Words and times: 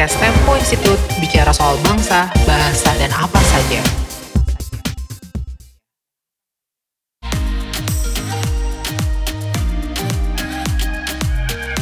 podcast 0.00 0.16
Tempo 0.16 0.56
Institute 0.56 1.02
bicara 1.20 1.52
soal 1.52 1.76
bangsa, 1.84 2.32
bahasa, 2.48 2.88
dan 2.96 3.12
apa 3.12 3.36
saja. 3.52 3.80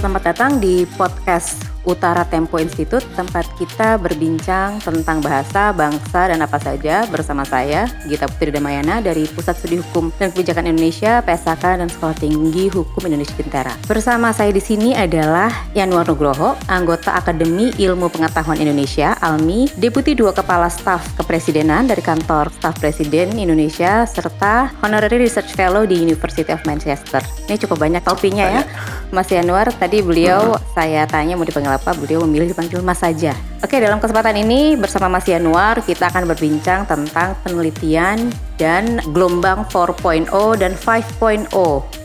Selamat 0.03 0.23
datang 0.35 0.59
di 0.59 0.83
podcast 0.99 1.63
Utara 1.87 2.27
Tempo 2.27 2.59
Institute, 2.59 3.05
tempat 3.15 3.47
kita 3.59 4.01
berbincang 4.01 4.83
tentang 4.83 5.23
bahasa, 5.23 5.71
bangsa, 5.71 6.31
dan 6.31 6.43
apa 6.43 6.59
saja 6.59 7.07
bersama 7.07 7.47
saya, 7.47 7.87
Gita 8.11 8.27
Putri 8.27 8.51
Damayana 8.51 8.99
dari 8.99 9.27
Pusat 9.31 9.55
Studi 9.63 9.77
Hukum 9.79 10.11
dan 10.19 10.35
Kebijakan 10.35 10.67
Indonesia, 10.71 11.23
PSK, 11.23 11.65
dan 11.79 11.89
Sekolah 11.89 12.17
Tinggi 12.19 12.69
Hukum 12.69 13.03
Indonesia 13.07 13.35
Bintara. 13.39 13.73
Bersama 13.87 14.35
saya 14.35 14.51
di 14.51 14.61
sini 14.61 14.93
adalah 14.93 15.49
Yanuar 15.73 16.09
Nugroho, 16.11 16.59
anggota 16.67 17.15
Akademi 17.15 17.71
Ilmu 17.79 18.11
Pengetahuan 18.11 18.59
Indonesia, 18.59 19.15
ALMI, 19.23 19.79
Deputi 19.79 20.19
Dua 20.19 20.35
Kepala 20.35 20.67
Staf 20.69 21.15
Kepresidenan 21.15 21.87
dari 21.87 22.03
Kantor 22.03 22.51
Staf 22.53 22.83
Presiden 22.83 23.37
Indonesia, 23.39 24.03
serta 24.05 24.75
Honorary 24.83 25.23
Research 25.23 25.55
Fellow 25.55 25.87
di 25.87 25.97
University 26.01 26.51
of 26.51 26.61
Manchester. 26.67 27.23
Ini 27.49 27.57
cukup 27.61 27.81
banyak 27.81 28.03
topinya 28.05 28.45
ya. 28.45 28.63
Mas 29.09 29.33
Yanuar, 29.33 29.73
tadi 29.73 30.05
beliau 30.05 30.61
saya 30.77 31.09
tanya 31.09 31.33
mau 31.33 31.49
dipanggil 31.49 31.68
apa, 31.69 31.93
beliau 31.93 32.25
memilih 32.25 32.53
dipanggil 32.53 32.81
Mas 32.81 33.05
saja. 33.05 33.37
Oke, 33.61 33.83
dalam 33.83 33.99
kesempatan 33.99 34.39
ini 34.39 34.79
bersama 34.79 35.11
Mas 35.11 35.27
Yanuar 35.27 35.83
kita 35.83 36.09
akan 36.09 36.31
berbincang 36.31 36.87
tentang 36.87 37.35
penelitian 37.43 38.31
dan 38.57 39.03
gelombang 39.13 39.67
4.0 39.71 40.31
dan 40.59 40.73
5.0 40.75 41.51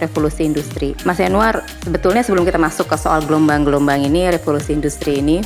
revolusi 0.01 0.41
industri. 0.43 0.97
Mas 1.05 1.21
Yanuar, 1.21 1.61
sebetulnya 1.85 2.25
sebelum 2.25 2.43
kita 2.43 2.57
masuk 2.57 2.89
ke 2.89 2.97
soal 2.97 3.21
gelombang-gelombang 3.25 4.05
ini, 4.05 4.33
revolusi 4.33 4.73
industri 4.73 5.21
ini, 5.21 5.45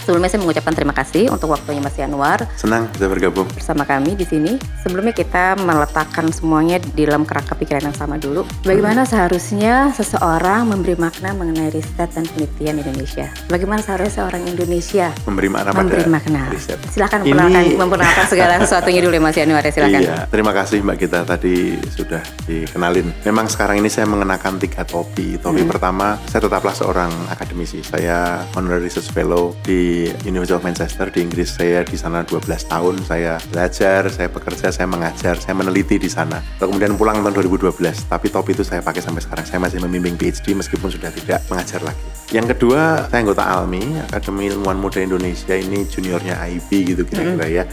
Sebelumnya 0.00 0.28
saya 0.28 0.40
mengucapkan 0.40 0.72
terima 0.72 0.92
kasih 0.92 1.28
untuk 1.28 1.50
waktunya 1.50 1.78
Mas 1.78 1.94
Yanuar 1.94 2.48
Senang 2.54 2.88
bisa 2.88 3.06
bergabung. 3.06 3.46
bersama 3.50 3.84
kami 3.84 4.14
di 4.14 4.24
sini. 4.24 4.56
Sebelumnya 4.80 5.12
kita 5.12 5.54
meletakkan 5.56 6.28
semuanya 6.30 6.78
di 6.78 7.02
dalam 7.02 7.22
kerangka 7.22 7.54
pikiran 7.54 7.84
yang 7.84 7.94
sama 7.94 8.16
dulu. 8.16 8.42
Bagaimana 8.62 9.04
seharusnya 9.04 9.92
seseorang 9.92 10.66
memberi 10.66 10.96
makna 10.96 11.30
mengenai 11.30 11.70
riset 11.70 12.08
dan 12.08 12.24
penelitian 12.26 12.80
Indonesia? 12.80 13.28
Bagaimana 13.46 13.80
seharusnya 13.80 14.12
seorang 14.20 14.42
Indonesia 14.44 15.12
Memberi 15.22 15.48
makna 15.48 15.70
memberi 15.72 16.04
makna? 16.06 16.48
riset. 16.48 16.80
Silakan 16.86 17.20
Ini- 17.20 17.30
memperkenalkan, 17.30 17.76
memperkenalkan 17.76 18.26
segala 18.26 18.52
sesuatunya 18.58 19.00
dulu 19.00 19.14
ya 19.14 19.22
Mas 19.22 19.36
Yanuar 19.36 19.62
ya, 19.62 19.72
silakan. 19.76 20.00
Iya, 20.00 20.16
terima 20.26 20.52
kasih 20.52 20.78
Mbak 20.80 20.96
Gita 20.98 21.20
tadi 21.24 21.54
sudah 21.88 22.20
dikenalin. 22.44 23.06
Memang 23.22 23.46
sekarang 23.46 23.76
ini 23.76 23.88
saya 23.88 24.04
mengenakan 24.04 24.56
tiga 24.56 24.82
topi. 24.82 25.36
Topi 25.36 25.60
Hmm. 25.60 25.68
pertama, 25.68 26.06
saya 26.26 26.40
tetaplah 26.40 26.72
seorang 26.72 27.10
akademisi. 27.28 27.80
Saya 27.80 28.42
honorary 28.54 28.86
research 28.86 29.10
fellow 29.10 29.52
di 29.60 29.89
University 30.26 30.54
of 30.56 30.62
Manchester 30.64 31.06
di 31.10 31.20
Inggris. 31.24 31.56
Saya 31.56 31.86
di 31.86 31.96
sana 31.98 32.22
12 32.26 32.46
tahun. 32.66 32.94
Saya 33.04 33.36
belajar, 33.50 34.08
saya 34.08 34.28
bekerja, 34.30 34.68
saya 34.70 34.86
mengajar, 34.86 35.36
saya 35.38 35.54
meneliti 35.56 35.96
di 35.98 36.10
sana. 36.10 36.42
Lalu 36.58 36.76
kemudian 36.76 36.94
pulang 36.98 37.18
tahun 37.22 37.34
2012. 37.36 38.10
Tapi 38.10 38.26
topi 38.30 38.54
itu 38.56 38.64
saya 38.66 38.80
pakai 38.80 39.02
sampai 39.02 39.22
sekarang. 39.22 39.46
Saya 39.46 39.58
masih 39.62 39.78
membimbing 39.82 40.14
PhD 40.14 40.54
meskipun 40.54 40.88
sudah 40.90 41.10
tidak 41.10 41.42
mengajar 41.50 41.80
lagi. 41.82 42.00
Yang 42.30 42.54
kedua, 42.54 43.10
saya 43.10 43.26
anggota 43.26 43.42
ALMI, 43.42 44.06
Akademi 44.06 44.54
Ilmuwan 44.54 44.78
Muda 44.78 45.02
Indonesia. 45.02 45.58
Ini 45.58 45.82
juniornya 45.90 46.38
IB 46.46 46.94
gitu 46.94 47.02
kira-kira 47.02 47.46
ya. 47.50 47.64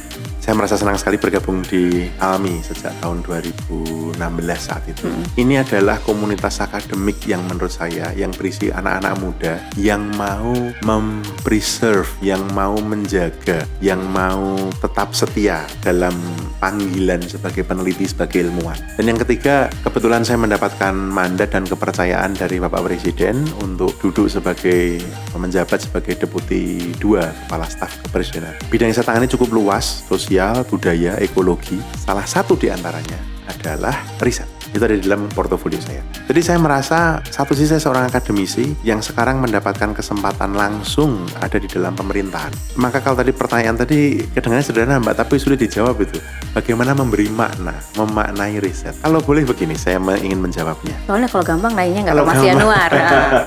Saya 0.47 0.63
merasa 0.63 0.79
senang 0.79 0.95
sekali 0.95 1.19
bergabung 1.19 1.59
di 1.59 2.07
ALMI 2.23 2.63
sejak 2.63 2.95
tahun 3.03 3.19
2016 3.19 4.15
saat 4.55 4.79
itu. 4.87 5.11
Ini 5.35 5.59
adalah 5.59 5.99
komunitas 5.99 6.63
akademik 6.63 7.19
yang 7.27 7.43
menurut 7.51 7.67
saya 7.67 8.15
yang 8.15 8.31
berisi 8.31 8.71
anak-anak 8.71 9.13
muda 9.19 9.59
yang 9.75 10.07
mau 10.15 10.55
mempreserve, 10.87 12.06
yang 12.19 12.41
mau 12.57 12.75
menjaga, 12.81 13.63
yang 13.79 14.01
mau 14.09 14.57
tetap 14.81 15.13
setia 15.13 15.63
dalam 15.85 16.13
panggilan 16.57 17.21
sebagai 17.23 17.61
peneliti, 17.61 18.09
sebagai 18.09 18.49
ilmuwan. 18.49 18.77
Dan 18.97 19.13
yang 19.13 19.19
ketiga, 19.21 19.69
kebetulan 19.85 20.25
saya 20.25 20.41
mendapatkan 20.41 20.93
mandat 20.93 21.53
dan 21.53 21.63
kepercayaan 21.63 22.33
dari 22.33 22.57
Bapak 22.57 22.89
Presiden 22.89 23.45
untuk 23.61 23.93
duduk 24.01 24.27
sebagai 24.27 24.97
menjabat 25.37 25.85
sebagai 25.85 26.17
deputi 26.17 26.91
dua 26.97 27.29
kepala 27.45 27.69
staf 27.69 28.01
kepresidenan. 28.09 28.57
Bidang 28.73 28.89
yang 28.89 28.97
saya 28.97 29.07
tangani 29.13 29.29
cukup 29.29 29.53
luas, 29.53 30.03
sosial, 30.09 30.65
budaya, 30.65 31.15
ekologi. 31.21 31.77
Salah 31.95 32.25
satu 32.25 32.57
di 32.57 32.73
antaranya 32.73 33.36
adalah 33.47 33.95
riset. 34.19 34.47
Itu 34.67 34.83
ada 34.83 34.99
di 34.99 35.03
dalam 35.07 35.31
portofolio 35.31 35.79
saya. 35.79 36.03
Jadi 36.27 36.41
saya 36.43 36.59
merasa 36.59 37.23
satu 37.23 37.55
sisi 37.55 37.71
saya 37.71 37.81
seorang 37.81 38.11
akademisi 38.11 38.75
yang 38.83 38.99
sekarang 38.99 39.39
mendapatkan 39.39 39.95
kesempatan 39.95 40.51
langsung 40.53 41.23
ada 41.39 41.55
di 41.55 41.71
dalam 41.71 41.95
pemerintahan. 41.95 42.51
Maka 42.75 42.99
kalau 42.99 43.15
tadi 43.15 43.31
pertanyaan 43.31 43.79
tadi 43.79 44.27
kedengarannya 44.35 44.67
sederhana 44.67 44.99
Mbak, 44.99 45.15
tapi 45.23 45.39
sulit 45.39 45.63
dijawab 45.63 46.03
itu. 46.03 46.19
Bagaimana 46.51 46.91
memberi 46.91 47.31
makna, 47.31 47.79
memaknai 47.95 48.59
riset. 48.59 48.93
Kalau 48.99 49.23
boleh 49.23 49.47
begini, 49.47 49.79
saya 49.79 50.03
ingin 50.19 50.43
menjawabnya. 50.43 50.99
Soalnya 51.07 51.31
kalau 51.31 51.43
gampang 51.47 51.71
nanya 51.71 52.11
nggak 52.11 52.15
ke 52.15 52.19
Kalau 52.19 52.27
Mas 52.27 52.35
gampang. 52.35 52.51
Yanuar. 52.51 52.91
Ah. 53.07 53.45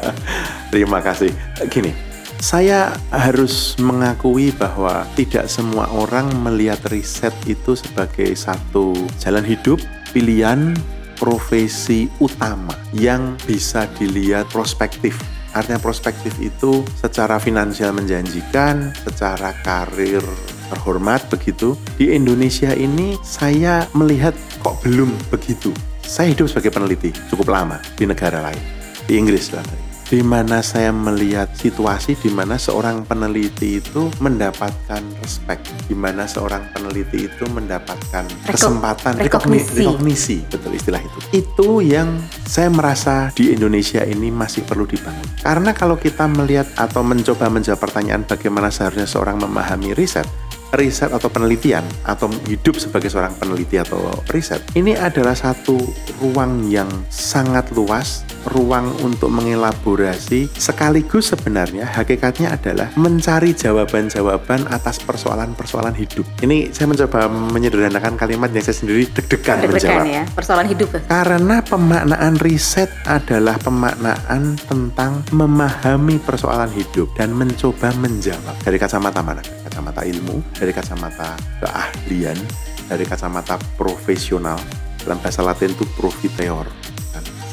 Terima 0.72 1.03
kasih. 1.05 1.34
Gini, 1.69 1.93
saya 2.41 2.97
harus 3.12 3.77
mengakui 3.77 4.49
bahwa 4.56 5.05
tidak 5.12 5.47
semua 5.47 5.87
orang 5.93 6.33
melihat 6.41 6.81
riset 6.89 7.37
itu 7.45 7.77
sebagai 7.77 8.33
satu 8.33 8.97
jalan 9.21 9.45
hidup, 9.45 9.77
pilihan, 10.17 10.73
profesi 11.21 12.09
utama 12.19 12.73
yang 12.97 13.37
bisa 13.45 13.84
dilihat 14.01 14.49
prospektif. 14.49 15.21
Artinya 15.53 15.83
prospektif 15.83 16.33
itu 16.41 16.81
secara 16.97 17.37
finansial 17.37 17.93
menjanjikan, 17.93 18.97
secara 19.05 19.53
karir 19.61 20.25
terhormat 20.72 21.21
begitu. 21.28 21.77
Di 22.01 22.17
Indonesia 22.17 22.72
ini 22.72 23.21
saya 23.21 23.84
melihat 23.93 24.33
kok 24.65 24.81
belum 24.81 25.12
begitu. 25.28 25.77
Saya 26.01 26.33
hidup 26.33 26.49
sebagai 26.49 26.72
peneliti 26.72 27.12
cukup 27.28 27.53
lama 27.53 27.77
di 28.01 28.09
negara 28.09 28.41
lain, 28.41 28.65
di 29.05 29.21
Inggris 29.21 29.53
lah 29.53 29.90
di 30.10 30.26
mana 30.26 30.59
saya 30.59 30.91
melihat 30.91 31.54
situasi 31.54 32.19
di 32.19 32.34
mana 32.34 32.59
seorang 32.59 33.06
peneliti 33.06 33.78
itu 33.78 34.10
mendapatkan 34.19 34.98
respect, 35.22 35.71
di 35.87 35.94
mana 35.94 36.26
seorang 36.26 36.66
peneliti 36.75 37.31
itu 37.31 37.47
mendapatkan 37.47 38.26
Reko- 38.26 38.59
kesempatan 38.59 39.22
rekognisi. 39.22 39.87
rekognisi, 39.87 40.37
betul 40.50 40.75
istilah 40.75 40.98
itu. 40.98 41.19
Itu 41.31 41.78
yang 41.78 42.19
saya 42.43 42.75
merasa 42.75 43.31
di 43.38 43.54
Indonesia 43.54 44.03
ini 44.03 44.34
masih 44.34 44.66
perlu 44.66 44.82
dibangun. 44.82 45.31
Karena 45.47 45.71
kalau 45.71 45.94
kita 45.94 46.27
melihat 46.27 46.66
atau 46.75 47.06
mencoba 47.06 47.47
menjawab 47.47 47.78
pertanyaan 47.78 48.27
bagaimana 48.27 48.75
seharusnya 48.75 49.06
seorang 49.06 49.38
memahami 49.38 49.94
riset, 49.94 50.27
riset 50.75 51.10
atau 51.10 51.26
penelitian 51.26 51.82
atau 52.06 52.31
hidup 52.47 52.78
sebagai 52.78 53.10
seorang 53.10 53.34
peneliti 53.36 53.76
atau 53.78 54.10
riset 54.31 54.62
ini 54.78 54.94
adalah 54.94 55.34
satu 55.34 55.76
ruang 56.22 56.70
yang 56.70 56.88
sangat 57.10 57.66
luas 57.75 58.22
ruang 58.54 58.88
untuk 59.04 59.28
mengelaborasi 59.28 60.48
sekaligus 60.56 61.32
sebenarnya 61.34 61.84
hakikatnya 61.84 62.56
adalah 62.56 62.88
mencari 62.97 63.53
jawaban-jawaban 63.53 64.64
atas 64.72 64.97
persoalan-persoalan 65.04 65.92
hidup 65.92 66.25
ini 66.41 66.72
saya 66.72 66.88
mencoba 66.88 67.28
menyederhanakan 67.28 68.16
kalimat 68.16 68.48
yang 68.54 68.64
saya 68.64 68.76
sendiri 68.80 69.04
deg-degan 69.12 69.60
Deg-degan 69.60 69.76
menjawab 69.76 70.04
ya, 70.09 70.25
persoalan 70.32 70.66
hidup. 70.72 70.88
karena 71.04 71.56
pemaknaan 71.60 72.34
riset 72.41 72.88
adalah 73.04 73.60
pemaknaan 73.60 74.56
tentang 74.64 75.20
memahami 75.34 76.16
persoalan 76.22 76.70
hidup 76.72 77.12
dan 77.19 77.34
mencoba 77.36 77.92
menjawab 78.00 78.56
dari 78.64 78.76
kacamata 78.80 79.20
mana? 79.20 79.42
Kacamata 79.66 80.03
ilmu, 80.03 80.41
dari 80.60 80.76
kacamata 80.76 81.41
keahlian, 81.65 82.37
dari 82.84 83.09
kacamata 83.09 83.56
profesional. 83.81 84.60
Dalam 85.00 85.16
bahasa 85.25 85.41
Latin 85.41 85.72
itu 85.72 85.88
profiteor. 85.97 86.69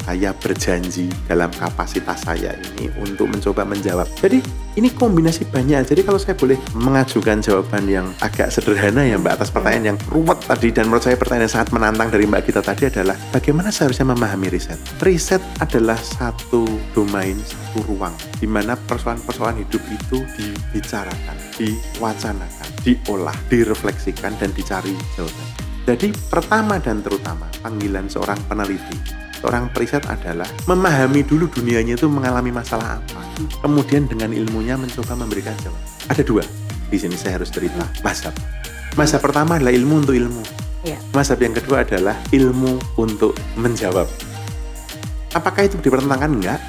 Saya 0.07 0.31
berjanji 0.31 1.11
dalam 1.27 1.51
kapasitas 1.51 2.23
saya 2.23 2.55
ini 2.55 2.87
untuk 3.03 3.27
mencoba 3.27 3.67
menjawab. 3.67 4.07
Jadi 4.23 4.39
ini 4.79 4.87
kombinasi 4.87 5.51
banyak. 5.51 5.83
Jadi 5.83 5.99
kalau 6.07 6.15
saya 6.15 6.39
boleh 6.39 6.55
mengajukan 6.79 7.43
jawaban 7.43 7.91
yang 7.91 8.07
agak 8.23 8.47
sederhana 8.47 9.03
ya 9.03 9.19
Mbak 9.19 9.35
atas 9.35 9.51
pertanyaan 9.51 9.91
yang 9.91 9.97
ruwet 10.07 10.39
tadi 10.47 10.71
dan 10.71 10.87
menurut 10.87 11.03
saya 11.03 11.19
pertanyaan 11.19 11.51
yang 11.51 11.55
sangat 11.59 11.69
menantang 11.75 12.07
dari 12.07 12.23
Mbak 12.23 12.39
kita 12.47 12.63
tadi 12.63 12.87
adalah 12.87 13.19
bagaimana 13.35 13.67
seharusnya 13.67 14.07
memahami 14.07 14.47
riset. 14.47 14.79
Riset 15.03 15.43
adalah 15.59 15.99
satu 15.99 16.63
domain, 16.95 17.35
satu 17.43 17.83
ruang 17.91 18.15
di 18.39 18.47
mana 18.47 18.79
persoalan-persoalan 18.79 19.59
hidup 19.59 19.83
itu 19.91 20.23
dibicarakan, 20.39 21.35
diwacanakan, 21.59 22.69
diolah, 22.79 23.35
direfleksikan 23.51 24.39
dan 24.39 24.55
dicari 24.55 24.95
jawaban. 25.19 25.66
Jadi 25.87 26.11
pertama 26.27 26.75
dan 26.83 26.99
terutama 26.99 27.47
panggilan 27.63 28.11
seorang 28.11 28.35
peneliti, 28.51 28.99
seorang 29.39 29.71
periset 29.71 30.03
adalah 30.11 30.43
memahami 30.67 31.23
dulu 31.23 31.47
dunianya 31.47 31.95
itu 31.95 32.11
mengalami 32.11 32.51
masalah 32.51 32.99
apa. 32.99 33.23
Kemudian 33.63 34.03
dengan 34.03 34.35
ilmunya 34.35 34.75
mencoba 34.75 35.15
memberikan 35.15 35.55
jawaban. 35.63 35.87
Ada 36.11 36.27
dua. 36.27 36.43
Di 36.91 36.99
sini 36.99 37.15
saya 37.15 37.39
harus 37.39 37.47
cerita. 37.47 37.87
Mazhab. 38.03 38.35
Mazhab 38.99 39.23
pertama 39.23 39.55
adalah 39.55 39.71
ilmu 39.71 40.03
untuk 40.03 40.15
ilmu. 40.19 40.43
Mazhab 41.15 41.39
yang 41.39 41.55
kedua 41.55 41.87
adalah 41.87 42.19
ilmu 42.35 42.99
untuk 42.99 43.39
menjawab. 43.55 44.11
Apakah 45.31 45.71
itu 45.71 45.79
dipertentangkan? 45.79 46.35
Enggak. 46.35 46.59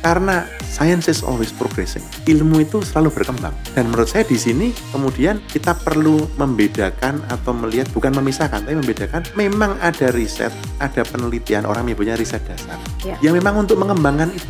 Karena 0.00 0.46
science 0.64 1.08
is 1.10 1.20
always 1.24 1.50
progressing. 1.50 2.04
Ilmu 2.28 2.62
itu 2.62 2.84
selalu 2.84 3.10
berkembang. 3.10 3.52
Dan 3.74 3.90
menurut 3.90 4.06
saya 4.06 4.22
di 4.22 4.38
sini 4.38 4.70
kemudian 4.92 5.42
kita 5.48 5.74
perlu 5.74 6.30
membedakan 6.36 7.20
atau 7.28 7.52
melihat 7.56 7.88
bukan 7.90 8.14
memisahkan, 8.14 8.62
tapi 8.64 8.76
membedakan 8.78 9.22
memang 9.34 9.74
ada 9.82 10.12
riset, 10.14 10.52
ada 10.78 11.02
penelitian 11.02 11.66
orang 11.66 11.88
punya 11.96 12.18
riset 12.18 12.44
dasar 12.44 12.76
Ya. 13.06 13.16
yang 13.24 13.32
memang 13.38 13.64
untuk 13.64 13.78
mengembangkan 13.80 14.28
itu. 14.34 14.46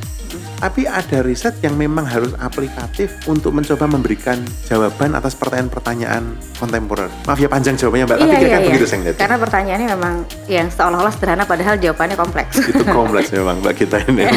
Tapi 0.56 0.84
ada 0.84 1.20
riset 1.20 1.54
yang 1.60 1.76
memang 1.76 2.04
harus 2.04 2.32
aplikatif 2.36 3.12
untuk 3.24 3.52
mencoba 3.52 3.84
memberikan 3.84 4.40
jawaban 4.64 5.12
atas 5.12 5.36
pertanyaan-pertanyaan 5.36 6.24
kontemporer. 6.56 7.12
Maaf 7.24 7.36
ya 7.36 7.46
panjang 7.46 7.76
jawabannya 7.76 8.04
Mbak, 8.04 8.16
tapi 8.16 8.26
Iya, 8.26 8.36
kira-kira 8.36 8.48
iya, 8.48 8.58
iya. 8.58 8.68
begitu 8.70 8.84
saya 8.84 8.98
ngeliatnya. 8.98 9.20
Karena 9.20 9.36
pertanyaannya 9.38 9.88
memang 9.92 10.14
yang 10.46 10.66
seolah-olah 10.68 11.12
sederhana 11.12 11.44
padahal 11.44 11.76
jawabannya 11.76 12.16
kompleks. 12.16 12.54
Itu 12.62 12.82
kompleks 12.86 13.28
memang 13.30 13.60
Mbak 13.60 13.74
kita 13.76 13.96
ini. 14.06 14.24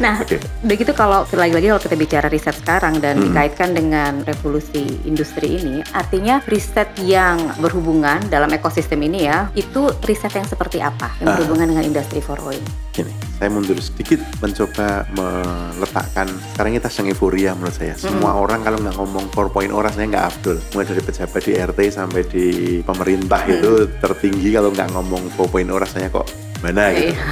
Nah, 0.00 0.16
Oke. 0.16 0.40
begitu 0.62 0.92
kalau 0.92 1.28
lagi-lagi 1.28 1.68
kalau 1.68 1.82
kita 1.82 1.92
bicara 1.94 2.26
riset 2.26 2.56
sekarang 2.56 2.96
dan 2.98 3.16
Hmm. 3.16 3.28
dikaitkan 3.28 3.70
dengan 3.70 4.24
revolusi 4.24 4.80
industri 5.04 5.56
ini, 5.56 5.84
artinya 5.90 6.40
riset 6.46 6.88
yang 6.98 7.36
berhubungan 7.58 8.16
dalam 8.26 8.48
ekosistem 8.50 8.96
ini 9.02 9.28
ya, 9.28 9.52
itu 9.52 9.92
riset 10.02 10.32
yang 10.32 10.44
seperti 10.44 10.80
apa 10.80 11.12
yang 11.18 11.28
Ah. 11.28 11.36
berhubungan 11.36 11.68
dengan 11.68 11.84
industri 11.84 12.18
4.0 12.18 12.48
ini? 12.50 12.70
Gini, 12.90 13.12
saya 13.40 13.48
mundur 13.48 13.80
sedikit 13.80 14.20
mencoba 14.44 15.08
meletakkan 15.16 16.28
sekarang 16.52 16.76
kita 16.76 16.88
sedang 16.92 17.08
euforia 17.16 17.56
menurut 17.56 17.72
saya. 17.72 17.96
Semua 17.96 18.36
orang 18.36 18.60
kalau 18.60 18.76
nggak 18.84 19.00
ngomong 19.00 19.32
4.0 19.32 19.72
rasanya 19.80 20.06
nggak 20.12 20.26
afdol. 20.28 20.60
Mulai 20.76 20.86
dari 20.92 21.00
pejabat 21.00 21.40
di 21.48 21.52
RT 21.56 21.78
sampai 21.88 22.22
di 22.28 22.46
pemerintah 22.84 23.40
itu 23.48 23.88
tertinggi 23.96 24.52
kalau 24.52 24.68
nggak 24.68 24.92
ngomong 24.92 25.32
4.0 25.40 25.72
rasanya 25.72 26.12
kok 26.12 26.49
mana 26.60 26.92
gitu. 26.92 27.12
Iya. 27.12 27.24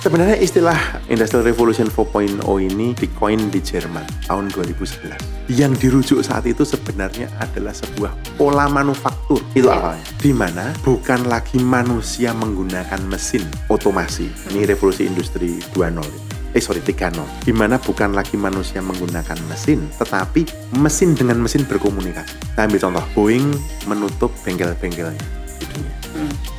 Sebenarnya 0.00 0.36
istilah 0.38 0.78
Industrial 1.10 1.42
Revolution 1.42 1.90
4.0 1.90 2.40
ini 2.60 2.94
dicoin 2.94 3.50
di 3.50 3.60
Jerman 3.60 4.04
tahun 4.26 4.52
2011. 4.54 5.18
Yang 5.50 5.72
dirujuk 5.80 6.18
saat 6.24 6.44
itu 6.46 6.62
sebenarnya 6.62 7.28
adalah 7.40 7.74
sebuah 7.74 8.14
pola 8.38 8.70
manufaktur. 8.70 9.42
Itu 9.52 9.68
Iya. 9.68 9.76
awalnya. 9.76 10.06
Di 10.20 10.32
mana 10.32 10.70
bukan 10.86 11.26
lagi 11.26 11.58
manusia 11.60 12.30
menggunakan 12.32 13.00
mesin 13.08 13.44
otomasi. 13.66 14.30
Ini 14.54 14.70
revolusi 14.70 15.04
industri 15.04 15.58
2.0. 15.74 16.06
Eh 16.54 16.62
sorry 16.62 16.78
3.0. 16.78 17.26
Di 17.42 17.50
mana 17.50 17.82
bukan 17.82 18.14
lagi 18.14 18.38
manusia 18.38 18.78
menggunakan 18.78 19.34
mesin, 19.50 19.90
tetapi 19.98 20.46
mesin 20.78 21.18
dengan 21.18 21.42
mesin 21.42 21.66
berkomunikasi. 21.66 22.54
Saya 22.54 22.70
ambil 22.70 22.78
contoh, 22.78 23.04
Boeing 23.18 23.50
menutup 23.90 24.30
bengkel-bengkelnya 24.46 25.18
di 25.58 25.64
dunia. 25.66 25.94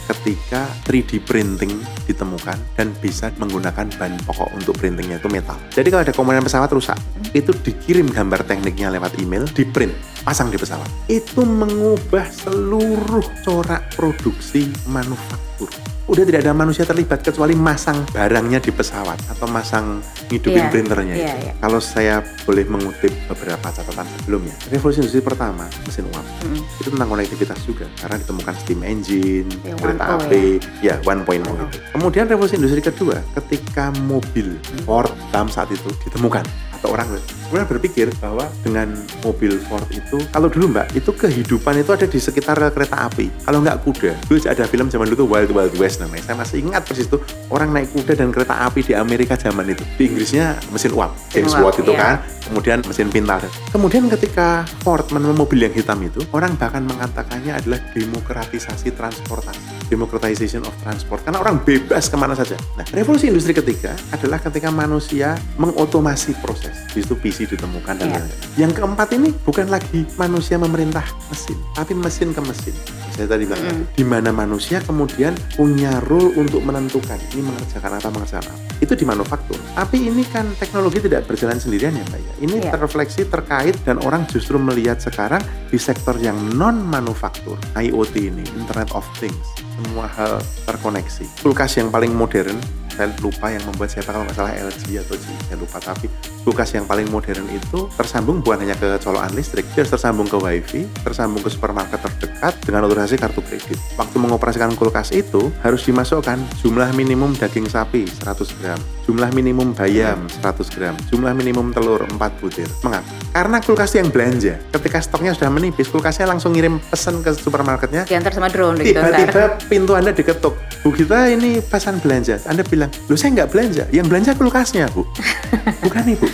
Ketika 0.06 0.70
3D 0.86 1.22
printing 1.26 1.74
ditemukan 2.06 2.58
dan 2.78 2.94
bisa 3.02 3.34
menggunakan 3.42 3.90
bahan 3.98 4.18
pokok 4.26 4.50
untuk 4.58 4.78
printingnya 4.78 5.18
itu 5.18 5.30
metal. 5.30 5.58
Jadi 5.74 5.88
kalau 5.90 6.04
ada 6.06 6.14
komponen 6.14 6.46
pesawat 6.46 6.70
rusak, 6.74 6.98
itu 7.34 7.52
dikirim 7.52 8.10
gambar 8.10 8.46
tekniknya 8.46 8.94
lewat 8.94 9.18
email, 9.22 9.46
di 9.52 9.66
print, 9.66 9.94
pasang 10.24 10.50
di 10.50 10.58
pesawat. 10.58 10.88
Itu 11.10 11.44
mengubah 11.44 12.30
seluruh 12.30 13.26
corak 13.44 13.94
produksi 13.94 14.70
manufaktur. 14.90 15.70
Udah 16.06 16.22
tidak 16.22 16.46
ada 16.46 16.54
manusia 16.54 16.86
terlibat 16.86 17.26
kecuali 17.26 17.58
masang 17.58 18.06
barangnya 18.14 18.62
di 18.62 18.70
pesawat 18.70 19.18
atau 19.26 19.50
masang 19.50 20.06
ngidupin 20.30 20.70
printernya. 20.70 21.16
iya, 21.18 21.34
itu. 21.34 21.38
iya. 21.50 21.54
Kalau 21.58 21.82
saya 21.82 22.16
boleh 22.46 22.62
mengutip 22.70 23.10
beberapa 23.26 23.74
catatan 23.74 24.06
sebelumnya, 24.22 24.54
revolusi 24.70 25.02
industri 25.02 25.26
pertama 25.26 25.66
mesin 25.82 26.06
uap 26.14 26.22
Mm. 26.46 26.62
itu 26.62 26.90
tentang 26.94 27.10
konektivitas 27.10 27.60
juga 27.66 27.86
karena 27.98 28.22
ditemukan 28.22 28.54
steam 28.62 28.80
engine, 28.86 29.50
Yang 29.66 29.78
kereta 29.82 30.04
1.0 30.06 30.18
api, 30.22 30.46
ya 30.86 30.96
1.0 31.02 31.42
itu. 31.42 31.78
Kemudian 31.90 32.26
revolusi 32.30 32.54
industri 32.54 32.86
kedua 32.86 33.18
ketika 33.34 33.90
mobil 34.06 34.62
Ford 34.86 35.10
dalam 35.34 35.50
saat 35.50 35.74
itu 35.74 35.90
ditemukan 36.06 36.46
atau 36.78 36.94
orang 36.94 37.10
kemudian 37.50 37.68
berpikir 37.70 38.08
bahwa 38.18 38.46
dengan 38.66 38.92
mobil 39.22 39.58
Ford 39.70 39.86
itu 39.94 40.18
kalau 40.34 40.50
dulu 40.50 40.74
mbak 40.74 40.92
itu 40.98 41.12
kehidupan 41.14 41.82
itu 41.82 41.92
ada 41.94 42.08
di 42.10 42.20
sekitar 42.20 42.58
kereta 42.74 43.06
api 43.06 43.30
kalau 43.46 43.62
nggak 43.62 43.78
kuda 43.86 44.12
dulu 44.26 44.38
ada 44.46 44.64
film 44.66 44.88
zaman 44.90 45.06
dulu 45.12 45.26
tuh 45.26 45.30
Wild 45.30 45.52
Wild 45.54 45.76
West 45.78 46.02
namanya 46.02 46.24
saya 46.32 46.38
masih 46.42 46.58
ingat 46.66 46.82
persis 46.86 47.06
itu 47.06 47.18
orang 47.54 47.72
naik 47.72 47.94
kuda 47.94 48.14
dan 48.18 48.30
kereta 48.34 48.66
api 48.66 48.82
di 48.82 48.94
Amerika 48.98 49.38
zaman 49.38 49.70
itu 49.70 49.84
di 49.96 50.10
Inggrisnya 50.10 50.58
mesin 50.74 50.92
uap 50.94 51.12
James 51.30 51.54
Watt 51.58 51.78
itu 51.82 51.94
iya. 51.94 52.00
kan 52.00 52.36
kemudian 52.46 52.80
mesin 52.86 53.10
pintar. 53.10 53.42
Kemudian 53.74 54.06
ketika 54.08 54.64
Ford 54.86 55.06
menemukan 55.10 55.46
mobil 55.46 55.66
yang 55.66 55.74
hitam 55.74 56.00
itu, 56.06 56.22
orang 56.32 56.54
bahkan 56.56 56.86
mengatakannya 56.86 57.58
adalah 57.58 57.82
demokratisasi 57.92 58.94
transportasi, 58.94 59.90
democratization 59.90 60.62
of 60.64 60.74
transport, 60.86 61.26
karena 61.26 61.42
orang 61.42 61.60
bebas 61.66 62.08
ke 62.08 62.16
mana 62.16 62.38
saja. 62.38 62.56
Nah, 62.78 62.86
revolusi 62.94 63.28
industri 63.34 63.58
ketiga 63.58 63.98
adalah 64.14 64.38
ketika 64.40 64.70
manusia 64.70 65.36
mengotomasi 65.58 66.38
proses. 66.40 66.86
Di 66.94 67.02
situ 67.02 67.18
Ditemukan 67.44 68.00
dan 68.00 68.08
lain-lain. 68.16 68.32
Yang 68.56 68.72
keempat 68.80 69.12
ini 69.12 69.36
bukan 69.44 69.68
lagi 69.68 70.08
manusia 70.16 70.56
memerintah 70.56 71.04
mesin, 71.28 71.60
tapi 71.76 71.92
mesin 71.92 72.32
ke 72.32 72.40
mesin. 72.40 72.72
Saya 73.12 73.28
tadi 73.28 73.44
bilang 73.44 73.60
tadi, 73.60 73.84
di 73.96 74.04
mana 74.08 74.32
manusia 74.32 74.80
kemudian 74.80 75.36
punya 75.56 76.00
role 76.08 76.32
untuk 76.40 76.64
menentukan 76.64 77.20
ini 77.36 77.44
mengerjakan 77.44 78.00
apa, 78.00 78.08
mengerjakan 78.12 78.52
apa. 78.52 78.56
Itu 78.80 78.96
di 78.96 79.04
manufaktur. 79.04 79.56
Tapi 79.76 80.08
ini 80.08 80.24
kan 80.28 80.48
teknologi 80.56 81.04
tidak 81.04 81.28
berjalan 81.28 81.60
sendirian 81.60 81.96
ya 81.96 82.04
Mbak 82.08 82.22
ya. 82.24 82.34
Ini 82.44 82.56
Iya. 82.64 82.72
terrefleksi 82.76 83.22
terkait 83.28 83.76
dan 83.84 84.00
orang 84.04 84.24
justru 84.32 84.56
melihat 84.56 85.00
sekarang 85.00 85.44
di 85.68 85.80
sektor 85.80 86.16
yang 86.20 86.36
non 86.56 86.80
manufaktur, 86.88 87.60
IoT 87.76 88.16
ini, 88.32 88.44
Internet 88.56 88.92
of 88.96 89.04
Things, 89.20 89.44
semua 89.76 90.08
hal 90.08 90.40
terkoneksi. 90.68 91.44
Kulkas 91.44 91.76
yang 91.80 91.92
paling 91.92 92.12
modern, 92.12 92.60
saya 92.96 93.12
lupa 93.20 93.52
yang 93.52 93.62
membuat 93.68 93.92
siapa 93.92 94.10
kalau 94.16 94.24
nggak 94.24 94.38
salah 94.40 94.56
LG 94.56 94.84
atau 95.04 95.16
G, 95.20 95.26
saya 95.46 95.58
lupa 95.60 95.78
tapi 95.84 96.08
kulkas 96.48 96.72
yang 96.74 96.88
paling 96.88 97.10
modern 97.12 97.46
itu 97.52 97.90
tersambung 98.00 98.40
bukan 98.40 98.64
hanya 98.64 98.76
ke 98.80 98.98
colokan 99.04 99.34
listrik, 99.36 99.68
dia 99.76 99.84
tersambung 99.84 100.26
ke 100.26 100.38
wifi, 100.40 100.88
tersambung 101.04 101.42
ke 101.44 101.50
supermarket 101.50 102.00
terdekat 102.00 102.54
dengan 102.64 102.88
otorisasi 102.88 103.18
kartu 103.20 103.42
kredit. 103.44 103.78
Waktu 104.00 104.18
mengoperasikan 104.18 104.72
kulkas 104.78 105.12
itu 105.12 105.52
harus 105.62 105.84
dimasukkan 105.84 106.40
jumlah 106.64 106.90
minimum 106.96 107.36
daging 107.36 107.68
sapi 107.68 108.08
100 108.08 108.60
gram, 108.62 108.80
jumlah 109.06 109.30
minimum 109.36 109.76
bayam 109.76 110.26
100 110.40 110.76
gram, 110.78 110.96
jumlah 111.12 111.34
minimum 111.36 111.76
telur 111.76 112.02
4 112.08 112.40
butir. 112.40 112.70
Mengapa? 112.86 113.08
Karena 113.36 113.58
kulkas 113.60 113.92
yang 114.00 114.08
belanja, 114.08 114.56
ketika 114.72 115.04
stoknya 115.04 115.36
sudah 115.36 115.52
menipis, 115.52 115.92
kulkasnya 115.92 116.30
langsung 116.30 116.56
ngirim 116.56 116.80
pesan 116.88 117.20
ke 117.20 117.36
supermarketnya, 117.36 118.08
Diantar 118.08 118.32
sama 118.32 118.48
drone 118.48 118.80
gitu 118.80 118.96
tiba-tiba 118.96 119.44
pintu 119.68 119.92
anda 119.98 120.12
diketuk 120.16 120.56
bu 120.86 120.90
kita 120.94 121.34
ini 121.34 121.60
pesan 121.60 121.98
belanja 122.00 122.40
anda 122.46 122.62
bilang 122.62 122.85
lu 123.08 123.16
saya 123.16 123.44
nggak 123.44 123.50
belanja. 123.52 123.84
Yang 123.90 124.06
belanja 124.10 124.32
kulkasnya 124.38 124.86
bu. 124.94 125.04
Bukan 125.86 126.06
ibu. 126.12 126.28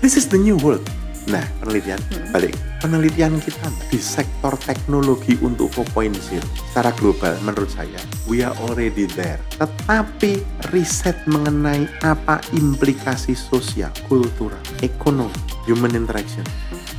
This 0.00 0.18
is 0.18 0.26
the 0.28 0.38
new 0.38 0.58
world. 0.60 0.84
Nah 1.26 1.42
penelitian. 1.58 1.98
Balik. 2.30 2.54
Penelitian 2.78 3.42
kita 3.42 3.66
di 3.90 3.98
sektor 3.98 4.54
teknologi 4.62 5.34
untuk 5.42 5.74
4.0 5.74 6.14
secara 6.70 6.94
global 6.94 7.34
menurut 7.42 7.72
saya 7.72 7.98
we 8.30 8.46
are 8.46 8.54
already 8.62 9.10
there. 9.18 9.42
Tetapi 9.58 10.44
riset 10.70 11.18
mengenai 11.26 11.90
apa 12.06 12.38
implikasi 12.54 13.34
sosial 13.34 13.90
kultural 14.06 14.60
ekonomi 14.86 15.34
human 15.66 15.98
interaction 15.98 16.46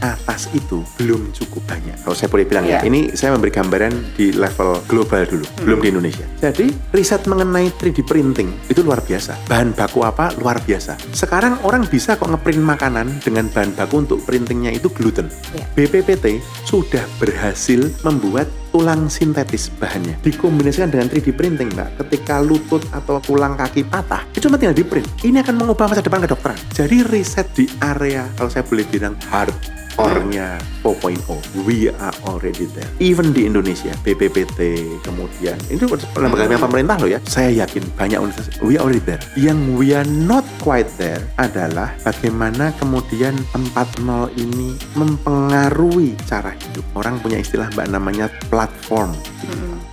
atas 0.02 0.50
itu 0.54 0.84
belum 1.02 1.34
cukup 1.34 1.64
banyak. 1.66 1.98
Kalau 2.04 2.16
saya 2.16 2.30
boleh 2.30 2.46
bilang 2.46 2.66
Iya. 2.68 2.82
ya, 2.84 2.88
ini 2.88 3.14
saya 3.18 3.34
memberi 3.34 3.50
gambaran 3.54 4.18
di 4.18 4.34
level 4.34 4.82
global 4.86 5.26
dulu, 5.26 5.46
belum 5.66 5.80
di 5.82 5.88
Indonesia. 5.90 6.26
Jadi 6.38 6.70
riset 6.94 7.26
mengenai 7.26 7.74
3D 7.74 8.06
printing 8.06 8.50
itu 8.70 8.82
luar 8.86 9.02
biasa. 9.02 9.50
Bahan 9.50 9.74
baku 9.74 10.06
apa 10.06 10.34
luar 10.38 10.62
biasa. 10.62 10.98
Sekarang 11.14 11.58
orang 11.66 11.86
bisa 11.90 12.16
kok 12.16 12.30
ngeprint 12.30 12.62
makanan 12.62 13.22
dengan 13.26 13.50
bahan 13.50 13.74
baku 13.74 14.06
untuk 14.06 14.20
printingnya 14.24 14.74
itu 14.74 14.90
gluten. 14.92 15.30
Iya. 15.54 15.66
BPPT 15.74 16.42
sudah 16.66 17.04
berhasil 17.18 17.90
membuat 18.06 18.46
tulang 18.72 19.08
sintetis 19.08 19.72
bahannya 19.78 20.20
dikombinasikan 20.24 20.92
dengan 20.92 21.08
3D 21.10 21.34
printing 21.34 21.70
mbak. 21.74 22.02
Ketika 22.06 22.40
lutut 22.44 22.84
atau 22.92 23.20
tulang 23.24 23.58
kaki 23.58 23.88
patah 23.88 24.24
itu 24.34 24.48
cuma 24.48 24.60
tinggal 24.60 24.78
di 24.78 24.86
print. 24.86 25.08
Ini 25.24 25.44
akan 25.44 25.56
mengubah 25.60 25.90
masa 25.92 26.04
depan 26.04 26.24
kedokteran. 26.24 26.58
Jadi 26.74 27.04
riset 27.08 27.48
di 27.56 27.66
area 27.82 28.28
kalau 28.36 28.50
saya 28.52 28.64
boleh 28.64 28.86
bilang 28.88 29.16
hard 29.32 29.78
core-nya 29.98 30.62
4.0 30.86 31.18
we 31.66 31.90
are 31.90 32.14
already 32.30 32.70
there. 32.78 32.88
Even 33.02 33.34
di 33.34 33.50
Indonesia 33.50 33.92
BPPT 34.06 34.86
kemudian 35.02 35.58
ini 35.74 35.84
lembaga 36.14 36.56
pemerintah 36.62 36.96
loh 37.02 37.10
ya. 37.10 37.20
Saya 37.26 37.66
yakin 37.66 37.82
banyak 37.98 38.22
universitas 38.22 38.62
we 38.62 38.78
are 38.78 38.86
already 38.86 39.02
there. 39.02 39.20
Yang 39.34 39.60
we 39.74 39.98
are 39.98 40.06
not 40.06 40.46
quite 40.62 40.88
there 41.02 41.20
adalah 41.42 41.98
bagaimana 42.06 42.70
kemudian 42.78 43.34
4.0 43.74 44.30
ini 44.38 44.78
mempengaruhi 44.94 46.14
cara 46.30 46.54
hidup. 46.54 46.86
Orang 46.94 47.18
punya 47.20 47.42
istilah 47.42 47.68
mbak 47.74 47.90
namanya 47.90 48.30
platform. 48.58 49.14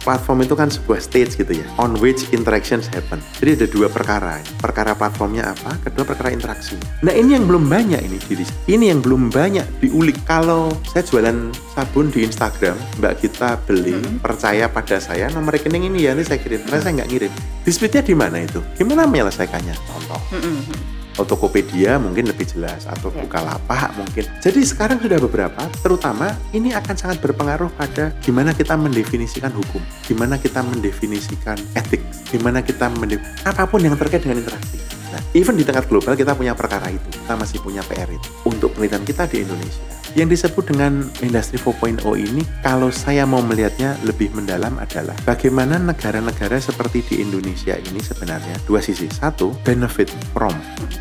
Platform 0.01 0.41
itu 0.41 0.57
kan 0.57 0.73
sebuah 0.73 1.01
stage 1.05 1.37
gitu 1.37 1.61
ya 1.61 1.67
on 1.77 2.01
which 2.01 2.25
interactions 2.33 2.89
happen. 2.89 3.21
Jadi 3.37 3.61
ada 3.61 3.67
dua 3.69 3.89
perkara. 3.93 4.41
Perkara 4.57 4.97
platformnya 4.97 5.53
apa 5.53 5.77
kedua 5.85 6.09
perkara 6.09 6.33
interaksi. 6.33 6.81
Nah 7.05 7.13
ini 7.13 7.37
yang 7.37 7.45
belum 7.45 7.69
banyak 7.69 8.01
ini 8.01 8.17
diri 8.25 8.45
ini 8.73 8.89
yang 8.89 9.05
belum 9.05 9.29
banyak 9.29 9.85
diulik. 9.85 10.17
Kalau 10.25 10.73
saya 10.89 11.05
jualan 11.05 11.53
sabun 11.77 12.09
di 12.09 12.25
Instagram 12.25 12.81
mbak 13.01 13.21
kita 13.21 13.61
beli 13.69 14.01
percaya 14.25 14.65
pada 14.73 14.97
saya 14.97 15.29
nomor 15.29 15.61
rekening 15.61 15.93
ini 15.93 16.09
ya 16.09 16.17
ini 16.17 16.25
saya 16.25 16.41
kirim. 16.41 16.65
Karena 16.65 16.81
saya 16.81 16.93
nggak 17.05 17.09
ngirim. 17.13 17.33
Dispute 17.69 18.01
di 18.01 18.17
mana 18.17 18.41
itu? 18.41 18.65
Gimana 18.81 19.05
menyelesaikannya? 19.05 19.77
Contoh 19.85 20.21
Mm-mm. 20.33 21.04
Tokopedia 21.23 22.03
mungkin 22.03 22.27
lebih 22.27 22.51
jelas 22.51 22.91
atau 22.91 23.15
Ya. 23.15 23.23
Bukalapak 23.23 23.95
mungkin. 23.95 24.27
Jadi 24.43 24.61
sekarang 24.67 24.99
sudah 24.99 25.23
beberapa, 25.23 25.63
terutama 25.79 26.35
ini 26.51 26.75
akan 26.75 26.99
sangat 26.99 27.23
berpengaruh 27.23 27.71
pada 27.79 28.11
gimana 28.19 28.51
kita 28.51 28.75
mendefinisikan 28.75 29.55
hukum, 29.55 29.79
gimana 30.03 30.35
kita 30.35 30.67
mendefinisikan 30.67 31.55
etik, 31.79 32.03
gimana 32.27 32.59
kita 32.59 32.91
mendef 32.91 33.23
apa 33.47 33.71
pun 33.71 33.87
yang 33.87 33.95
terkait 33.95 34.27
dengan 34.27 34.43
interaksi. 34.43 34.83
Nah, 35.15 35.23
even 35.31 35.55
di 35.55 35.63
tingkat 35.63 35.87
global 35.87 36.19
kita 36.19 36.35
punya 36.35 36.59
perkara 36.59 36.91
itu, 36.91 37.07
kita 37.07 37.39
masih 37.39 37.63
punya 37.63 37.87
PR 37.87 38.11
itu. 38.11 38.29
Untuk 38.51 38.75
penelitian 38.75 39.07
kita 39.07 39.31
di 39.31 39.47
Indonesia, 39.47 39.94
yang 40.15 40.27
disebut 40.27 40.65
dengan 40.65 40.93
industri 41.21 41.57
4.0 41.57 41.99
ini, 42.17 42.43
kalau 42.61 42.89
saya 42.89 43.23
mau 43.25 43.41
melihatnya 43.41 43.99
lebih 44.03 44.31
mendalam 44.31 44.79
adalah 44.79 45.15
bagaimana 45.23 45.77
negara-negara 45.77 46.57
seperti 46.57 47.03
di 47.05 47.15
Indonesia 47.21 47.75
ini 47.75 47.99
sebenarnya 47.99 48.55
dua 48.65 48.79
sisi. 48.79 49.07
Satu, 49.07 49.51
benefit 49.61 50.07
from 50.31 50.55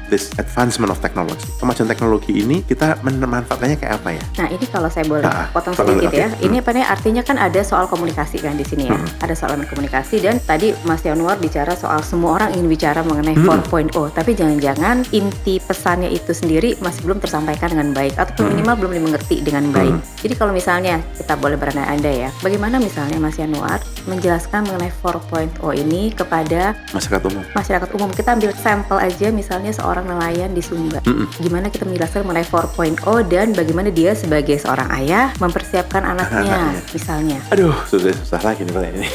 this 0.08 0.34
advancement 0.36 0.90
of 0.90 0.98
technology. 1.00 1.46
Kemajuan 1.58 1.86
teknologi 1.86 2.34
ini 2.36 2.62
kita 2.62 2.98
memanfaatkannya 3.02 3.78
kayak 3.78 3.94
apa 3.96 4.10
ya? 4.12 4.24
Nah 4.36 4.48
ini 4.50 4.66
kalau 4.66 4.90
saya 4.90 5.06
boleh 5.06 5.24
Ah, 5.24 5.48
potong 5.50 5.74
sedikit 5.74 6.10
oke. 6.10 6.18
ya. 6.18 6.28
Ini 6.40 6.56
apa 6.60 6.70
nih 6.72 6.84
artinya 6.84 7.22
kan 7.22 7.38
ada 7.38 7.62
soal 7.62 7.86
komunikasi 7.86 8.38
kan 8.38 8.54
di 8.54 8.64
sini 8.64 8.90
ya. 8.90 8.94
Hmm. 8.94 9.08
Ada 9.22 9.34
soal 9.36 9.56
komunikasi 9.64 10.20
dan 10.20 10.38
tadi 10.40 10.74
Mas 10.84 11.02
Yanuar 11.02 11.38
bicara 11.38 11.74
soal 11.74 12.02
semua 12.02 12.36
orang 12.36 12.54
ingin 12.54 12.68
bicara 12.68 13.02
mengenai 13.02 13.34
Hmm. 13.36 13.62
4.0, 13.64 14.10
tapi 14.10 14.34
jangan-jangan 14.34 15.06
inti 15.10 15.58
pesannya 15.58 16.10
itu 16.10 16.32
sendiri 16.32 16.76
masih 16.80 17.04
belum 17.04 17.18
tersampaikan 17.18 17.70
dengan 17.70 17.94
baik 17.94 18.16
atau 18.16 18.42
Hmm. 18.42 18.54
minimal 18.54 18.76
belum 18.76 18.92
dimengerti 19.04 19.44
dengan 19.44 19.68
baik. 19.70 20.00
Jadi 20.24 20.34
kalau 20.34 20.56
misalnya 20.56 21.04
kita 21.14 21.36
boleh 21.36 21.60
berandai-andai 21.60 22.16
ya, 22.16 22.30
bagaimana 22.40 22.80
misalnya 22.80 23.20
Mas 23.20 23.36
Yanuar 23.36 23.84
menjelaskan 24.08 24.64
mengenai 24.64 24.96
4.0 24.96 25.60
ini 25.76 26.10
kepada 26.10 26.72
Masyarakat 26.96 27.24
umum. 27.28 27.44
masyarakat 27.52 27.90
umum. 27.92 28.10
Kita 28.10 28.30
ambil 28.32 28.56
sampel 28.56 28.98
aja 28.98 29.28
misalnya 29.30 29.72
seorang 29.72 30.08
nelayan 30.08 30.56
di 30.56 30.64
Sumba. 30.64 31.04
Mm-mm. 31.04 31.28
Gimana 31.38 31.68
kita 31.68 31.84
menjelaskan 31.84 32.24
mengenai 32.24 32.48
4.0 32.48 33.04
dan 33.28 33.52
bagaimana 33.52 33.92
dia 33.92 34.16
sebagai 34.16 34.56
seorang 34.56 34.88
ayah 34.98 35.36
mempersiapkan 35.38 36.08
anaknya 36.08 36.56
Anaknya. 36.72 36.80
misalnya. 36.96 37.38
Aduh, 37.52 37.76
susah, 37.86 38.16
susah 38.16 38.42
lagi 38.42 38.64
nih 38.64 38.72
ini. 38.96 39.08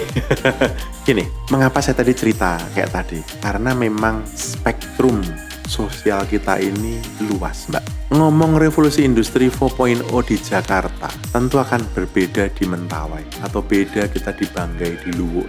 Gini, 1.09 1.25
mengapa 1.49 1.81
saya 1.81 1.97
tadi 1.97 2.13
cerita 2.13 2.61
kayak 2.75 2.91
tadi? 2.93 3.19
Karena 3.41 3.73
memang 3.73 4.29
spektrum 4.29 5.25
sosial 5.69 6.25
kita 6.25 6.57
ini 6.59 6.97
luas, 7.29 7.69
Mbak. 7.69 7.85
Ngomong 8.09 8.57
revolusi 8.57 9.05
industri 9.05 9.53
4.0 9.53 10.09
di 10.25 10.37
Jakarta 10.41 11.13
tentu 11.29 11.61
akan 11.61 11.85
berbeda 11.93 12.49
di 12.57 12.65
Mentawai 12.65 13.45
atau 13.45 13.61
beda 13.61 14.09
kita 14.09 14.33
di 14.33 14.49
Banggai, 14.49 14.97
di 15.05 15.13
Luwu 15.13 15.45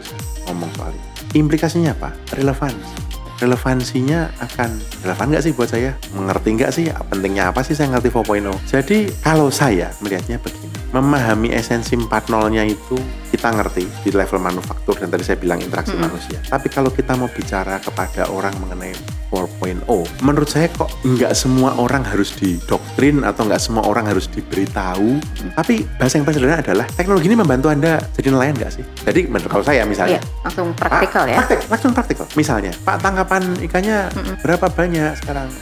ngomong 0.45 0.69
soal 0.75 0.91
ini. 0.91 1.39
Implikasinya 1.39 1.95
apa? 1.95 2.11
Relevansi. 2.35 3.07
Relevansinya 3.39 4.27
akan 4.43 4.69
relevan 4.99 5.31
nggak 5.31 5.43
sih 5.47 5.55
buat 5.55 5.71
saya? 5.71 5.95
Mengerti 6.11 6.59
nggak 6.59 6.71
sih? 6.75 6.91
Pentingnya 6.91 7.55
apa 7.55 7.63
sih 7.63 7.71
saya 7.71 7.95
ngerti 7.95 8.11
4.0? 8.11 8.51
Jadi 8.67 9.07
kalau 9.23 9.47
saya 9.47 9.95
melihatnya 10.03 10.35
begini, 10.43 10.75
memahami 10.89 11.53
esensi 11.53 11.93
4.0-nya 11.93 12.65
itu 12.65 12.97
kita 13.29 13.53
ngerti 13.53 13.85
di 14.01 14.09
level 14.09 14.41
manufaktur 14.41 14.97
dan 14.97 15.13
tadi 15.13 15.21
saya 15.21 15.37
bilang 15.37 15.61
interaksi 15.61 15.93
Mm-mm. 15.93 16.09
manusia. 16.09 16.41
Tapi 16.49 16.67
kalau 16.67 16.89
kita 16.89 17.13
mau 17.13 17.29
bicara 17.29 17.77
kepada 17.77 18.25
orang 18.33 18.51
mengenai 18.57 18.91
4.0, 19.29 19.85
menurut 20.25 20.49
saya 20.49 20.65
kok 20.73 20.89
nggak 21.05 21.37
semua 21.37 21.77
orang 21.77 22.01
harus 22.01 22.33
didoktrin 22.33 23.21
atau 23.21 23.45
nggak 23.45 23.61
semua 23.61 23.85
orang 23.85 24.09
harus 24.09 24.25
diberitahu. 24.33 25.21
Tapi 25.53 25.85
bahasa 26.01 26.17
yang 26.17 26.25
paling 26.25 26.37
sederhana 26.41 26.61
adalah 26.65 26.85
teknologi 26.97 27.29
ini 27.29 27.37
membantu 27.37 27.69
anda 27.69 28.01
jadi 28.17 28.33
nelayan 28.33 28.57
nggak 28.57 28.71
sih? 28.73 28.83
Jadi 29.05 29.29
menurut 29.29 29.51
kalau 29.53 29.65
saya 29.65 29.85
misalnya, 29.85 30.17
Iya, 30.17 30.21
langsung 30.41 30.67
praktikal 30.73 31.23
ya. 31.29 31.37
Praktik, 31.45 31.59
langsung 31.69 31.91
praktikal. 31.93 32.25
Misalnya, 32.33 32.73
Pak 32.81 32.97
tangkapan 32.97 33.43
ikannya 33.61 34.09
Mm-mm. 34.17 34.35
berapa 34.41 34.65
banyak 34.73 35.13
sekarang? 35.21 35.53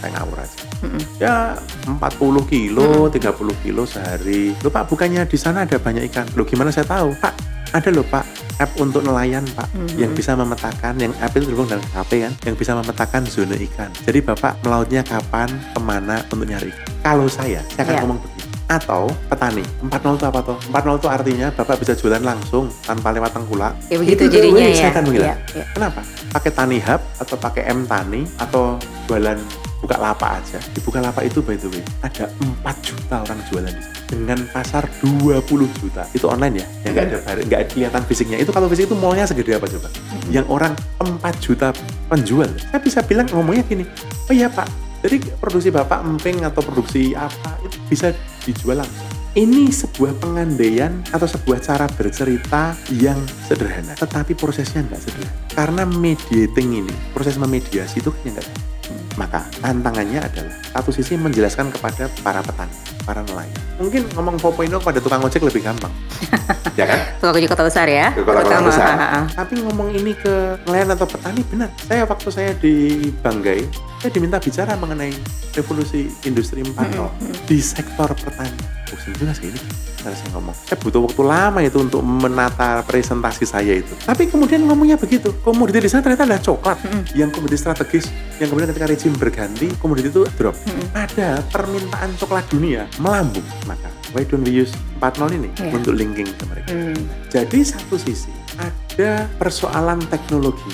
Saya 0.00 0.10
ngawur 0.16 0.40
aja. 0.40 0.61
Mm-mm. 0.92 1.00
Ya 1.18 1.56
40 1.82 1.98
kilo, 2.46 3.08
30 3.08 3.32
kilo 3.58 3.82
sehari. 3.82 4.52
Loh 4.60 4.68
Pak, 4.68 4.86
bukannya 4.86 5.24
di 5.24 5.34
sana 5.34 5.64
ada 5.64 5.76
banyak 5.76 6.06
ikan? 6.06 6.28
Loh 6.32 6.44
gimana 6.44 6.68
saya 6.68 6.84
tahu? 6.84 7.16
Pak, 7.16 7.34
ada 7.72 7.88
loh 7.88 8.04
Pak 8.04 8.24
app 8.54 8.76
untuk 8.76 9.00
nelayan 9.00 9.42
Pak 9.48 9.64
Mhm. 9.72 9.96
yang 9.96 10.12
bisa 10.12 10.36
memetakan 10.36 10.94
yang 10.96 11.10
app 11.18 11.32
itu 11.32 11.48
terhubung 11.48 11.66
dengan 11.66 11.82
HP 11.90 12.20
kan 12.20 12.32
yang 12.44 12.54
bisa 12.54 12.76
memetakan 12.76 13.24
zona 13.24 13.56
ikan 13.56 13.88
jadi 13.98 14.20
Bapak 14.22 14.60
melautnya 14.60 15.00
kapan 15.02 15.48
ke 15.48 15.80
mana 15.80 16.20
untuk 16.28 16.46
nyari 16.46 16.68
ikan 16.68 16.86
kalau 17.02 17.26
saya 17.26 17.64
saya 17.66 17.82
akan 17.82 17.90
Iya. 17.90 18.00
ngomong 18.04 18.18
begini 18.20 18.40
atau 18.68 19.02
petani 19.26 19.64
4.0 19.82 19.88
itu 20.14 20.24
apa 20.26 20.40
toh 20.42 20.58
4.0 20.68 20.96
itu 20.96 21.08
artinya 21.10 21.48
Bapak 21.50 21.76
bisa 21.76 21.92
jualan 21.92 22.22
langsung 22.22 22.68
tanpa 22.82 23.08
lewat 23.10 23.32
tengkulak 23.32 23.72
Ya 23.88 23.96
begitu 23.98 24.20
Itu 24.20 24.24
jadinya 24.30 24.62
ya. 24.62 24.74
saya 24.74 24.90
akan. 24.92 25.04
Iya, 25.08 25.34
iya. 25.50 25.64
Kenapa? 25.72 26.00
Pakai 26.30 26.50
Tani 26.52 26.78
Hub 26.78 27.00
atau 27.18 27.36
pakai 27.36 27.62
M 27.66 27.80
Tani 27.82 28.20
atau 28.36 28.76
jualan 29.04 29.38
buka 29.82 29.98
lapak 29.98 30.38
aja. 30.38 30.62
Di 30.70 30.78
buka 30.78 31.02
lapak 31.02 31.26
itu 31.26 31.42
by 31.42 31.58
the 31.58 31.68
way 31.68 31.82
ada 32.06 32.30
4 32.62 32.86
juta 32.86 33.16
orang 33.26 33.38
jualan 33.50 33.74
di 33.74 33.84
dengan 34.12 34.38
pasar 34.52 34.86
20 35.02 35.42
juta. 35.80 36.04
Itu 36.14 36.28
online 36.30 36.62
ya, 36.62 36.66
yang 36.86 36.92
nggak 36.94 37.06
ada 37.08 37.16
bar- 37.24 37.44
nggak 37.48 37.60
kelihatan 37.74 38.02
fisiknya. 38.06 38.38
Itu 38.38 38.54
kalau 38.54 38.68
fisik 38.70 38.86
itu 38.86 38.94
mallnya 38.94 39.24
segede 39.24 39.56
apa 39.56 39.66
coba? 39.66 39.88
Yang 40.30 40.46
orang 40.52 40.72
4 41.00 41.18
juta 41.40 41.74
penjual. 42.06 42.48
Saya 42.70 42.80
bisa 42.84 43.00
bilang 43.02 43.26
ngomongnya 43.32 43.64
gini, 43.64 43.84
oh 44.28 44.34
iya 44.36 44.52
Pak, 44.52 44.68
jadi 45.02 45.18
produksi 45.40 45.72
Bapak 45.72 46.04
emping 46.04 46.46
atau 46.46 46.62
produksi 46.62 47.16
apa 47.16 47.58
itu 47.66 47.76
bisa 47.90 48.14
dijual 48.46 48.84
langsung. 48.84 49.08
Ini 49.32 49.72
sebuah 49.72 50.20
pengandaian 50.20 51.00
atau 51.08 51.24
sebuah 51.24 51.64
cara 51.64 51.88
bercerita 51.88 52.76
yang 52.92 53.16
sederhana, 53.48 53.96
tetapi 53.96 54.36
prosesnya 54.36 54.84
nggak 54.84 55.00
sederhana. 55.00 55.32
Karena 55.56 55.82
mediating 55.88 56.84
ini, 56.84 56.94
proses 57.16 57.40
memediasi 57.40 58.04
itu 58.04 58.12
kan 58.12 58.28
nggak 58.28 58.71
maka 59.16 59.44
tantangannya 59.60 60.20
adalah 60.22 60.54
satu 60.72 60.90
sisi 60.94 61.18
menjelaskan 61.20 61.68
kepada 61.72 62.08
para 62.24 62.40
petani, 62.40 62.74
para 63.02 63.20
nelayan. 63.26 63.58
Mungkin 63.78 64.02
ngomong 64.14 64.38
4.0 64.38 64.78
kepada 64.78 64.98
tukang 65.02 65.22
ojek 65.22 65.42
lebih 65.42 65.62
gampang, 65.62 65.90
ya 66.78 66.86
kan? 66.86 66.98
Tukang 67.18 67.34
ojek 67.34 67.50
kota 67.50 67.64
besar 67.66 67.86
ya. 67.90 68.14
Ke 68.14 68.22
kota-kota 68.22 68.46
Terutama, 68.62 68.68
besar. 68.70 68.86
ha, 68.86 68.96
ha, 68.96 69.06
ha. 69.10 69.20
Tapi 69.42 69.54
ngomong 69.62 69.88
ini 69.90 70.12
ke 70.14 70.34
nelayan 70.66 70.94
atau 70.94 71.06
petani 71.06 71.42
benar. 71.50 71.70
Saya 71.82 72.06
waktu 72.06 72.28
saya 72.30 72.50
di 72.54 72.74
Banggai, 73.20 73.66
saya 73.98 74.10
diminta 74.14 74.38
bicara 74.38 74.78
mengenai 74.78 75.10
revolusi 75.52 76.08
industri 76.24 76.62
4.0 76.62 77.10
di 77.44 77.58
sektor 77.58 78.08
pertanian. 78.14 78.56
Pusing 78.92 79.16
juga 79.16 79.32
sih 79.32 79.48
ini. 79.48 79.60
Cara 80.02 80.18
saya 80.18 80.34
ngomong, 80.34 80.52
saya 80.66 80.76
butuh 80.82 81.00
waktu 81.06 81.22
lama 81.22 81.62
itu 81.62 81.78
untuk 81.78 82.02
menata 82.02 82.82
presentasi 82.82 83.46
saya 83.46 83.78
itu. 83.78 83.94
Tapi 84.02 84.26
kemudian 84.26 84.66
ngomongnya 84.66 84.98
begitu, 84.98 85.30
komoditi 85.46 85.78
di 85.78 85.86
sana 85.86 86.02
ternyata 86.02 86.26
adalah 86.26 86.42
coklat, 86.42 86.78
yang 87.14 87.30
komoditi 87.30 87.62
strategis, 87.62 88.10
yang 88.42 88.50
kemudian 88.50 88.74
ketika 88.74 88.90
rezim 88.90 89.14
berganti, 89.14 89.70
komoditi 89.78 90.10
itu 90.10 90.26
drop. 90.34 90.58
Mm-mm. 90.66 90.90
Ada 90.92 91.40
permintaan 91.54 92.18
coklat 92.18 92.50
dunia 92.50 92.82
melambung, 92.98 93.44
maka 93.64 93.88
why 94.12 94.20
don't 94.22 94.42
we 94.42 94.52
use 94.52 94.72
4.0 94.98 95.32
ini 95.32 95.48
Iya. 95.56 95.72
untuk 95.72 95.96
linking 95.96 96.28
ke 96.28 96.44
mereka? 96.44 96.68
Hmm. 96.68 96.98
Jadi 97.28 97.58
satu 97.62 97.96
sisi 97.96 98.28
ada 98.58 99.24
persoalan 99.38 100.04
teknologi, 100.08 100.72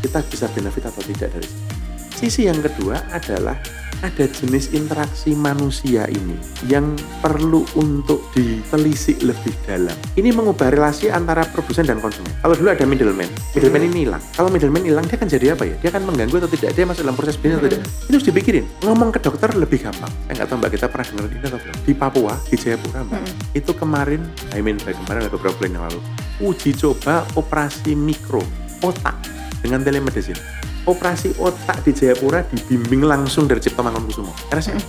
kita 0.00 0.20
bisa 0.26 0.44
benefit 0.52 0.84
atau 0.84 1.00
tidak 1.00 1.32
dari 1.32 1.48
situ. 1.48 1.69
Sisi 2.20 2.44
yang 2.44 2.60
kedua 2.60 3.00
adalah 3.16 3.56
ada 4.04 4.28
jenis 4.28 4.76
interaksi 4.76 5.32
manusia 5.32 6.04
ini 6.04 6.36
yang 6.68 6.92
perlu 7.24 7.64
untuk 7.80 8.20
ditelisik 8.36 9.24
lebih 9.24 9.56
dalam. 9.64 9.96
Ini 10.20 10.28
mengubah 10.28 10.68
relasi 10.68 11.08
antara 11.08 11.48
produsen 11.48 11.88
dan 11.88 11.96
konsumen. 11.96 12.28
Kalau 12.44 12.52
dulu 12.52 12.76
ada 12.76 12.84
middleman, 12.84 13.24
middleman 13.56 13.88
ini 13.88 14.04
hilang. 14.04 14.20
Kalau 14.36 14.52
middleman 14.52 14.84
hilang, 14.84 15.08
dia 15.08 15.16
akan 15.16 15.28
jadi 15.32 15.46
apa 15.56 15.64
ya? 15.64 15.76
Dia 15.80 15.88
akan 15.96 16.12
mengganggu 16.12 16.36
atau 16.44 16.50
tidak? 16.52 16.76
Dia 16.76 16.84
masuk 16.84 17.08
dalam 17.08 17.16
proses 17.16 17.40
bisnis 17.40 17.56
atau 17.56 17.72
tidak? 17.72 17.88
Itu 17.88 18.14
harus 18.20 18.26
dipikirin. 18.28 18.64
Ngomong 18.84 19.08
ke 19.16 19.20
dokter 19.24 19.48
lebih 19.56 19.78
gampang. 19.80 20.12
Saya 20.28 20.44
nggak 20.44 20.48
tahu 20.52 20.58
mbak 20.60 20.70
kita 20.76 20.86
pernah 20.92 21.06
dengar 21.08 21.24
ini 21.24 21.46
atau 21.48 21.60
belum? 21.64 21.76
Di 21.88 21.92
Papua, 21.96 22.34
di 22.52 22.56
Jayapura 22.60 23.00
mbak, 23.00 23.20
itu 23.56 23.72
kemarin, 23.72 24.20
I 24.52 24.60
mean 24.60 24.76
by 24.84 24.92
kemarin 24.92 25.24
ada 25.24 25.32
beberapa 25.32 25.56
bulan 25.56 25.72
yang 25.72 25.84
lalu, 25.88 26.00
uji 26.44 26.76
coba 26.76 27.24
operasi 27.32 27.96
mikro 27.96 28.44
otak 28.84 29.16
dengan 29.64 29.80
telemedicine. 29.80 30.68
Operasi 30.82 31.36
otak 31.36 31.84
di 31.84 31.92
Jayapura 31.92 32.40
dibimbing 32.46 33.04
langsung 33.04 33.44
dari 33.44 33.60
Cipto 33.60 33.80
Mangunkusumo. 33.80 34.32
Karena 34.48 34.62
saya 34.62 34.80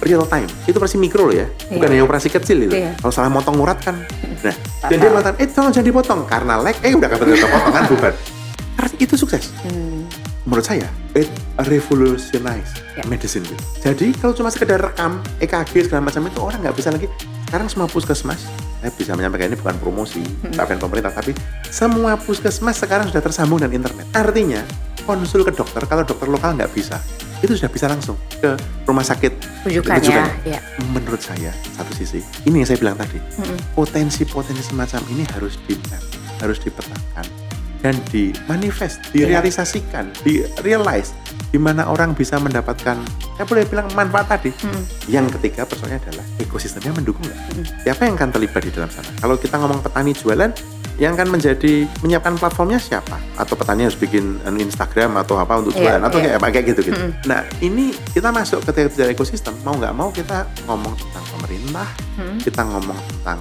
real 0.00 0.26
time. 0.26 0.50
Itu 0.64 0.76
operasi 0.76 0.96
mikro 0.96 1.26
loh 1.26 1.36
ya, 1.36 1.46
bukan 1.68 1.78
Iya. 1.84 1.94
hanya 1.94 2.04
operasi 2.04 2.28
kecil 2.28 2.58
itu. 2.64 2.74
Iya. 2.74 2.98
Kalau 2.98 3.12
salah 3.12 3.28
motong 3.28 3.54
urat 3.56 3.78
kan, 3.78 4.02
nah, 4.44 4.54
dan 4.84 4.96
dia 4.96 5.08
mengatakan, 5.08 5.38
eh 5.38 5.46
tolong 5.46 5.70
jangan 5.70 5.86
dipotong 5.86 6.20
karena 6.24 6.58
lag, 6.58 6.74
eh 6.78 6.90
udah 6.90 7.08
kebetulan 7.08 7.38
kepotong 7.40 7.72
kan. 7.72 7.84
Karena 8.78 8.94
itu 8.96 9.14
sukses 9.14 9.50
Hmm. 9.62 10.06
menurut 10.44 10.62
saya 10.62 10.86
it 11.12 11.26
revolutionize 11.60 12.78
Ya. 12.94 13.02
medicine 13.04 13.42
gitu. 13.42 13.58
Jadi 13.80 14.14
kalau 14.14 14.30
cuma 14.32 14.48
sekedar 14.48 14.78
rekam 14.80 15.18
EKG 15.38 15.82
segala 15.84 16.02
macam 16.04 16.22
itu 16.22 16.38
orang 16.38 16.58
nggak 16.60 16.74
bisa 16.74 16.88
lagi. 16.88 17.10
Sekarang 17.44 17.66
semua 17.66 17.86
puskesmas, 17.86 18.42
saya 18.76 18.92
bisa 18.92 19.14
menyampaikan 19.14 19.48
ini 19.48 19.56
bukan 19.56 19.76
promosi, 19.78 20.22
bukan 20.44 20.78
pemerintah, 20.78 21.10
tapi 21.10 21.32
semua 21.64 22.14
puskesmas 22.16 22.76
sekarang 22.76 23.08
sudah 23.08 23.18
tersambung 23.20 23.58
dengan 23.58 23.82
internet. 23.82 24.06
Artinya 24.12 24.62
konsul 25.08 25.40
ke 25.40 25.56
dokter 25.56 25.80
kalau 25.88 26.04
dokter 26.04 26.28
lokal 26.28 26.52
nggak 26.52 26.68
bisa, 26.76 27.00
itu 27.40 27.56
sudah 27.56 27.72
bisa 27.72 27.88
langsung 27.88 28.20
ke 28.28 28.52
rumah 28.84 29.00
sakit. 29.00 29.64
Rujukan 29.64 30.04
ya. 30.04 30.28
Ya. 30.44 30.60
Menurut 30.92 31.24
saya 31.24 31.48
satu 31.72 31.96
sisi, 31.96 32.20
ini 32.44 32.60
yang 32.60 32.68
saya 32.68 32.76
bilang 32.76 33.00
tadi, 33.00 33.16
Mm-mm. 33.16 33.56
potensi-potensi 33.72 34.60
semacam 34.60 35.00
ini 35.08 35.24
harus 35.32 35.56
di 35.64 35.80
harus 36.44 36.60
dipetakan 36.60 37.24
dan 37.78 37.94
di 38.10 38.34
manifest, 38.50 38.98
direalisasikan, 39.14 40.10
di 40.26 40.42
realize 40.66 41.14
di 41.48 41.56
mana 41.56 41.88
orang 41.88 42.12
bisa 42.12 42.36
mendapatkan 42.36 43.00
saya 43.38 43.46
boleh 43.46 43.64
bilang 43.70 43.86
manfaat 43.94 44.34
tadi. 44.36 44.50
Hmm. 44.50 44.82
Yang 45.06 45.38
ketiga 45.38 45.64
persoalannya 45.64 46.02
adalah 46.10 46.26
ekosistemnya 46.42 46.92
mendukung 46.92 47.22
nggak? 47.24 47.38
Hmm. 47.38 47.64
Siapa 47.86 48.00
yang 48.04 48.14
akan 48.18 48.30
terlibat 48.34 48.62
di 48.66 48.72
dalam 48.74 48.90
sana? 48.90 49.08
Kalau 49.22 49.38
kita 49.38 49.56
ngomong 49.62 49.80
petani 49.80 50.12
jualan, 50.12 50.50
yang 50.98 51.14
akan 51.14 51.38
menjadi 51.38 51.86
menyiapkan 52.02 52.34
platformnya 52.36 52.82
siapa? 52.82 53.14
Atau 53.38 53.54
petani 53.54 53.86
harus 53.86 53.94
bikin 53.94 54.42
anu, 54.42 54.58
Instagram 54.58 55.14
atau 55.22 55.38
apa 55.38 55.62
untuk 55.62 55.72
Iya, 55.78 55.94
jualan 55.94 56.02
atau 56.02 56.18
iya. 56.18 56.24
kayak 56.26 56.36
apa 56.42 56.46
kayak 56.50 56.66
gitu 56.74 56.80
gitu. 56.90 56.98
Mm-mm. 56.98 57.30
Nah 57.30 57.40
ini 57.62 57.94
kita 58.10 58.28
masuk 58.34 58.66
ke 58.66 58.90
bicara 58.90 59.14
ekosistem 59.14 59.54
mau 59.62 59.78
nggak 59.78 59.94
mau 59.94 60.10
kita 60.10 60.50
ngomong 60.66 60.98
tentang 60.98 61.24
pemerintah, 61.38 61.88
Hmm. 62.18 62.36
kita 62.42 62.62
ngomong 62.66 62.98
tentang 63.14 63.38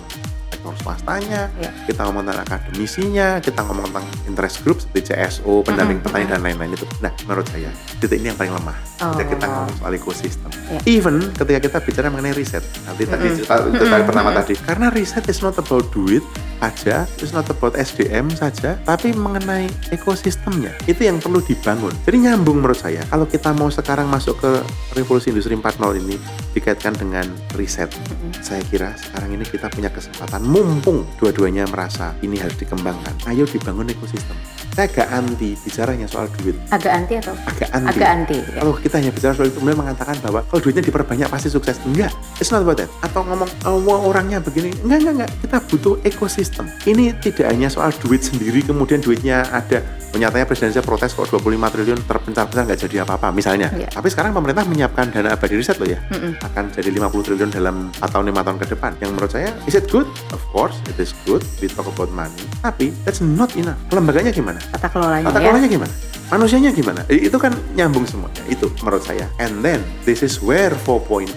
sektor 0.67 0.83
swastanya, 0.83 1.47
Iya. 1.55 1.71
kita 1.87 2.01
ngomong 2.03 2.23
tentang 2.23 2.43
akademisinya, 2.43 3.27
kita 3.39 3.59
ngomong 3.63 3.85
tentang 3.87 4.05
interest 4.27 4.55
group 4.61 4.77
seperti 4.77 5.13
CSO, 5.13 5.63
pendamping 5.63 6.03
petani 6.03 6.27
dan 6.27 6.43
lain-lain 6.43 6.75
itu. 6.75 6.83
Nah, 6.99 7.11
menurut 7.23 7.47
saya 7.47 7.71
titik 7.97 8.19
ini 8.19 8.27
yang 8.27 8.37
paling 8.37 8.51
lemah. 8.53 8.77
Ketika 8.97 9.25
kita 9.29 9.45
Oh. 9.45 9.51
ngomong 9.53 9.75
soal 9.77 9.93
ekosistem. 9.93 10.49
Iya. 10.67 10.79
Even 10.85 11.15
ketika 11.31 11.59
kita 11.61 11.77
bicara 11.79 12.07
mengenai 12.09 12.33
riset, 12.33 12.63
nanti 12.83 13.03
tadi 13.05 13.27
Mm-mm. 13.29 13.37
cerita, 13.39 13.55
cerita 13.63 13.85
Mm-mm, 13.87 14.03
pertama 14.03 14.29
mm-mm. 14.29 14.39
tadi, 14.43 14.53
karena 14.59 14.87
riset 14.89 15.23
is 15.25 15.39
not 15.39 15.55
about 15.55 15.85
duit 15.93 16.23
aja, 16.57 17.05
it's 17.21 17.31
not 17.31 17.45
about 17.45 17.77
SDM 17.77 18.33
saja, 18.33 18.75
tapi 18.81 19.13
mengenai 19.13 19.69
ekosistemnya 19.91 20.73
itu 20.83 21.05
yang 21.05 21.21
perlu 21.21 21.37
dibangun. 21.39 21.93
Jadi 22.01 22.17
nyambung 22.19 22.59
menurut 22.59 22.75
saya. 22.75 23.05
Kalau 23.05 23.23
kita 23.23 23.53
mau 23.53 23.69
sekarang 23.69 24.09
masuk 24.09 24.41
ke 24.41 24.51
revolusi 24.91 25.29
industri 25.29 25.53
4.0 25.53 25.77
ini 25.95 26.17
dikaitkan 26.51 26.97
dengan 26.97 27.25
riset, 27.53 27.93
Mm-mm. 27.93 28.33
saya 28.41 28.65
kira 28.65 28.97
sekarang 28.97 29.29
ini 29.31 29.45
kita 29.45 29.69
punya 29.69 29.87
kesempatan 29.87 30.41
mumpung 30.63 31.05
dua-duanya 31.19 31.67
merasa 31.69 32.15
ini 32.23 32.39
harus 32.39 32.57
dikembangkan. 32.57 33.13
Ayo 33.27 33.43
dibangun 33.43 33.91
ekosistem. 33.91 34.37
Saya 34.77 34.93
agak 34.93 35.09
anti 35.09 35.57
bicaranya 35.57 36.05
soal 36.05 36.29
duit, 36.37 36.53
Agak 36.69 36.93
anti 36.93 37.17
atau 37.17 37.33
agak 37.49 37.65
anti. 37.73 37.97
agak 37.97 38.09
anti? 38.13 38.37
ya? 38.37 38.61
Kalau 38.61 38.73
kita 38.77 38.95
hanya 39.01 39.09
bicara 39.09 39.33
soal 39.33 39.49
itu, 39.49 39.57
kemudian 39.57 39.81
mengatakan 39.81 40.13
bahwa 40.21 40.45
kalau 40.45 40.61
duitnya 40.61 40.85
diperbanyak 40.85 41.27
pasti 41.33 41.49
sukses. 41.49 41.81
Enggak, 41.81 42.13
it's 42.37 42.53
not 42.53 42.61
about 42.61 42.77
that. 42.77 42.85
Atau 43.01 43.25
ngomong, 43.25 43.49
oh, 43.65 44.05
orangnya 44.05 44.37
begini. 44.37 44.69
Enggak, 44.85 45.01
enggak, 45.01 45.13
enggak. 45.17 45.31
Kita 45.41 45.57
butuh 45.65 45.93
ekosistem. 46.05 46.69
Ini 46.85 47.17
tidak 47.17 47.49
hanya 47.49 47.73
soal 47.73 47.89
duit 47.89 48.21
sendiri, 48.21 48.61
kemudian 48.61 49.01
duitnya 49.01 49.49
ada. 49.49 49.81
Nyatanya 50.17 50.49
presiden 50.49 50.73
saya 50.73 50.81
protes 50.81 51.13
kok 51.13 51.29
25 51.29 51.45
triliun 51.69 51.99
terpencar-pencar 52.09 52.65
nggak 52.65 52.79
jadi 52.89 53.05
apa-apa, 53.05 53.29
misalnya. 53.29 53.69
Iya. 53.69 53.85
Tapi 53.91 54.09
sekarang 54.09 54.33
pemerintah 54.33 54.65
menyiapkan 54.65 55.13
dana 55.13 55.37
abadi 55.37 55.53
riset 55.53 55.77
loh 55.77 55.85
ya. 55.85 56.01
Mm-mm. 56.09 56.41
Akan 56.41 56.73
jadi 56.73 56.89
50 56.89 57.21
triliun 57.21 57.49
dalam 57.53 57.93
4 58.01 58.13
tahun, 58.17 58.25
5 58.33 58.41
tahun 58.41 58.57
ke 58.57 58.65
depan. 58.73 58.91
Yang 58.97 59.09
menurut 59.13 59.29
saya, 59.29 59.49
is 59.69 59.77
it 59.77 59.85
good? 59.93 60.09
Of 60.33 60.41
course, 60.49 60.73
it 60.89 60.97
is 60.97 61.13
good. 61.29 61.45
We 61.61 61.69
talk 61.69 61.85
about 61.85 62.09
money. 62.09 62.33
Tapi, 62.65 62.97
that's 63.05 63.21
not 63.21 63.53
enough. 63.53 63.77
Lembaganya 63.93 64.33
gimana? 64.33 64.57
Tata 64.73 64.87
kelolanya 64.91 65.27
Tata 65.31 65.39
ya. 65.39 65.51
kelolanya 65.51 65.69
gimana? 65.69 65.93
Manusianya 66.27 66.71
gimana? 66.75 67.01
Itu 67.07 67.39
kan 67.39 67.55
nyambung 67.71 68.03
semuanya. 68.03 68.43
Itu 68.51 68.67
menurut 68.83 68.99
saya. 68.99 69.31
And 69.39 69.63
then 69.63 69.79
this 70.03 70.19
is 70.19 70.43
where 70.43 70.75
4.0 70.83 71.31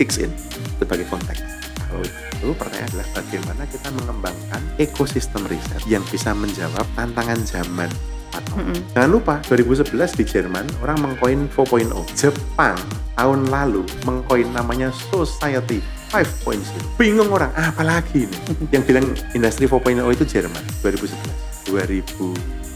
kicks 0.00 0.16
in 0.16 0.32
sebagai 0.80 1.04
konteks. 1.12 1.44
Kalau 1.76 2.00
itu 2.00 2.48
pertanyaan 2.56 2.88
adalah 2.88 3.08
bagaimana 3.12 3.62
kita 3.68 3.88
mengembangkan 3.92 4.62
ekosistem 4.80 5.44
riset 5.44 5.84
yang 5.84 6.00
bisa 6.08 6.32
menjawab 6.32 6.88
tantangan 6.96 7.36
zaman 7.44 7.92
4.0. 8.32 8.56
Mm-mm. 8.56 8.78
Jangan 8.96 9.10
lupa 9.12 9.34
2011 9.44 9.92
di 10.16 10.24
Jerman 10.24 10.64
orang 10.80 10.98
mengkoin 11.04 11.44
4.0. 11.52 11.92
Jepang 12.16 12.78
tahun 13.20 13.40
lalu 13.52 13.84
mengkoin 14.08 14.48
namanya 14.56 14.88
Society 15.12 15.84
5.0. 16.16 16.96
Bingung 16.96 17.28
orang, 17.28 17.52
ah, 17.52 17.68
apalagi 17.68 18.24
ini? 18.24 18.38
Yang 18.74 18.82
bilang 18.88 19.06
industri 19.36 19.68
4.0 19.68 20.00
itu 20.16 20.24
Jerman 20.24 20.64
2011. 20.80 21.68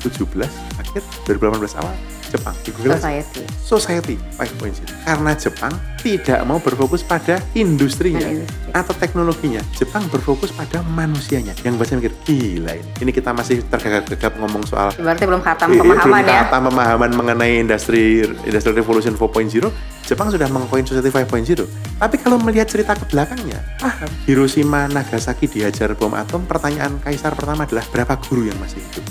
2017 0.05 0.45
akhir 0.79 1.03
2018 1.25 1.81
awal 1.81 1.95
Jepang. 2.25 2.51
Di 2.67 2.75
Google 2.75 2.93
aja. 2.93 2.99
Society. 2.99 3.43
Society 3.63 4.15
5.0 4.35 5.07
karena 5.07 5.33
Jepang 5.39 5.71
tidak 6.03 6.41
mau 6.43 6.59
berfokus 6.59 7.01
pada 7.01 7.39
industrinya 7.55 8.19
Dan 8.21 8.43
industri. 8.43 8.75
atau 8.75 8.91
teknologinya. 8.93 9.63
Jepang 9.71 10.03
berfokus 10.11 10.51
pada 10.51 10.83
manusianya. 10.85 11.55
Yang 11.63 11.75
baca 11.79 11.93
mikir 11.95 12.13
gila 12.27 12.73
ini. 12.75 12.91
Ini 12.99 13.11
kita 13.15 13.31
masih 13.31 13.63
tergagap-gagap 13.65 14.35
ngomong 14.35 14.67
soal 14.67 14.91
Berarti 14.99 15.23
belum 15.25 15.41
khatam 15.41 15.69
Iya, 15.71 15.79
pemahaman 15.79 16.11
belum 16.11 16.27
ya. 16.27 16.43
kata 16.43 16.57
pemahaman 16.59 17.11
mengenai 17.15 17.53
industri 17.63 18.03
industri 18.43 18.73
revolution 18.75 19.15
4.0 19.15 19.71
Jepang 20.05 20.29
sudah 20.29 20.51
mengkoin 20.51 20.83
society 20.83 21.15
5.0 21.15 21.65
tapi 21.95 22.19
kalau 22.19 22.37
melihat 22.37 22.67
cerita 22.67 22.99
ke 22.99 23.07
belakangnya 23.07 23.63
paham. 23.79 24.11
Hiroshima 24.27 24.91
Nagasaki 24.91 25.47
dihajar 25.47 25.95
bom 25.95 26.11
atom. 26.13 26.43
Pertanyaan 26.45 26.99
kaisar 26.99 27.33
pertama 27.33 27.63
adalah 27.63 27.87
berapa 27.87 28.19
guru 28.19 28.51
yang 28.51 28.59
masih 28.59 28.83
hidup 28.83 29.07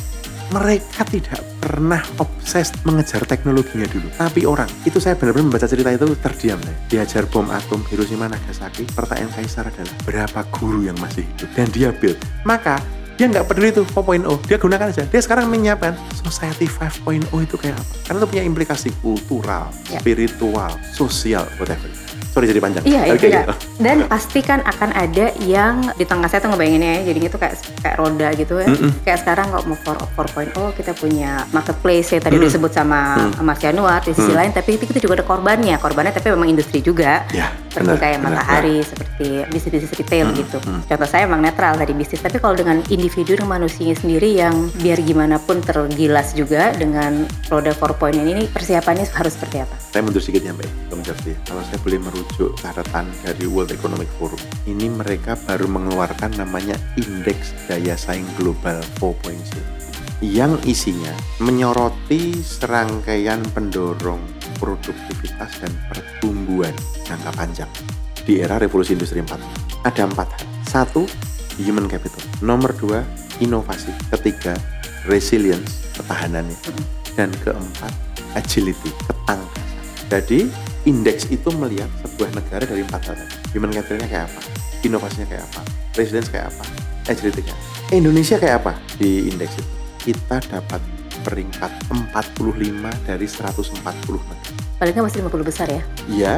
mereka 0.53 1.01
tidak 1.09 1.41
pernah 1.57 1.99
obses 2.21 2.69
mengejar 2.85 3.25
teknologinya 3.25 3.89
dulu. 3.89 4.05
Tapi 4.13 4.45
orang 4.45 4.69
itu 4.85 5.01
saya 5.01 5.17
benar-benar 5.17 5.49
membaca 5.49 5.65
cerita 5.65 5.89
itu 5.89 6.05
terdiam 6.21 6.61
saya 6.61 6.77
dihajar 6.85 7.25
bom 7.25 7.49
atom 7.49 7.81
Hiroshima 7.89 8.29
Nagasaki 8.29 8.85
pertanyaan 8.93 9.33
kaisar 9.33 9.73
adalah 9.73 9.95
berapa 10.05 10.45
guru 10.53 10.85
yang 10.85 10.97
masih 11.01 11.25
hidup. 11.25 11.49
Dan 11.57 11.67
dia 11.73 11.89
build 11.89 12.21
maka 12.45 12.77
dia 13.17 13.29
nggak 13.29 13.45
peduli 13.45 13.69
itu 13.69 13.81
4.0 13.93 14.25
dia 14.49 14.57
gunakan 14.61 14.87
aja. 14.89 15.03
Dia 15.09 15.21
sekarang 15.21 15.49
menyiapkan 15.49 15.97
society 16.17 16.69
5.0 16.69 17.29
itu 17.41 17.55
kayak 17.57 17.77
apa. 17.77 17.93
Karena 18.05 18.17
itu 18.21 18.27
punya 18.29 18.43
implikasi 18.45 18.89
kultural 19.01 19.69
Ya. 19.89 20.01
spiritual 20.01 20.73
sosial 20.93 21.45
whatever 21.57 21.89
sorry 22.33 22.49
jadi 22.49 22.59
panjang 22.59 22.83
Iya, 22.83 23.01
iya. 23.05 23.13
kayak 23.13 23.31
gitu. 23.39 23.53
Dan 23.77 23.97
pasti 24.05 24.39
kan 24.41 24.59
akan 24.59 24.89
ada 24.91 25.25
yang 25.39 25.93
di 25.93 26.03
tengah 26.03 26.25
saya 26.25 26.41
tuh 26.41 26.49
ngebayanginnya 26.49 26.91
ya, 26.91 27.01
jadinya 27.05 27.29
tuh 27.29 27.39
kayak 27.39 27.53
kayak 27.79 27.95
roda 27.95 28.27
gitu 28.33 28.53
ya. 28.57 28.67
Mm-mm. 28.67 28.91
Kayak 29.01 29.19
sekarang 29.21 29.47
kalau 29.47 29.63
mau 29.63 29.77
4, 29.77 30.49
4.0 30.49 30.73
kita 30.73 30.91
punya 30.93 31.31
marketplace 31.49 32.09
ya 32.09 32.19
tadi 32.19 32.35
Mm. 32.35 32.43
disebut 32.43 32.71
sama 32.73 32.99
Mas 33.39 33.59
Januar 33.59 34.01
di 34.01 34.11
sisi 34.11 34.27
Mm. 34.27 34.35
lain, 34.35 34.51
tapi 34.51 34.69
itu 34.73 34.83
kita 34.83 34.97
juga 34.97 35.13
ada 35.15 35.25
korbannya. 35.25 35.77
Korbannya 35.77 36.11
tapi 36.11 36.27
memang 36.29 36.49
industri 36.49 36.81
juga. 36.81 37.21
ya 37.29 37.53
Seperti 37.69 37.85
benar, 37.87 37.97
kayak 37.99 38.17
benar, 38.19 38.31
matahari, 38.37 38.77
seperti 38.81 39.25
bisnis-bisnis 39.47 39.93
retail 39.95 40.25
Mm, 40.27 40.35
gitu. 40.35 40.57
mm. 40.59 40.79
Contoh 40.85 41.07
saya 41.07 41.21
emang 41.23 41.39
netral 41.39 41.73
tadi 41.73 41.93
bisnis, 41.93 42.17
tapi 42.19 42.37
kalau 42.37 42.53
dengan 42.53 42.81
individu 42.87 43.33
dan 43.33 43.45
manusianya 43.45 43.93
sendiri 43.93 44.29
yang 44.31 44.53
biar 44.75 44.97
gimana 44.99 45.37
pun 45.37 45.57
tergilas 45.59 46.33
juga 46.33 46.69
dengan 46.71 47.23
roda 47.47 47.69
4.0 47.71 48.25
ini 48.25 48.45
persiapannya 48.45 49.05
harus 49.07 49.33
seperti 49.33 49.57
apa? 49.59 49.75
saya 49.83 50.01
mundur 50.01 50.19
sedikit 50.19 50.41
ya 50.43 50.51
Mbak 50.51 50.69
Bang 50.89 51.01
Jafri 51.03 51.33
kalau 51.43 51.61
saya 51.63 51.77
boleh 51.77 51.99
merujuk 52.23 52.55
catatan 52.55 53.11
dari 53.19 53.43
World 53.51 53.75
Economic 53.75 54.07
Forum. 54.15 54.39
Ini 54.63 54.87
mereka 54.87 55.35
baru 55.43 55.67
mengeluarkan 55.67 56.39
namanya 56.39 56.79
Indeks 56.95 57.51
Daya 57.67 57.99
Saing 57.99 58.23
Global 58.39 58.79
4.0 59.03 60.23
yang 60.23 60.55
isinya 60.63 61.11
menyoroti 61.43 62.31
serangkaian 62.39 63.43
pendorong 63.51 64.23
produktivitas 64.55 65.51
dan 65.59 65.75
pertumbuhan 65.91 66.71
jangka 67.03 67.31
panjang. 67.35 67.67
Di 68.23 68.39
era 68.39 68.55
revolusi 68.55 68.95
industri 68.95 69.19
4 69.19 69.83
ada 69.83 70.01
empat 70.07 70.27
hal. 70.39 70.47
Satu 70.63 71.03
human 71.59 71.91
capital. 71.91 72.23
Nomor 72.39 72.71
dua 72.79 73.03
inovasi. 73.43 73.91
Ketiga 74.15 74.55
resilience 75.11 75.91
ketahanannya 75.99 76.55
dan 77.19 77.35
keempat 77.43 77.91
agility 78.39 78.95
ketangkasan. 79.11 79.67
Jadi 80.07 80.39
indeks 80.83 81.31
itu 81.31 81.47
melihat 81.55 81.87
sebuah 82.13 82.29
negara 82.37 82.63
dari 82.69 82.85
empat 82.85 83.01
hal 83.09 83.17
human 83.57 83.73
capitalnya 83.73 84.07
kayak 84.07 84.25
apa? 84.29 84.41
Inovasinya 84.85 85.27
kayak 85.27 85.43
apa? 85.49 85.61
Resilience 85.97 86.29
kayak 86.29 86.53
apa? 86.53 86.63
Agility 87.09 87.41
kayak 87.43 87.57
apa 87.57 87.73
Indonesia 87.93 88.41
kayak 88.41 88.55
apa? 88.65 88.73
Di 88.97 89.29
indeks 89.29 89.53
itu. 89.59 89.71
Kita 90.03 90.41
dapat 90.49 90.81
peringkat 91.23 91.71
45 91.93 93.07
dari 93.07 93.27
140 93.29 93.79
negara. 94.25 94.51
Nggak 94.83 95.03
masih 95.05 95.19
50 95.23 95.47
besar 95.47 95.67
ya? 95.71 95.81
Iya, 96.11 96.33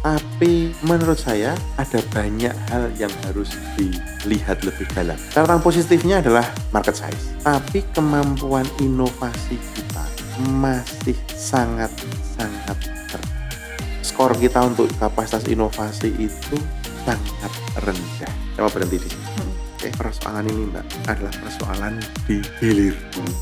tapi 0.00 0.72
menurut 0.80 1.20
saya 1.20 1.52
ada 1.76 2.00
banyak 2.14 2.54
hal 2.72 2.88
yang 2.96 3.12
harus 3.28 3.52
dilihat 3.76 4.64
lebih 4.64 4.88
dalam. 4.96 5.18
Catatan 5.34 5.60
positifnya 5.60 6.24
adalah 6.24 6.46
market 6.72 6.96
size, 6.96 7.36
tapi 7.44 7.84
kemampuan 7.92 8.64
inovasi 8.80 9.60
kita 9.76 10.04
masih 10.56 11.18
sangat-sangat. 11.36 13.01
Skor 14.02 14.34
kita 14.34 14.66
untuk 14.66 14.90
kapasitas 14.98 15.46
inovasi 15.46 16.10
itu 16.18 16.56
sangat 17.06 17.52
rendah. 17.82 18.32
Mau 18.58 18.70
berhenti 18.70 18.98
di 18.98 19.08
sini. 19.08 19.24
Hmm. 19.38 19.50
Oke, 19.78 19.88
persoalan 19.98 20.46
ini 20.46 20.62
mbak 20.70 20.84
adalah 21.10 21.34
persoalan 21.42 21.98
di 22.26 22.38
hilir, 22.62 22.94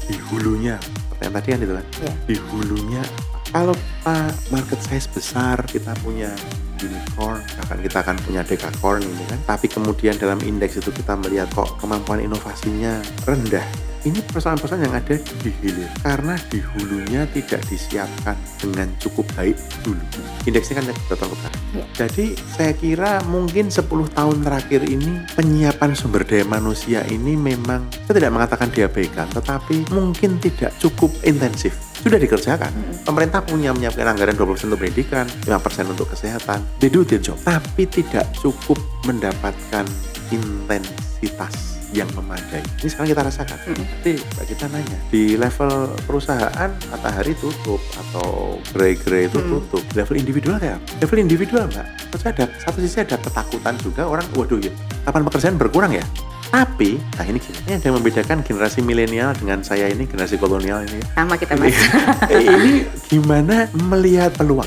di 0.09 0.17
hulunya. 0.33 0.81
Pertanyaan 1.13 1.37
tadi 1.37 1.49
kan 1.53 1.61
itu 1.61 1.75
kan, 1.77 1.87
Iya. 2.01 2.13
di 2.25 2.37
hulunya? 2.49 3.03
Kalau 3.51 3.75
kita 3.75 4.17
market 4.55 4.79
size 4.79 5.11
besar, 5.11 5.59
kita 5.67 5.91
punya 6.07 6.31
unicorn, 6.79 7.43
bahkan 7.59 7.79
kita 7.83 7.99
akan 8.01 8.17
punya 8.23 8.43
decacorn 8.47 9.03
ini 9.03 9.25
kan. 9.27 9.41
Tapi 9.57 9.67
kemudian 9.67 10.15
dalam 10.17 10.39
indeks 10.47 10.79
itu 10.79 10.95
kita 10.95 11.19
melihat 11.19 11.51
kok 11.51 11.77
kemampuan 11.83 12.23
inovasinya 12.23 13.03
rendah. 13.27 13.67
Ini 14.01 14.17
persoalan-persoalan 14.33 14.89
yang 14.89 14.97
ada 14.97 15.13
di 15.45 15.53
hilir 15.61 15.91
karena 16.01 16.33
di 16.49 16.57
hulunya 16.57 17.29
tidak 17.37 17.61
disiapkan 17.69 18.33
dengan 18.57 18.89
cukup 18.97 19.29
baik 19.37 19.61
dulu. 19.85 20.01
Indeksnya 20.49 20.81
kan 20.81 20.89
data 20.89 21.27
utara. 21.29 21.57
Ya. 21.77 21.85
Jadi 21.93 22.33
saya 22.49 22.73
kira 22.73 23.21
mungkin 23.29 23.69
10 23.69 23.85
tahun 24.17 24.41
terakhir 24.41 24.89
ini 24.89 25.21
penyiapan 25.37 25.93
sumber 25.93 26.25
daya 26.25 26.49
manusia 26.49 27.05
ini 27.13 27.37
memang 27.37 27.93
saya 28.09 28.25
tidak 28.25 28.33
mengatakan 28.33 28.73
diabaikan, 28.73 29.29
tetapi 29.37 29.85
mungkin 29.93 30.41
tidak 30.41 30.73
cukup 30.81 31.13
intensif 31.21 31.90
sudah 32.01 32.19
dikerjakan. 32.19 32.73
Pemerintah 33.05 33.41
punya 33.45 33.71
menyiapkan 33.71 34.09
anggaran 34.09 34.35
20% 34.35 34.69
untuk 34.69 34.81
pendidikan, 34.81 35.29
5% 35.45 35.93
untuk 35.93 36.09
kesehatan. 36.09 36.65
They 36.81 36.89
do 36.89 37.05
their 37.05 37.21
job. 37.21 37.37
Tapi 37.45 37.85
tidak 37.87 38.29
cukup 38.37 38.81
mendapatkan 39.05 39.85
intensitas 40.31 41.81
yang 41.91 42.07
memadai. 42.15 42.63
Ini 42.81 42.87
sekarang 42.87 43.11
kita 43.11 43.23
rasakan. 43.27 43.59
Nanti 43.75 44.15
Mbak 44.15 44.47
kita 44.47 44.65
nanya, 44.71 44.99
di 45.11 45.35
level 45.35 45.91
perusahaan 46.07 46.71
matahari 46.87 47.35
tutup 47.35 47.83
atau 47.99 48.57
grey-grey 48.71 49.27
itu 49.27 49.43
Mm. 49.43 49.51
tutup. 49.59 49.83
Level 49.99 50.15
individual 50.15 50.63
apa? 50.63 50.79
Level 51.03 51.19
individual 51.19 51.67
Mbak, 51.67 51.87
terus 52.15 52.25
ada 52.31 52.45
satu 52.63 52.79
sisi 52.79 53.03
ada 53.03 53.19
ketakutan 53.19 53.75
juga 53.83 54.07
orang, 54.07 54.23
waduh 54.39 54.63
ya, 54.63 54.71
lapangan 55.03 55.27
pekerjaan 55.35 55.57
berkurang 55.59 55.91
ya. 55.91 56.07
Tapi, 56.51 56.99
nah 57.15 57.25
ini 57.25 57.39
ini 57.39 57.79
ada 57.79 57.87
yang 57.87 58.03
membedakan 58.03 58.43
generasi 58.43 58.83
milenial 58.83 59.31
dengan 59.33 59.63
saya 59.63 59.87
ini 59.87 60.03
generasi 60.03 60.35
kolonial 60.35 60.83
ini. 60.83 60.99
Sama 61.15 61.39
kita 61.39 61.55
mas. 61.55 61.79
Eh, 62.35 62.43
ini 62.43 62.73
gimana 63.07 63.71
melihat 63.87 64.35
peluang 64.35 64.67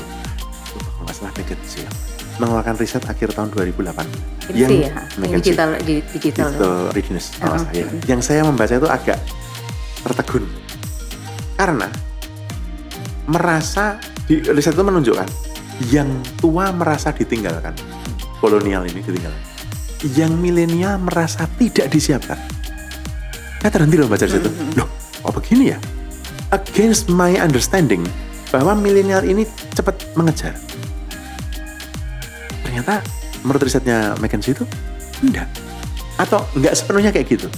masalah 1.04 1.30
McKinsey 1.36 1.84
mengeluarkan 2.36 2.74
riset 2.74 3.04
akhir 3.04 3.30
tahun 3.30 3.52
2008 3.54 4.50
Ini 4.50 4.66
sih 4.66 4.80
ya, 4.82 4.92
yang 5.22 5.38
digital, 5.38 5.68
di- 5.78 6.02
digital. 6.10 6.50
digital 6.50 6.72
readiness 6.90 7.26
masalah 7.38 7.62
Uh-uh. 7.62 7.70
saya 7.70 7.84
yang 8.04 8.20
saya 8.20 8.40
membaca 8.42 8.74
itu 8.74 8.88
agak 8.90 9.18
tertegun 10.02 10.44
karena 11.54 11.86
merasa 13.24 13.96
di 14.26 14.42
riset 14.42 14.74
itu 14.74 14.82
menunjukkan 14.82 15.28
yang 15.88 16.10
tua 16.36 16.74
merasa 16.74 17.14
ditinggalkan 17.14 17.72
kolonial 18.42 18.82
ini 18.84 18.98
ditinggalkan 18.98 19.53
yang 20.12 20.36
milenial 20.36 21.00
merasa 21.00 21.48
tidak 21.56 21.88
disiapkan. 21.88 22.36
Saya 23.64 23.70
terhenti 23.72 23.96
loh 23.96 24.08
baca 24.12 24.28
situ. 24.28 24.44
Mhm. 24.44 24.76
loh 24.76 24.88
oh 25.24 25.32
begini 25.32 25.72
ya? 25.72 25.78
Against 26.52 27.08
my 27.08 27.40
understanding 27.40 28.04
bahwa 28.52 28.76
milenial 28.76 29.24
ini 29.24 29.48
cepat 29.72 30.04
mengejar. 30.12 30.52
Ternyata 32.60 33.00
menurut 33.40 33.64
risetnya 33.64 34.12
McKinsey 34.20 34.52
itu 34.52 34.68
enggak. 35.24 35.48
Atau 36.20 36.44
enggak 36.52 36.76
sepenuhnya 36.76 37.10
kayak 37.10 37.32
gitu. 37.32 37.48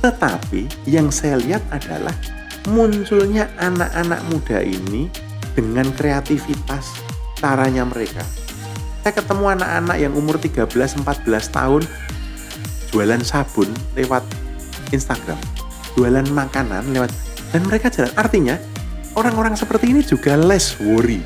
Tetapi 0.00 0.86
yang 0.86 1.10
saya 1.10 1.36
lihat 1.42 1.66
adalah 1.74 2.14
munculnya 2.70 3.50
anak-anak 3.58 4.22
muda 4.30 4.62
ini 4.62 5.10
dengan 5.58 5.90
kreativitas 5.92 7.02
caranya 7.42 7.82
mereka 7.82 8.22
saya 9.02 9.12
ketemu 9.12 9.44
anak-anak 9.52 9.96
yang 9.98 10.12
umur 10.12 10.38
13-14 10.38 11.02
tahun 11.50 11.82
jualan 12.88 13.22
sabun 13.22 13.66
lewat 13.92 14.22
Instagram 14.90 15.38
jualan 15.92 16.24
makanan 16.28 16.86
lewat 16.88 17.10
dan 17.50 17.66
mereka 17.66 17.90
jalan 17.90 18.12
artinya 18.14 18.56
orang-orang 19.12 19.52
seperti 19.52 19.90
ini 19.90 20.00
juga 20.00 20.34
less 20.34 20.78
worry 20.78 21.20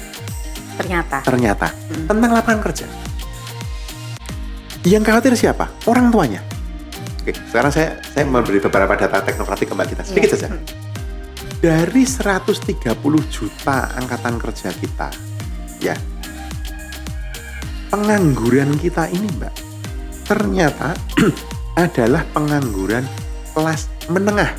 Ternyata. 0.77 1.23
ternyata 1.23 1.69
Hmm. 1.73 2.05
tentang 2.07 2.31
lapangan 2.33 2.61
kerja. 2.63 2.87
Yang 4.83 5.03
khawatir 5.03 5.33
siapa? 5.35 5.67
Orang 5.85 6.11
tuanya. 6.11 6.45
Oke, 7.19 7.35
sekarang 7.51 7.73
saya 7.73 7.99
saya 8.07 8.23
memberi 8.23 8.61
beberapa 8.61 8.95
data 8.95 9.19
teknokratik 9.19 9.67
ke 9.67 9.75
Mbak 9.75 9.87
kita 9.89 10.03
sedikit 10.05 10.29
Iya. 10.29 10.37
saja. 10.37 10.49
Hmm. 10.53 10.63
Dari 11.59 12.03
130 12.05 12.95
juta 13.27 13.91
angkatan 13.97 14.39
kerja 14.39 14.71
kita, 14.71 15.09
ya, 15.81 15.97
pengangguran 17.89 18.75
kita 18.77 19.09
ini, 19.09 19.27
Mbak, 19.37 19.53
ternyata 20.25 20.95
adalah 21.85 22.23
pengangguran 22.31 23.05
kelas 23.53 23.89
menengah. 24.09 24.51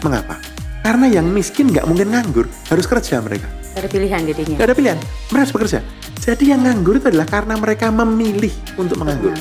Mengapa? 0.00 0.38
Karena 0.80 1.06
yang 1.10 1.26
miskin 1.28 1.68
nggak 1.68 1.84
mungkin 1.84 2.14
nganggur, 2.14 2.46
harus 2.70 2.86
kerja 2.86 3.20
mereka. 3.20 3.50
Ada 3.74 3.86
pilihan 3.86 4.22
jadinya. 4.24 4.56
Gak 4.58 4.66
ada 4.66 4.74
pilihan, 4.74 4.98
mereka 5.30 5.42
harus 5.44 5.54
bekerja. 5.54 5.78
Jadi 6.18 6.44
yang 6.50 6.60
nganggur 6.62 6.98
itu 6.98 7.06
adalah 7.08 7.28
karena 7.28 7.54
mereka 7.54 7.90
memilih 7.90 8.50
untuk 8.74 8.98
menganggur. 8.98 9.34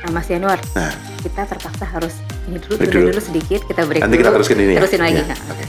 Nah, 0.00 0.10
Mas 0.10 0.28
Yanuar, 0.28 0.56
Nah, 0.72 0.92
kita 1.20 1.44
terpaksa 1.44 1.84
harus 1.84 2.16
ini 2.48 2.56
dulu, 2.56 2.80
dulu, 2.80 3.12
dulu. 3.12 3.20
sedikit, 3.20 3.60
kita 3.68 3.84
break 3.84 4.00
nanti 4.00 4.16
dulu. 4.16 4.22
kita 4.24 4.30
teruskan 4.32 4.56
ini 4.58 4.72
ya. 4.74 4.80
Terusin 4.80 5.00
lagi. 5.00 5.20
Ya, 5.20 5.24
Nah. 5.28 5.38
Oke. 5.52 5.64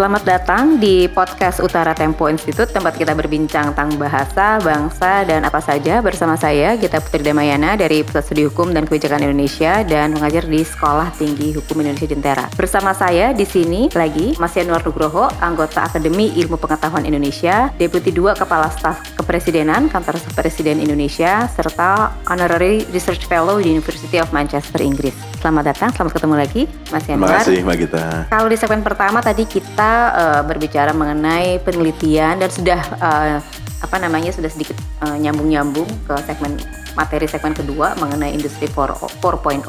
Selamat 0.00 0.24
datang 0.24 0.80
di 0.80 1.12
podcast 1.12 1.60
Utara 1.60 1.92
Tempo 1.92 2.24
Institute 2.32 2.72
tempat 2.72 2.96
kita 2.96 3.12
berbincang 3.12 3.76
tentang 3.76 4.00
bahasa, 4.00 4.56
bangsa, 4.56 5.28
dan 5.28 5.44
apa 5.44 5.60
saja 5.60 6.00
bersama 6.00 6.40
saya 6.40 6.72
Gita 6.80 7.04
Putri 7.04 7.20
Damayana 7.20 7.76
dari 7.76 8.00
Pusat 8.00 8.24
Studi 8.24 8.48
Hukum 8.48 8.72
dan 8.72 8.88
Kebijakan 8.88 9.28
Indonesia 9.28 9.84
dan 9.84 10.16
mengajar 10.16 10.48
di 10.48 10.64
Sekolah 10.64 11.12
Tinggi 11.20 11.52
Hukum 11.52 11.84
Indonesia 11.84 12.08
Jentera. 12.08 12.48
Bersama 12.56 12.96
saya 12.96 13.36
di 13.36 13.44
sini 13.44 13.92
lagi 13.92 14.32
Mas 14.40 14.56
Yanuar 14.56 14.80
Nugroho, 14.80 15.28
anggota 15.36 15.84
Akademi 15.84 16.32
Ilmu 16.32 16.56
Pengetahuan 16.56 17.04
Indonesia, 17.04 17.68
Deputi 17.76 18.08
2 18.08 18.40
Kepala 18.40 18.72
Staf 18.72 19.04
Kepresidenan 19.20 19.92
Kantor 19.92 20.16
Presiden 20.32 20.80
Indonesia, 20.80 21.44
serta 21.52 22.16
Honorary 22.24 22.88
Research 22.88 23.28
Fellow 23.28 23.60
di 23.60 23.76
University 23.76 24.16
of 24.16 24.32
Manchester, 24.32 24.80
Inggris. 24.80 25.12
Selamat 25.44 25.76
datang, 25.76 25.92
selamat 25.92 26.12
ketemu 26.16 26.34
lagi 26.40 26.62
Mas 26.88 27.04
Terima 27.04 27.28
Yanuar. 27.28 27.44
kasih 27.44 27.58
Mbak 27.68 27.76
Gita. 27.84 28.04
Kalau 28.32 28.48
di 28.48 28.56
segmen 28.56 28.80
pertama 28.80 29.20
tadi 29.20 29.44
kita 29.44 29.89
eh, 30.14 30.42
berbicara 30.46 30.92
mengenai 30.94 31.60
penelitian 31.62 32.40
dan 32.40 32.50
sudah 32.50 32.80
eh, 32.80 33.38
apa 33.80 33.96
namanya 33.96 34.30
sudah 34.30 34.50
sedikit 34.52 34.76
eh, 35.04 35.16
nyambung-nyambung 35.18 35.88
ke 36.06 36.14
segmen 36.28 36.56
materi 36.98 37.26
segmen 37.30 37.54
kedua 37.54 37.94
mengenai 37.96 38.34
industri 38.34 38.66
4 38.68 39.22
4.0. 39.22 39.64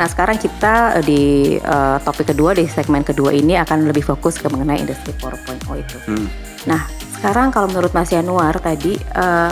Nah 0.00 0.06
sekarang 0.08 0.40
kita 0.40 1.04
di 1.04 1.56
eh, 1.58 1.96
topik 2.00 2.32
kedua 2.32 2.56
di 2.56 2.64
segmen 2.70 3.04
kedua 3.04 3.34
ini 3.34 3.58
akan 3.60 3.88
lebih 3.88 4.06
fokus 4.06 4.40
ke 4.40 4.48
mengenai 4.48 4.80
industri 4.80 5.12
4.0 5.20 5.58
itu. 5.78 5.98
Hmm. 6.08 6.26
Nah 6.66 6.86
sekarang 7.18 7.54
kalau 7.54 7.70
menurut 7.70 7.92
Mas 7.94 8.10
Yanuar 8.10 8.56
tadi 8.58 8.96
eh, 8.96 9.50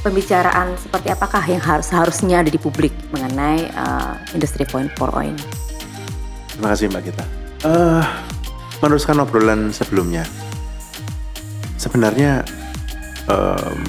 pembicaraan 0.00 0.76
seperti 0.80 1.12
apakah 1.12 1.44
yang 1.44 1.60
harus 1.60 1.88
harusnya 1.92 2.40
ada 2.40 2.50
di 2.52 2.60
publik 2.60 2.92
mengenai 3.12 3.68
eh, 3.68 4.12
industri 4.36 4.68
4.0 4.68 4.94
ini? 5.24 5.44
Terima 6.56 6.76
kasih 6.76 6.92
Mbak 6.92 7.02
Gita. 7.08 7.24
Eh, 7.60 8.04
meneruskan 8.80 9.20
obrolan 9.20 9.70
sebelumnya. 9.70 10.24
Sebenarnya 11.76 12.44
em, 13.28 13.80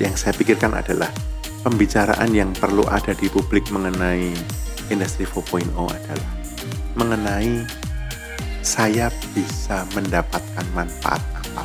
yang 0.00 0.14
saya 0.16 0.32
pikirkan 0.36 0.72
adalah 0.76 1.08
pembicaraan 1.64 2.28
yang 2.32 2.52
perlu 2.52 2.84
ada 2.88 3.16
di 3.16 3.28
publik 3.32 3.68
mengenai 3.72 4.32
industri 4.92 5.24
4.0 5.24 5.72
adalah 5.72 6.30
mengenai 6.94 7.64
saya 8.64 9.12
bisa 9.36 9.84
mendapatkan 9.92 10.64
manfaat 10.72 11.20
apa. 11.36 11.64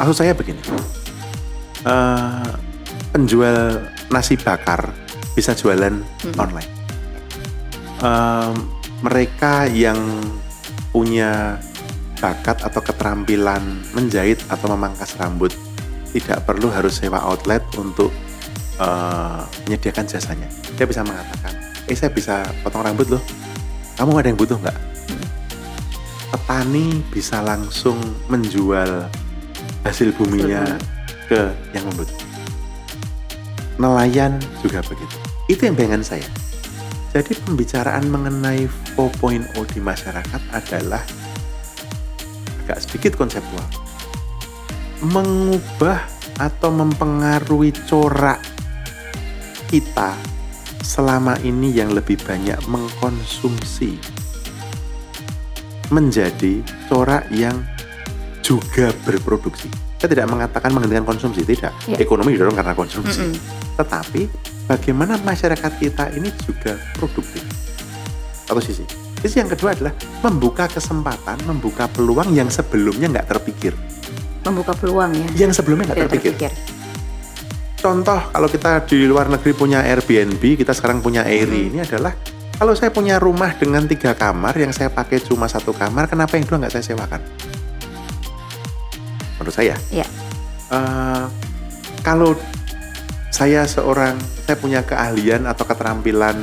Maksud 0.00 0.16
saya 0.16 0.32
begini, 0.32 0.60
eh, 1.84 2.52
penjual 3.12 3.84
nasi 4.08 4.36
bakar 4.40 4.92
bisa 5.36 5.52
jualan 5.52 5.92
Mhm. 6.00 6.36
online. 6.40 6.72
Em, 8.00 8.54
mereka 9.04 9.68
yang 9.68 10.00
punya 10.90 11.60
bakat 12.20 12.60
atau 12.60 12.80
keterampilan 12.84 13.64
menjahit 13.96 14.38
atau 14.52 14.70
memangkas 14.76 15.16
rambut 15.16 15.50
tidak 16.12 16.42
perlu 16.44 16.68
harus 16.70 16.98
sewa 17.00 17.22
outlet 17.22 17.62
untuk 17.78 18.10
eh, 18.78 19.40
menyediakan 19.66 20.06
jasanya. 20.06 20.46
Dia 20.74 20.86
bisa 20.86 21.06
mengatakan, 21.06 21.54
eh 21.86 21.96
saya 21.96 22.10
bisa 22.12 22.46
potong 22.62 22.82
rambut 22.84 23.08
loh. 23.08 23.22
Kamu 23.96 24.16
ada 24.16 24.28
yang 24.32 24.38
butuh 24.38 24.58
nggak? 24.58 24.78
Petani 26.30 27.02
bisa 27.10 27.42
langsung 27.42 27.98
menjual 28.30 29.10
hasil 29.82 30.14
buminya 30.14 30.78
ke 31.26 31.50
yang 31.74 31.84
membutuhkan. 31.90 32.28
Nelayan 33.80 34.32
juga 34.60 34.84
begitu. 34.84 35.16
Itu 35.48 35.66
yang 35.66 35.74
bayangan 35.74 36.04
saya. 36.04 36.28
Jadi 37.10 37.34
pembicaraan 37.42 38.06
mengenai 38.06 38.70
4.0 38.94 39.50
di 39.74 39.80
masyarakat 39.82 40.42
adalah 40.54 41.02
agak 42.70 42.86
sedikit 42.86 43.18
konseptual. 43.18 43.66
Mengubah 45.02 46.06
atau 46.38 46.70
mempengaruhi 46.70 47.74
corak 47.90 48.38
kita 49.66 50.14
selama 50.86 51.34
ini 51.42 51.74
yang 51.74 51.90
lebih 51.90 52.14
banyak 52.22 52.56
mengkonsumsi 52.70 53.98
menjadi 55.90 56.62
corak 56.86 57.26
yang 57.34 57.58
juga 58.46 58.94
berproduksi. 59.02 59.66
Saya 59.98 60.14
tidak 60.14 60.30
mengatakan 60.30 60.70
menghentikan 60.70 61.02
konsumsi, 61.02 61.42
tidak. 61.42 61.74
Ya. 61.90 61.98
Ekonomi 61.98 62.38
didorong 62.38 62.54
karena 62.54 62.72
konsumsi. 62.78 63.34
Mm-mm. 63.34 63.74
Tetapi 63.74 64.22
bagaimana 64.70 65.18
masyarakat 65.26 65.72
kita 65.82 66.14
ini 66.14 66.30
juga 66.46 66.78
produktif. 66.94 67.42
Satu 68.46 68.62
sisi. 68.62 68.99
Sisi 69.20 69.36
yang 69.36 69.52
kedua 69.52 69.76
adalah 69.76 69.92
membuka 70.24 70.64
kesempatan, 70.64 71.36
membuka 71.44 71.84
peluang 71.92 72.32
yang 72.32 72.48
sebelumnya 72.48 73.12
nggak 73.12 73.28
terpikir. 73.28 73.76
Membuka 74.48 74.72
peluang 74.72 75.12
ya. 75.12 75.46
Yang 75.46 75.60
sebelumnya 75.60 75.92
nggak 75.92 76.08
terpikir. 76.08 76.32
terpikir. 76.36 76.52
Contoh 77.80 78.20
kalau 78.32 78.48
kita 78.48 78.84
di 78.88 79.08
luar 79.08 79.28
negeri 79.32 79.56
punya 79.56 79.80
Airbnb, 79.84 80.40
kita 80.40 80.72
sekarang 80.76 81.00
punya 81.00 81.24
Airy. 81.24 81.72
Ini 81.72 81.84
adalah 81.84 82.12
kalau 82.60 82.76
saya 82.76 82.92
punya 82.92 83.16
rumah 83.16 83.56
dengan 83.56 83.88
tiga 83.88 84.12
kamar 84.12 84.52
yang 84.56 84.68
saya 84.68 84.92
pakai 84.92 85.24
cuma 85.24 85.48
satu 85.48 85.72
kamar, 85.72 86.04
kenapa 86.08 86.36
yang 86.36 86.44
dua 86.44 86.60
nggak 86.60 86.76
saya 86.76 86.84
sewakan? 86.92 87.20
Menurut 89.40 89.54
saya. 89.56 89.80
Iya. 89.88 90.04
Eh, 90.68 91.24
kalau 92.04 92.36
saya 93.32 93.64
seorang, 93.64 94.20
saya 94.44 94.60
punya 94.60 94.84
keahlian 94.84 95.48
atau 95.48 95.64
keterampilan 95.64 96.36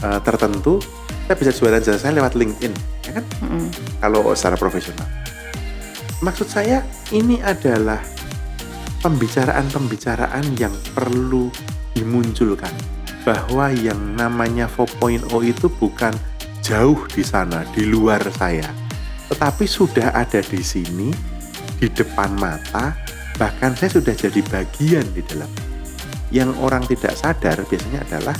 eh, 0.00 0.20
tertentu, 0.24 0.80
saya 1.30 1.46
bisa 1.46 1.62
jualan 1.62 1.78
jasa 1.78 1.98
saya 2.02 2.18
lewat 2.18 2.34
LinkedIn, 2.34 2.74
ya 3.06 3.22
kan? 3.22 3.24
Mm-mm. 3.38 3.70
kalau 4.02 4.34
secara 4.34 4.58
profesional. 4.58 5.06
Maksud 6.26 6.50
saya 6.50 6.82
ini 7.14 7.38
adalah 7.38 8.02
pembicaraan-pembicaraan 9.06 10.42
yang 10.58 10.74
perlu 10.90 11.46
dimunculkan 11.94 12.74
bahwa 13.22 13.70
yang 13.70 14.18
namanya 14.18 14.66
4.0 14.74 15.30
itu 15.46 15.70
bukan 15.78 16.10
jauh 16.66 16.98
di 17.14 17.22
sana, 17.22 17.62
di 17.78 17.86
luar 17.86 18.26
saya, 18.34 18.66
tetapi 19.30 19.70
sudah 19.70 20.10
ada 20.10 20.42
di 20.42 20.58
sini, 20.58 21.14
di 21.78 21.86
depan 21.94 22.34
mata, 22.42 22.98
bahkan 23.38 23.78
saya 23.78 24.02
sudah 24.02 24.18
jadi 24.18 24.42
bagian 24.50 25.06
di 25.14 25.22
dalam. 25.30 25.50
Yang 26.34 26.58
orang 26.58 26.82
tidak 26.90 27.14
sadar 27.14 27.62
biasanya 27.70 28.02
adalah 28.10 28.34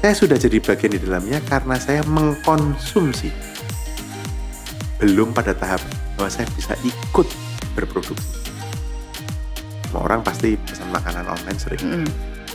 saya 0.00 0.16
sudah 0.16 0.36
jadi 0.36 0.56
bagian 0.58 0.96
di 0.96 1.00
dalamnya 1.00 1.38
karena 1.44 1.76
saya 1.76 2.00
mengkonsumsi 2.08 3.28
belum 4.96 5.32
pada 5.32 5.52
tahap 5.52 5.80
bahwa 6.16 6.28
saya 6.28 6.48
bisa 6.52 6.76
ikut 6.84 7.28
berproduksi. 7.72 8.40
Semua 9.88 10.06
orang 10.06 10.20
pasti 10.20 10.56
pesan 10.56 10.88
makanan 10.88 11.24
online 11.26 11.58
sering 11.58 11.80
Mm-mm. 11.80 12.08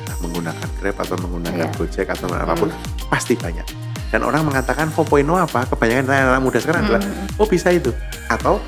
Nah, 0.05 0.15
menggunakan 0.21 0.67
Grab 0.77 0.97
atau 1.01 1.15
menggunakan 1.17 1.65
Iya. 1.65 1.73
Gojek 1.73 2.07
atau 2.07 2.29
apa 2.29 2.53
pun 2.53 2.69
pasti 3.09 3.33
banyak. 3.33 3.65
Dan 4.13 4.21
orang 4.21 4.45
mengatakan 4.45 4.93
4.0 4.93 5.25
apa? 5.35 5.65
Kebanyakan 5.65 6.05
anak-anak 6.05 6.41
muda 6.41 6.57
sekarang 6.61 6.81
adalah 6.85 7.01
Mm-mm. 7.01 7.41
oh 7.41 7.47
bisa 7.49 7.73
itu 7.73 7.89
atau 8.29 8.61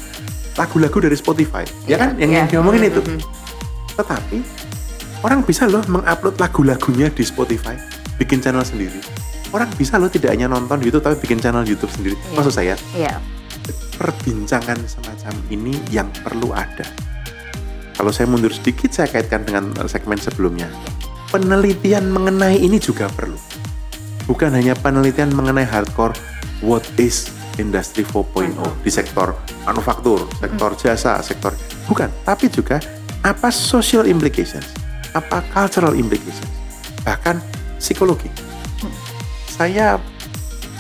lagu-lagu 0.58 0.98
dari 0.98 1.13
Spotify, 1.13 1.62
ya 1.86 1.94
Iya, 1.94 1.98
kan? 2.02 2.10
Yang, 2.18 2.30
iya. 2.30 2.38
yang 2.42 2.48
diomongin 2.50 2.84
itu. 2.90 3.02
Mm-mm. 3.06 3.22
Tetapi 3.94 4.38
orang 5.22 5.40
bisa 5.46 5.70
loh 5.70 5.86
mengupload 5.86 6.36
lagu-lagunya 6.42 7.13
di 7.13 7.22
Spotify, 7.22 7.78
bikin 8.18 8.42
channel 8.44 8.66
sendiri. 8.66 9.00
Orang 9.56 9.72
bisa 9.80 9.96
loh 9.96 10.12
tidak 10.12 10.36
hanya 10.36 10.52
nonton 10.52 10.84
YouTube 10.84 11.06
tapi 11.06 11.18
bikin 11.24 11.40
channel 11.40 11.64
YouTube 11.64 11.90
sendiri. 11.94 12.18
Iya. 12.18 12.36
Maksud 12.36 12.54
saya 12.54 12.76
Iya. 12.94 13.16
perbincangan 13.98 14.78
semacam 14.86 15.34
ini 15.50 15.74
yang 15.90 16.12
perlu 16.22 16.54
ada. 16.54 16.86
Kalau 17.98 18.14
saya 18.14 18.30
mundur 18.30 18.54
sedikit, 18.54 18.94
saya 18.94 19.10
kaitkan 19.10 19.42
dengan 19.42 19.74
segmen 19.90 20.22
sebelumnya. 20.22 20.70
Penelitian 21.34 22.14
mengenai 22.14 22.62
ini 22.62 22.78
juga 22.78 23.10
perlu. 23.10 23.42
Bukan 24.30 24.54
hanya 24.54 24.78
penelitian 24.78 25.34
mengenai 25.34 25.66
hardcore, 25.66 26.14
what 26.62 26.86
is 27.02 27.34
industri 27.58 28.06
4.0 28.06 28.54
di 28.86 28.92
sektor 28.94 29.34
manufaktur, 29.66 30.30
sektor 30.38 30.72
jasa, 30.78 31.20
sektor 31.26 31.52
bukan, 31.90 32.08
tapi 32.24 32.48
juga 32.48 32.80
apa 33.26 33.50
social 33.52 34.06
implications, 34.08 34.70
apa 35.12 35.44
cultural 35.52 35.98
implications, 35.98 36.48
bahkan 37.04 37.42
psikologi. 37.78 38.30
Saya 39.48 39.98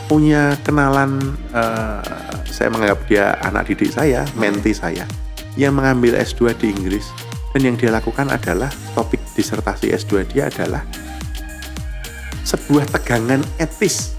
punya 0.07 0.55
kenalan 0.63 1.19
eh, 1.51 2.01
saya 2.47 2.69
menganggap 2.71 2.99
dia 3.09 3.25
anak 3.43 3.69
didik 3.69 3.91
saya, 3.91 4.23
menti 4.37 4.71
saya 4.71 5.03
yang 5.57 5.73
mengambil 5.73 6.15
S2 6.21 6.53
di 6.61 6.69
Inggris 6.69 7.09
dan 7.51 7.65
yang 7.65 7.75
dia 7.75 7.89
lakukan 7.89 8.29
adalah 8.29 8.69
topik 8.93 9.19
disertasi 9.33 9.89
S2 9.89 10.29
dia 10.29 10.47
adalah 10.53 10.85
sebuah 12.45 12.87
tegangan 12.93 13.41
etis 13.59 14.15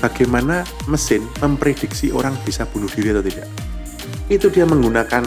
bagaimana 0.00 0.66
mesin 0.90 1.22
memprediksi 1.38 2.10
orang 2.10 2.34
bisa 2.42 2.66
bunuh 2.68 2.90
diri 2.90 3.14
atau 3.14 3.22
tidak. 3.22 3.48
Itu 4.26 4.50
dia 4.50 4.66
menggunakan 4.66 5.22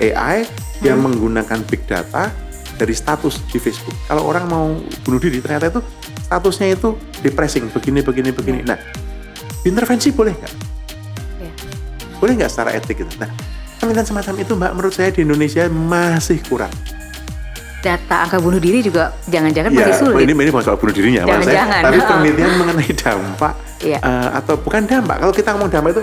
AI, 0.00 0.48
dia 0.80 0.94
Hmm. 0.96 1.04
menggunakan 1.10 1.58
big 1.68 1.84
data 1.84 2.32
dari 2.78 2.94
status 2.94 3.42
di 3.50 3.58
Facebook. 3.58 3.92
Kalau 4.06 4.22
orang 4.22 4.46
mau 4.46 4.66
bunuh 5.02 5.18
diri 5.18 5.42
ternyata 5.42 5.68
itu 5.68 5.80
statusnya 6.22 6.72
itu 6.72 6.94
depressing 7.20 7.66
begini 7.68 8.00
begini 8.00 8.30
begini. 8.30 8.60
Nah, 8.62 8.78
intervensi 9.62 10.14
boleh 10.14 10.32
nggak? 10.32 10.52
Iya. 11.38 11.52
Boleh 12.16 12.32
nggak 12.38 12.50
secara 12.50 12.70
etik 12.72 13.02
gitu? 13.02 13.10
Nah, 13.18 13.28
penelitian 13.76 14.06
semacam 14.06 14.34
itu 14.38 14.52
mbak 14.54 14.70
menurut 14.72 14.94
saya 14.94 15.10
di 15.10 15.20
Indonesia 15.22 15.66
masih 15.66 16.38
kurang. 16.46 16.70
Data 17.78 18.26
angka 18.26 18.42
bunuh 18.42 18.58
diri 18.58 18.82
juga 18.82 19.14
jangan-jangan 19.26 19.70
Ya, 19.70 19.86
masih 19.86 19.94
sulit. 20.02 20.26
ini 20.26 20.34
ini 20.34 20.50
bukan 20.50 20.64
soal 20.66 20.78
bunuh 20.78 20.90
dirinya, 20.90 21.22
maksud 21.24 21.46
saya. 21.46 21.78
Tapi 21.78 21.98
penelitian 22.00 22.52
mengenai 22.58 22.90
dampak 22.92 23.54
Iya. 23.78 23.98
eh, 24.02 24.28
atau 24.34 24.58
bukan 24.58 24.82
dampak. 24.82 25.22
Kalau 25.22 25.30
kita 25.30 25.48
ngomong 25.54 25.70
dampak 25.70 25.94
itu 25.94 26.02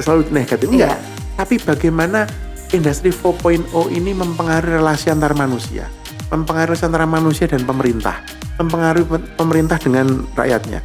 selalu 0.00 0.32
negatif 0.32 0.64
enggak. 0.68 0.96
Iya. 0.96 0.96
Tapi 1.36 1.60
bagaimana 1.60 2.24
industri 2.72 3.12
4.0 3.12 3.68
ini 3.92 4.16
mempengaruhi 4.16 4.80
relasi 4.80 5.12
antar 5.12 5.36
manusia, 5.36 5.92
mempengaruhi 6.32 6.80
antara 6.80 7.04
manusia 7.04 7.44
dan 7.44 7.62
pemerintah, 7.68 8.24
mempengaruhi 8.56 9.04
pe- 9.04 9.28
pemerintah 9.36 9.76
dengan 9.76 10.24
rakyatnya. 10.32 10.80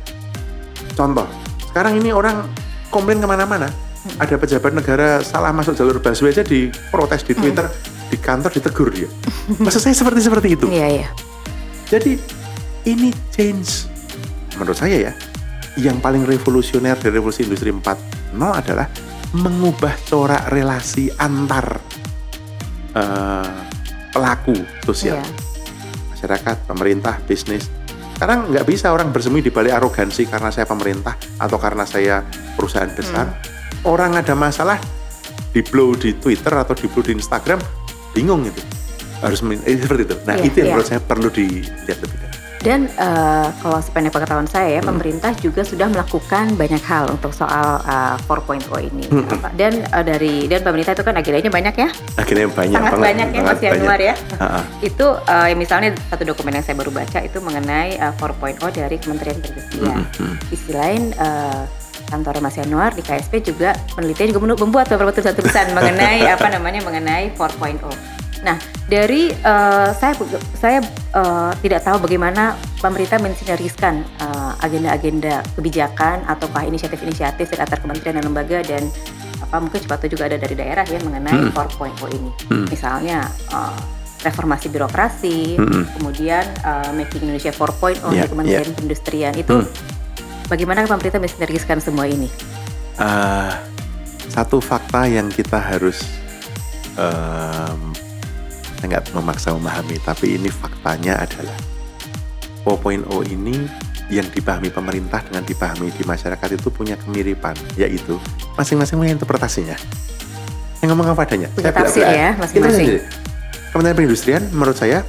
Contoh, 0.93 1.23
sekarang 1.71 2.03
ini 2.03 2.11
orang 2.11 2.43
komplain 2.91 3.23
ke 3.23 3.27
mana-mana. 3.27 3.71
Hmm. 3.71 4.27
Ada 4.27 4.35
pejabat 4.35 4.75
negara 4.75 5.23
salah 5.23 5.55
masuk 5.55 5.73
jalur 5.73 6.03
busway 6.03 6.35
aja 6.35 6.43
diprotes 6.43 7.23
di 7.23 7.33
Twitter, 7.33 7.65
di 8.11 8.17
kantor 8.19 8.51
ditegur 8.51 8.91
dia. 8.91 9.07
Maksud 9.63 9.79
saya 9.79 9.95
seperti 9.95 10.19
seperti 10.19 10.47
itu. 10.59 10.67
Iya, 10.67 10.87
iya. 11.01 11.09
Jadi 11.87 12.19
ini 12.83 13.15
change 13.31 13.87
menurut 14.59 14.75
saya 14.75 15.11
ya 15.11 15.13
yang 15.77 16.01
paling 16.01 16.25
revolusioner 16.25 16.97
dari 16.97 17.21
revolusi 17.21 17.45
industri 17.45 17.69
4.0 17.69 18.33
adalah 18.41 18.89
mengubah 19.37 19.93
corak 20.09 20.49
relasi 20.49 21.13
antar 21.21 21.77
eh, 22.97 23.66
pelaku 24.17 24.57
sosial 24.81 25.21
Iya. 25.21 25.29
masyarakat, 26.17 26.57
pemerintah, 26.65 27.21
bisnis. 27.29 27.69
Sekarang 28.17 28.49
nggak 28.49 28.65
bisa 28.65 28.89
orang 28.89 29.13
bersembunyi 29.13 29.45
di 29.45 29.53
balik 29.53 29.77
arogansi 29.77 30.25
karena 30.25 30.49
saya 30.49 30.65
pemerintah 30.65 31.13
atau 31.37 31.61
karena 31.61 31.85
saya 31.85 32.25
perusahaan 32.57 32.89
besar. 32.89 33.37
Orang 33.85 34.17
ada 34.17 34.33
masalah 34.33 34.81
di 35.53 35.61
blow 35.61 35.93
di 35.93 36.17
Twitter 36.17 36.49
atau 36.49 36.73
di 36.73 36.89
blow 36.89 37.05
di 37.05 37.13
Instagram 37.13 37.61
bingung 38.17 38.41
itu 38.49 38.57
harus 39.21 39.45
eh, 39.45 39.77
seperti 39.77 40.09
itu. 40.09 40.15
Nah 40.25 40.33
Iya, 40.41 40.49
itu 40.49 40.55
yang 40.57 40.65
iya. 40.65 40.73
menurut 40.73 40.87
saya 40.89 41.01
perlu 41.05 41.29
dilihat 41.29 41.99
lebih. 42.01 42.17
Dan 42.57 42.89
eh, 42.89 43.47
kalau 43.57 43.79
sependek 43.79 44.11
pengetahuan 44.11 44.45
saya, 44.45 44.81
Hmm. 44.81 44.89
pemerintah 44.91 45.31
juga 45.37 45.61
sudah 45.61 45.87
melakukan 45.87 46.53
banyak 46.53 46.81
hal 46.81 47.07
untuk 47.07 47.31
soal 47.31 47.79
eh, 47.81 48.15
4.0 48.19 48.59
ini. 48.83 49.05
Hmm. 49.07 49.25
Dan 49.53 49.83
eh, 49.83 50.03
dari 50.03 50.45
dan 50.45 50.61
pemerintah 50.61 50.91
itu 50.91 51.01
kan 51.01 51.15
agendanya 51.15 51.47
banyak 51.47 51.75
ya, 51.77 51.89
Akhirnya 52.15 52.47
banyak 52.49 52.73
sangat 52.73 52.91
banget, 52.93 53.05
banyak 53.07 53.27
ya 53.29 53.41
Mas 53.41 53.59
Januar 53.59 53.99
ya. 54.01 54.15
Itu 54.81 55.05
eh, 55.21 55.53
misalnya 55.53 55.89
satu 56.07 56.23
dokumen 56.23 56.53
yang 56.53 56.65
saya 56.65 56.75
baru 56.75 56.91
baca 56.91 57.19
itu 57.21 57.37
mengenai 57.39 57.95
eh, 57.95 58.11
4.0 58.13 58.57
dari 58.73 58.95
Kementerian 58.97 59.37
Perindustrian. 59.37 60.01
Hmm, 60.17 60.35
Di 60.41 60.55
sisi 60.57 60.73
lain 60.73 61.13
eh, 61.13 61.63
kantor 62.07 62.39
Mas 62.39 62.55
Januar 62.55 62.91
di 62.91 63.03
KSP 63.03 63.43
juga 63.43 63.75
penelitian 63.91 64.31
juga 64.31 64.55
membuat 64.55 64.87
beberapa 64.87 65.11
tulisan-tulisan 65.11 65.71
mengenai 65.77 66.25
apa 66.25 66.47
namanya 66.47 66.81
mengenai 66.81 67.35
4.0. 67.35 68.16
Nah, 68.47 68.55
dari 68.87 69.27
eh, 69.27 69.89
saya 69.91 70.15
saya 70.55 70.79
eh, 71.11 71.51
tidak 71.59 71.83
tahu 71.83 72.07
bagaimana 72.07 72.55
pemerintah 72.79 73.19
mensinergiskan 73.19 74.07
eh, 74.23 74.51
agenda-agenda 74.63 75.43
kebijakan 75.59 76.23
ataukah 76.23 76.63
inisiatif-inisiatif 76.63 77.51
dari 77.51 77.59
antar 77.59 77.83
kementerian 77.83 78.23
dan 78.23 78.25
lembaga 78.31 78.63
dan 78.63 78.87
apa 79.43 79.59
mungkin 79.59 79.83
cepat 79.83 80.07
juga 80.07 80.31
ada 80.31 80.39
dari 80.39 80.55
daerah 80.55 80.87
ya 80.87 80.97
mengenai 81.03 81.51
Hmm. 81.51 81.51
4.0 81.51 82.07
ini. 82.15 82.31
Hmm. 82.47 82.65
Misalnya 82.71 83.27
eh, 83.51 83.79
reformasi 84.23 84.71
birokrasi, 84.71 85.61
Hmm. 85.61 85.85
kemudian 85.93 86.41
uh, 86.65 86.89
making 86.89 87.21
Indonesia 87.29 87.53
4.0 87.53 88.01
Ya, 88.09 88.25
di 88.25 88.33
Kementerian 88.33 88.73
Perindustrian 88.73 89.33
itu 89.37 89.61
Hmm. 89.61 89.69
bagaimana 90.49 90.89
pemerintah 90.89 91.21
mensinergiskan 91.21 91.77
semua 91.77 92.09
ini? 92.09 92.25
Eh, 92.97 93.51
satu 94.27 94.57
fakta 94.57 95.05
yang 95.05 95.29
kita 95.29 95.61
harus 95.61 96.01
em, 96.97 97.93
saya 98.77 98.87
nggak 98.97 99.17
memaksa 99.17 99.53
memahami, 99.57 99.97
tapi 100.05 100.37
ini 100.37 100.53
faktanya 100.53 101.17
adalah 101.17 101.57
4.0 102.63 103.05
ini 103.33 103.65
yang 104.07 104.27
dipahami 104.31 104.71
pemerintah 104.71 105.19
dengan 105.27 105.43
dipahami 105.43 105.91
di 105.91 106.03
masyarakat 106.05 106.49
itu 106.55 106.69
punya 106.71 106.95
kemiripan, 106.95 107.57
yaitu 107.75 108.15
masing-masing 108.55 109.01
punya 109.01 109.13
interpretasinya. 109.17 109.75
Yang 110.79 110.89
ngomong 110.93 111.17
apa 111.17 111.25
adanya. 111.25 111.49
Punya 111.51 111.73
tafsir 111.73 112.05
ya, 112.05 112.37
Kita 112.37 112.41
masing-masing. 112.45 112.87
Kementerian 113.73 113.97
Perindustrian 113.97 114.43
menurut 114.55 114.77
saya 114.79 115.03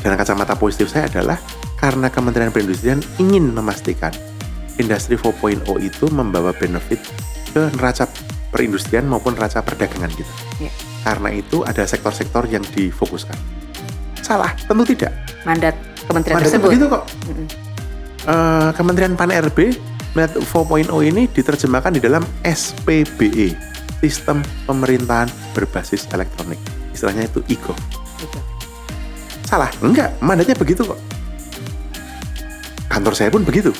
dengan 0.00 0.16
kacamata 0.16 0.56
positif 0.56 0.88
saya 0.88 1.10
adalah 1.12 1.36
karena 1.76 2.08
Kementerian 2.08 2.54
Perindustrian 2.54 3.04
ingin 3.20 3.52
memastikan 3.52 4.14
industri 4.80 5.20
4.0 5.20 5.60
itu 5.84 6.04
membawa 6.08 6.56
benefit 6.56 7.04
ke 7.52 7.68
neraca 7.76 8.08
perindustrian 8.48 9.04
maupun 9.04 9.36
neraca 9.36 9.60
perdagangan 9.60 10.08
kita. 10.08 10.34
Ya. 10.62 10.72
Karena 11.00 11.32
itu 11.32 11.64
ada 11.64 11.82
sektor-sektor 11.88 12.44
yang 12.50 12.64
difokuskan. 12.76 13.36
Salah, 14.20 14.52
tentu 14.56 14.84
tidak. 14.84 15.12
Mandat 15.48 15.74
kementerian 16.04 16.36
Mandatnya 16.38 16.60
tersebut. 16.60 16.70
begitu 16.70 16.86
kok. 16.92 17.04
Mm-mm. 17.26 17.46
Eh, 18.20 18.70
Kementerian 18.76 19.16
Pan 19.16 19.32
RB 19.32 19.72
melihat 20.12 20.36
4.0 20.36 20.92
ini 21.00 21.24
diterjemahkan 21.30 21.96
di 21.96 22.00
dalam 22.04 22.20
SPBE, 22.44 23.56
Sistem 24.04 24.44
Pemerintahan 24.68 25.30
Berbasis 25.56 26.04
Elektronik. 26.12 26.60
Istilahnya 26.92 27.30
itu 27.30 27.40
IGO. 27.48 27.72
Salah? 29.48 29.72
Enggak, 29.80 30.14
mandatnya 30.20 30.54
begitu 30.54 30.84
kok. 30.84 31.00
Kantor 32.90 33.14
saya 33.16 33.30
pun 33.32 33.46
begitu. 33.46 33.72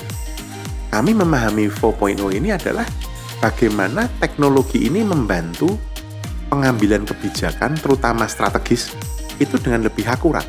Kami 0.89 1.15
memahami 1.15 1.71
4.0 1.71 2.19
ini 2.35 2.51
adalah 2.51 2.83
bagaimana 3.39 4.07
teknologi 4.19 4.87
ini 4.87 5.05
membantu 5.05 5.79
pengambilan 6.51 7.07
kebijakan, 7.07 7.79
terutama 7.79 8.27
strategis, 8.27 8.91
itu 9.39 9.55
dengan 9.55 9.87
lebih 9.87 10.03
akurat. 10.11 10.43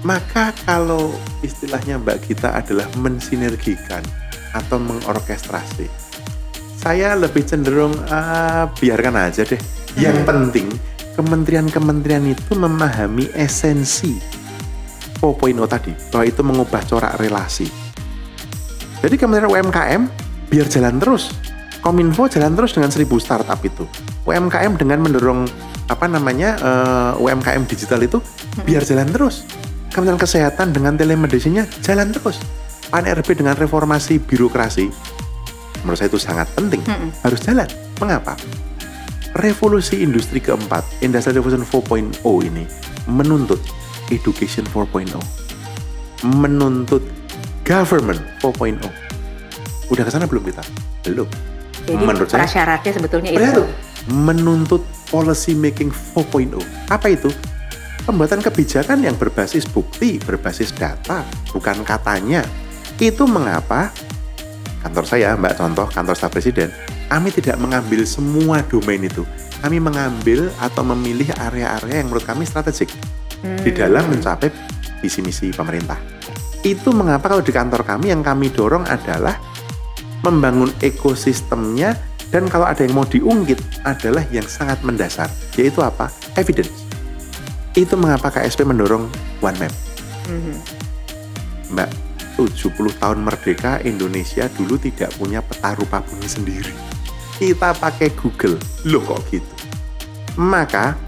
Maka 0.00 0.56
kalau 0.64 1.12
istilahnya 1.44 2.00
Mbak 2.00 2.18
Gita 2.24 2.56
adalah 2.56 2.88
mensinergikan 2.96 4.00
atau 4.56 4.80
mengorkestrasi, 4.80 5.86
saya 6.80 7.12
lebih 7.12 7.44
cenderung 7.44 7.92
ah, 8.08 8.72
biarkan 8.80 9.28
aja 9.28 9.44
deh. 9.44 9.60
Yang 10.00 10.18
penting 10.24 10.68
kementerian-kementerian 11.16 12.32
itu 12.32 12.52
memahami 12.56 13.32
esensi 13.32 14.16
4.0 15.18 15.56
tadi, 15.64 15.92
bahwa 16.12 16.24
itu 16.28 16.40
mengubah 16.44 16.82
corak 16.84 17.16
relasi. 17.16 17.66
Jadi 19.00 19.16
kementerian 19.16 19.48
UMKM 19.48 20.02
biar 20.52 20.66
jalan 20.68 20.96
terus. 21.00 21.32
Kominfo 21.86 22.26
jalan 22.26 22.58
terus 22.58 22.74
dengan 22.74 22.90
1000 22.90 23.06
startup 23.22 23.62
itu. 23.62 23.86
UMKM 24.26 24.74
dengan 24.74 25.06
mendorong 25.06 25.46
apa 25.86 26.10
namanya 26.10 26.58
eh, 26.58 27.22
UMKM 27.22 27.62
digital 27.70 28.02
itu 28.02 28.18
biar 28.66 28.82
jalan 28.82 29.06
terus. 29.14 29.46
Kementerian 29.94 30.18
Kesehatan 30.18 30.74
dengan 30.74 30.98
telemedicine-nya 30.98 31.70
jalan 31.86 32.10
terus. 32.10 32.42
Pan 32.90 33.06
RB 33.06 33.38
dengan 33.38 33.54
reformasi 33.54 34.18
birokrasi 34.18 34.90
menurut 35.86 36.02
saya 36.02 36.10
itu 36.10 36.18
sangat 36.18 36.50
penting 36.58 36.82
Mm-mm. 36.82 37.14
harus 37.22 37.38
jalan. 37.46 37.70
Mengapa? 38.02 38.34
Revolusi 39.38 40.02
industri 40.02 40.42
keempat, 40.42 40.82
Industrial 41.06 41.38
Revolution 41.38 41.62
4.0 41.62 42.18
ini 42.50 42.66
menuntut 43.06 43.62
education 44.10 44.66
4.0, 44.74 45.06
menuntut 46.26 47.06
government 47.62 48.18
4.0. 48.42 48.82
Udah 49.94 50.02
ke 50.02 50.10
sana 50.10 50.26
belum 50.26 50.42
kita? 50.42 50.66
Belum. 51.06 51.30
Jadi 51.86 52.02
Menurut 52.02 52.26
saya- 52.26 52.42
prasyaratnya 52.44 52.92
sebetulnya 52.92 53.30
itu. 53.30 53.62
menuntut 54.06 54.82
policy 55.06 55.54
making 55.54 55.90
4.0. 55.90 56.58
Apa 56.86 57.10
itu? 57.10 57.30
Pembuatan 58.02 58.38
kebijakan 58.38 59.02
yang 59.02 59.14
berbasis 59.14 59.66
bukti, 59.66 60.18
berbasis 60.18 60.70
data, 60.70 61.22
bukan 61.50 61.82
katanya. 61.82 62.42
Itu 62.96 63.26
mengapa 63.26 63.90
kantor 64.80 65.04
saya, 65.04 65.34
Mbak 65.34 65.54
Contoh, 65.56 65.86
kantor 65.88 66.14
staf 66.14 66.30
presiden, 66.30 66.70
kami 67.06 67.30
tidak 67.30 67.58
mengambil 67.58 68.06
semua 68.06 68.62
domain 68.62 69.02
itu. 69.02 69.26
Kami 69.58 69.82
mengambil 69.82 70.54
atau 70.56 70.86
memilih 70.86 71.34
area-area 71.40 71.98
yang 71.98 72.06
menurut 72.06 72.22
kami 72.22 72.46
strategik 72.46 72.94
di 73.42 73.70
Hmm. 73.70 73.76
dalam 73.76 74.06
mencapai 74.06 74.54
visi 74.98 75.18
misi 75.18 75.50
pemerintah. 75.50 75.98
Itu 76.62 76.90
mengapa 76.90 77.26
kalau 77.26 77.42
di 77.42 77.50
kantor 77.50 77.82
kami 77.82 78.10
yang 78.10 78.22
kami 78.22 78.50
dorong 78.50 78.86
adalah 78.86 79.34
membangun 80.24 80.72
ekosistemnya 80.80 81.96
dan 82.30 82.50
kalau 82.50 82.66
ada 82.66 82.82
yang 82.82 82.94
mau 82.96 83.06
diungkit 83.06 83.84
adalah 83.86 84.24
yang 84.34 84.44
sangat 84.44 84.82
mendasar, 84.82 85.30
yaitu 85.54 85.80
apa? 85.80 86.10
Evidence. 86.34 86.72
Itu 87.76 87.94
mengapa 87.94 88.32
KSP 88.32 88.66
mendorong 88.66 89.06
One 89.44 89.58
Map. 89.60 89.72
Mhm. 90.26 90.56
Mbak, 91.76 91.90
70 92.36 92.92
tahun 92.98 93.18
merdeka 93.22 93.80
Indonesia 93.86 94.50
dulu 94.52 94.76
tidak 94.76 95.14
punya 95.16 95.40
peta 95.40 95.74
rupa 95.78 96.02
bumi 96.02 96.28
sendiri. 96.28 96.72
Kita 97.36 97.76
pakai 97.76 98.10
Google. 98.16 98.56
Loh 98.88 99.02
kok 99.04 99.22
gitu? 99.28 99.50
Maka 100.36 101.06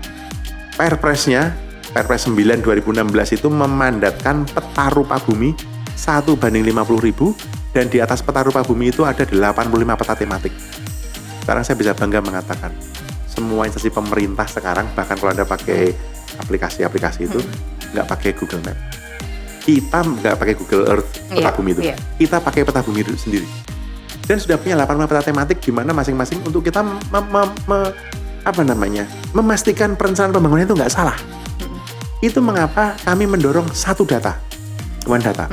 Perpresnya, 0.79 1.59
Perpres 1.90 2.31
9 2.31 2.62
2016 2.62 3.35
itu 3.35 3.51
memandatkan 3.51 4.47
peta 4.47 4.87
rupa 4.94 5.18
bumi 5.18 5.51
1 5.99 6.38
banding 6.38 6.62
50 6.62 7.03
ribu 7.03 7.35
dan 7.79 7.87
di 7.87 8.03
atas 8.03 8.27
peta 8.27 8.43
rupa 8.43 8.67
bumi 8.67 8.91
itu 8.91 9.07
ada 9.07 9.23
85 9.23 9.71
peta 9.95 10.14
tematik. 10.19 10.51
Sekarang 11.47 11.62
saya 11.62 11.79
bisa 11.79 11.95
bangga 11.95 12.19
mengatakan 12.19 12.75
semua 13.31 13.71
instansi 13.71 13.95
pemerintah 13.95 14.51
sekarang 14.51 14.91
bahkan 14.99 15.14
kalau 15.14 15.31
Anda 15.31 15.47
pakai 15.47 15.95
aplikasi-aplikasi 16.43 17.31
itu 17.31 17.38
nggak 17.95 18.07
pakai 18.11 18.35
Google 18.35 18.67
Map. 18.67 18.75
Kita 19.62 20.03
nggak 20.03 20.35
pakai 20.35 20.55
Google 20.59 20.91
Earth 20.91 21.07
peta 21.31 21.38
Iya, 21.38 21.51
bumi 21.55 21.71
itu. 21.71 21.81
iya. 21.87 21.95
Kita 22.19 22.43
pakai 22.43 22.67
peta 22.67 22.83
bumi 22.83 23.07
itu 23.07 23.14
sendiri. 23.14 23.47
Dan 24.27 24.43
sudah 24.43 24.59
punya 24.59 24.75
85 24.75 25.07
peta 25.07 25.23
tematik 25.23 25.59
di 25.62 25.71
mana 25.71 25.95
masing-masing 25.95 26.43
untuk 26.43 26.67
kita 26.67 26.83
mem- 26.83 26.99
mem- 27.31 27.59
me- 27.62 27.95
apa 28.43 28.62
namanya 28.67 29.07
memastikan 29.31 29.95
perencanaan 29.95 30.35
pembangunan 30.35 30.67
itu 30.67 30.75
nggak 30.75 30.91
salah. 30.91 31.14
Itu 32.19 32.43
mengapa 32.43 32.99
kami 33.07 33.31
mendorong 33.31 33.71
satu 33.71 34.03
data, 34.03 34.35
one 35.07 35.23
data. 35.23 35.47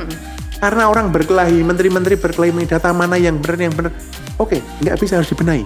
Karena 0.56 0.88
orang 0.88 1.12
berkelahi, 1.12 1.60
menteri-menteri 1.60 2.16
berkelahi 2.16 2.52
data 2.64 2.90
mana 2.96 3.20
yang 3.20 3.36
benar 3.38 3.60
yang 3.60 3.74
benar. 3.76 3.92
Oke, 4.40 4.64
nggak 4.80 4.96
bisa 5.00 5.20
harus 5.20 5.28
dibenahi. 5.28 5.64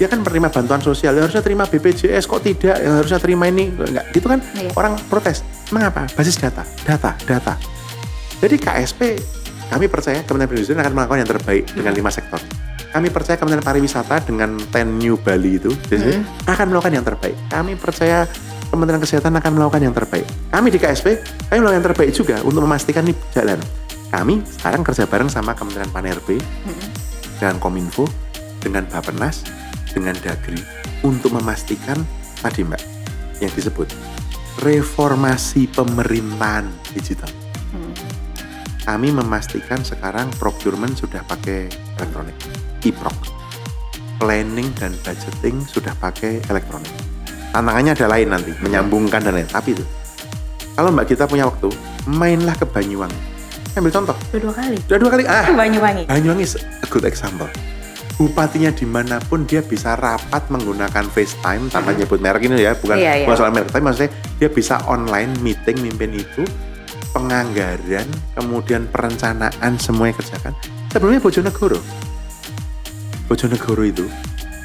Dia 0.00 0.08
kan 0.08 0.24
menerima 0.24 0.48
bantuan 0.48 0.80
sosial, 0.80 1.14
ya 1.14 1.28
harusnya 1.28 1.44
terima 1.44 1.68
BPJS 1.68 2.24
kok 2.26 2.42
tidak, 2.42 2.80
ya 2.80 2.90
harusnya 2.98 3.20
terima 3.20 3.46
ini, 3.46 3.70
nggak 3.70 4.16
gitu 4.16 4.26
kan? 4.26 4.40
Iya. 4.56 4.72
Orang 4.74 4.96
protes. 5.06 5.44
Mengapa? 5.70 6.08
Basis 6.16 6.40
data, 6.40 6.64
data, 6.82 7.14
data. 7.28 7.54
Jadi 8.40 8.56
KSP, 8.58 9.00
kami 9.70 9.86
percaya 9.86 10.24
Kementerian 10.26 10.48
Perindustrian 10.50 10.80
akan 10.82 10.92
melakukan 10.96 11.18
yang 11.22 11.30
terbaik 11.30 11.64
dengan 11.70 11.92
lima 11.94 12.10
sektor. 12.10 12.40
Kami 12.92 13.08
percaya 13.08 13.36
Kementerian 13.40 13.64
Pariwisata 13.64 14.16
dengan 14.26 14.60
10 14.60 15.00
New 15.00 15.16
Bali 15.16 15.56
itu 15.56 15.72
jadi, 15.88 16.20
akan 16.44 16.66
melakukan 16.72 16.92
yang 16.92 17.06
terbaik. 17.06 17.36
Kami 17.48 17.72
percaya 17.80 18.28
Kementerian 18.68 19.00
Kesehatan 19.00 19.32
akan 19.36 19.50
melakukan 19.56 19.80
yang 19.80 19.94
terbaik. 19.96 20.26
Kami 20.52 20.68
di 20.72 20.76
KSP, 20.80 21.06
kami 21.48 21.60
melakukan 21.60 21.78
yang 21.78 21.86
terbaik 21.92 22.10
juga 22.12 22.36
untuk 22.44 22.64
memastikan 22.64 23.04
ini 23.04 23.16
jalan. 23.32 23.60
Kami 24.12 24.44
sekarang 24.44 24.84
kerja 24.84 25.08
bareng 25.08 25.32
sama 25.32 25.56
Kementerian 25.56 25.88
Pan-RB, 25.88 26.36
dengan 27.40 27.56
Kominfo, 27.56 28.04
dengan 28.60 28.84
Bapenas, 28.86 29.40
dengan 29.88 30.12
Dagri 30.20 30.60
untuk 31.00 31.32
memastikan 31.32 31.98
tadi 32.38 32.62
Mbak 32.62 32.82
yang 33.40 33.52
disebut 33.56 33.90
reformasi 34.60 35.64
pemerintahan 35.72 36.68
digital. 36.92 37.32
Hmm. 37.72 37.90
Kami 38.84 39.10
memastikan 39.16 39.80
sekarang 39.80 40.28
procurement 40.36 40.92
sudah 40.92 41.24
pakai 41.24 41.72
elektronik, 41.96 42.36
e-proc. 42.84 43.16
Planning 44.20 44.70
dan 44.78 44.94
budgeting 45.02 45.64
sudah 45.66 45.96
pakai 45.98 46.38
elektronik. 46.46 46.92
Tantangannya 47.50 47.96
ada 47.96 48.06
lain 48.06 48.28
nanti, 48.30 48.52
menyambungkan 48.62 49.18
dan 49.24 49.34
lain. 49.34 49.50
Tapi 49.50 49.74
itu, 49.74 49.84
kalau 50.78 50.94
Mbak 50.94 51.10
kita 51.10 51.26
punya 51.26 51.50
waktu, 51.50 51.74
mainlah 52.06 52.54
ke 52.54 52.62
Banyuwangi. 52.68 53.31
Ambil 53.72 53.88
contoh, 53.90 54.16
Udah 54.28 54.40
dua 54.40 54.54
kali. 54.54 54.76
udah 54.84 54.98
dua 55.00 55.10
kali, 55.10 55.22
ah, 55.24 55.44
Banyuwangi. 55.48 56.04
Banyuwangi 56.04 56.44
a 56.60 56.86
good 56.88 57.08
example. 57.08 57.48
Bupatinya 58.14 58.68
di 58.68 58.84
mana 58.84 59.16
pun 59.18 59.48
dia 59.48 59.64
bisa 59.64 59.96
rapat 59.96 60.44
menggunakan 60.46 61.08
FaceTime 61.08 61.72
tanpa 61.72 61.96
nyebut 61.96 62.20
merek 62.20 62.44
ini 62.44 62.60
ya, 62.60 62.76
bukan 62.76 63.00
Iya, 63.00 63.12
iya. 63.18 63.26
bukan 63.26 63.36
soal 63.36 63.50
merek, 63.50 63.72
tapi 63.72 63.82
maksudnya 63.82 64.10
dia 64.36 64.48
bisa 64.52 64.76
online 64.84 65.32
meeting 65.40 65.80
mimpin 65.80 66.12
itu, 66.12 66.44
penganggaran, 67.10 68.04
kemudian 68.36 68.84
perencanaan 68.86 69.72
semuanya 69.80 70.20
kerjakan. 70.20 70.52
Sebelumnya 70.92 71.24
Bojonegoro, 71.24 71.80
Bojonegoro 73.26 73.82
itu 73.82 74.04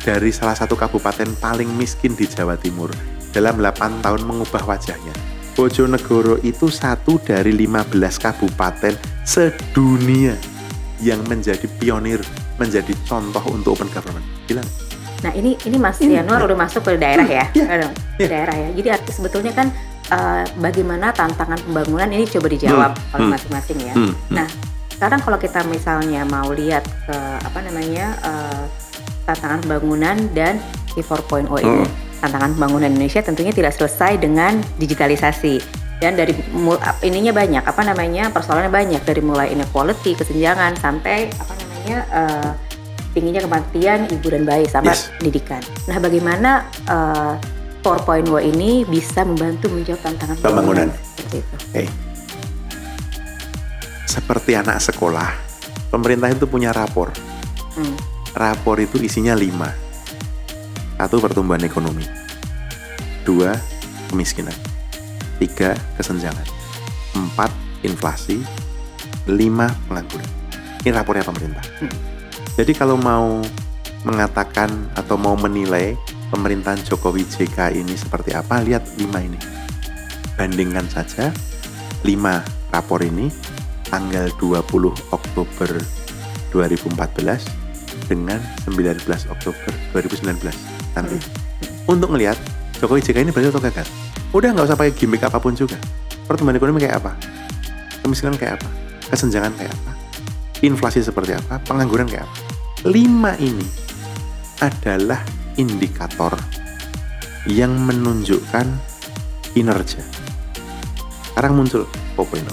dari 0.04 0.30
salah 0.30 0.54
satu 0.54 0.76
kabupaten 0.76 1.32
paling 1.40 1.72
miskin 1.72 2.12
di 2.14 2.28
Jawa 2.28 2.60
Timur 2.60 2.92
dalam 3.32 3.58
8 3.58 4.04
tahun 4.04 4.22
mengubah 4.24 4.68
wajahnya. 4.68 5.16
Bojonegoro 5.58 6.38
itu 6.46 6.70
satu 6.70 7.18
dari 7.18 7.50
15 7.50 7.90
kabupaten 8.22 8.94
sedunia 9.26 10.38
yang 11.02 11.18
menjadi 11.26 11.66
pionir 11.82 12.22
menjadi 12.62 12.94
contoh 13.10 13.42
untuk 13.50 13.74
open 13.74 13.90
government? 13.90 14.22
Gila? 14.46 14.62
Nah 15.26 15.34
ini 15.34 15.58
ini 15.66 15.82
Mas 15.82 15.98
Ini, 15.98 16.22
Yanuar 16.22 16.46
udah 16.46 16.54
masuk 16.54 16.86
ke 16.86 16.94
daerah 17.02 17.26
ya, 17.26 17.50
Aduh, 17.50 17.90
ke 18.22 18.26
iya. 18.26 18.30
daerah 18.30 18.54
ya. 18.54 18.70
Jadi 18.70 18.88
arti 18.94 19.12
sebetulnya 19.18 19.50
kan 19.58 19.74
eh, 20.14 20.46
bagaimana 20.62 21.10
tantangan 21.10 21.58
pembangunan 21.66 22.06
ini 22.14 22.30
coba 22.30 22.48
dijawab 22.54 22.92
Hmm, 22.94 23.14
oleh 23.18 23.26
hmm. 23.26 23.34
masing-masing 23.34 23.78
ya. 23.82 23.94
Hmm, 23.98 24.14
hmm. 24.14 24.36
Nah 24.38 24.48
sekarang 24.94 25.20
kalau 25.26 25.42
kita 25.42 25.66
misalnya 25.66 26.22
mau 26.30 26.54
lihat 26.54 26.86
ke 27.10 27.18
apa 27.18 27.60
namanya 27.66 28.14
eh, 28.22 28.64
tantangan 29.26 29.66
pembangunan 29.66 30.18
dan 30.38 30.62
di 30.94 31.02
4.0 31.02 31.50
ini, 31.66 31.82
Hmm. 31.82 31.90
Tantangan 32.18 32.54
pembangunan 32.54 32.90
Indonesia 32.90 33.22
tentunya 33.22 33.52
tidak 33.52 33.74
selesai 33.74 34.18
dengan 34.18 34.58
digitalisasi 34.78 35.62
dan 35.98 36.14
dari 36.14 36.34
ininya 37.02 37.34
banyak 37.34 37.64
apa 37.64 37.82
namanya 37.82 38.30
persoalannya 38.30 38.70
banyak 38.70 39.02
dari 39.02 39.22
mulai 39.22 39.50
inequality 39.50 40.14
kesenjangan 40.14 40.78
sampai 40.78 41.26
apa 41.32 41.54
namanya 41.56 41.98
eh, 42.08 42.50
tingginya 43.14 43.42
kematian 43.42 44.06
ibu 44.08 44.28
dan 44.30 44.46
bayi 44.46 44.66
sampai 44.66 44.94
Yes. 44.94 45.10
pendidikan. 45.18 45.62
Nah, 45.86 45.98
bagaimana 45.98 46.52
eh, 46.86 47.34
4.0 47.82 48.30
ini 48.44 48.84
bisa 48.84 49.24
membantu 49.24 49.72
menjawab 49.72 50.02
tantangan 50.04 50.36
Pembangunan. 50.38 50.88
seperti 51.16 51.36
itu? 51.40 51.56
Oke. 51.58 51.84
Seperti 54.06 54.52
anak 54.54 54.78
sekolah, 54.80 55.30
pemerintah 55.88 56.28
itu 56.28 56.46
punya 56.46 56.70
rapor. 56.70 57.10
Hmm. 57.74 57.96
Rapor 58.34 58.78
itu 58.78 58.98
isinya 59.00 59.34
lima. 59.34 59.72
Satu 60.98 61.22
pertumbuhan 61.22 61.62
ekonomi. 61.62 62.02
Dua 63.22 63.54
kemiskinan. 64.10 64.54
Tiga 65.38 65.78
kesenjangan. 65.94 66.44
Empat 67.14 67.54
inflasi. 67.86 68.42
Lima 69.30 69.70
pengangguran. 69.86 70.26
Ini 70.82 70.90
rapornya 70.90 71.22
pemerintah. 71.22 71.62
Hmm. 71.78 71.94
Jadi 72.58 72.74
kalau 72.74 72.98
mau 72.98 73.46
mengatakan 74.02 74.90
atau 74.98 75.20
mau 75.22 75.38
menilai 75.38 75.94
pemerintahan 76.34 76.82
Jokowi 76.82 77.30
JK 77.30 77.78
ini 77.78 77.94
seperti 77.94 78.34
apa, 78.34 78.64
lihat 78.66 78.82
lima 78.98 79.22
ini. 79.22 79.38
Bandingkan 80.34 80.90
saja 80.90 81.30
lima 82.02 82.42
rapor 82.74 83.06
ini 83.06 83.30
tanggal 83.86 84.32
20 84.42 85.14
Oktober 85.14 85.70
2014 86.56 88.10
dengan 88.10 88.40
19 88.66 89.04
Oktober 89.30 89.72
2019 89.92 90.77
nanti. 90.98 91.18
Untuk 91.88 92.12
ngelihat 92.12 92.38
Jokowi 92.78 93.02
JK 93.02 93.26
ini 93.26 93.32
berhasil 93.34 93.54
atau 93.54 93.64
gagal. 93.64 93.88
Udah 94.36 94.54
nggak 94.54 94.68
usah 94.70 94.78
pakai 94.78 94.94
gimmick 94.94 95.24
apa 95.24 95.42
pun 95.42 95.58
juga. 95.58 95.80
Pertumbuhan 96.30 96.60
ekonomi 96.60 96.84
kayak 96.84 97.00
apa? 97.02 97.12
Kemiskinan 98.04 98.36
kayak 98.38 98.62
apa? 98.62 98.70
Kesenjangan 99.10 99.54
kayak 99.56 99.72
apa? 99.72 99.92
Inflasi 100.62 101.02
seperti 101.02 101.34
apa? 101.38 101.58
Pengangguran 101.64 102.06
kayak 102.06 102.28
apa? 102.28 102.36
Lima 102.86 103.34
ini 103.42 103.66
adalah 104.62 105.22
indikator 105.58 106.38
yang 107.48 107.74
menunjukkan 107.74 108.68
kinerja. 109.56 110.04
Sekarang 111.34 111.58
muncul 111.58 111.88
4.0. 112.18 112.46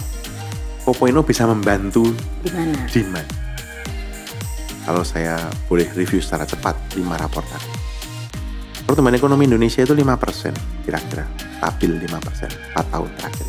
4.0 0.85 1.25
bisa 1.25 1.49
membantu 1.49 2.13
Di 2.45 2.53
mana? 2.53 3.25
Kalau 4.85 5.01
saya 5.01 5.41
boleh 5.65 5.89
review 5.97 6.21
secara 6.21 6.45
cepat 6.45 6.77
5 6.93 7.01
rapor 7.17 7.41
tadi. 7.49 7.84
Pertumbuhan 8.85 9.17
ekonomi 9.17 9.49
Indonesia 9.49 9.81
itu 9.81 9.97
5% 9.97 10.85
kira-kira, 10.85 11.25
stabil 11.57 11.91
5% 12.05 12.77
4 12.77 12.93
tahun 12.93 13.11
terakhir. 13.17 13.47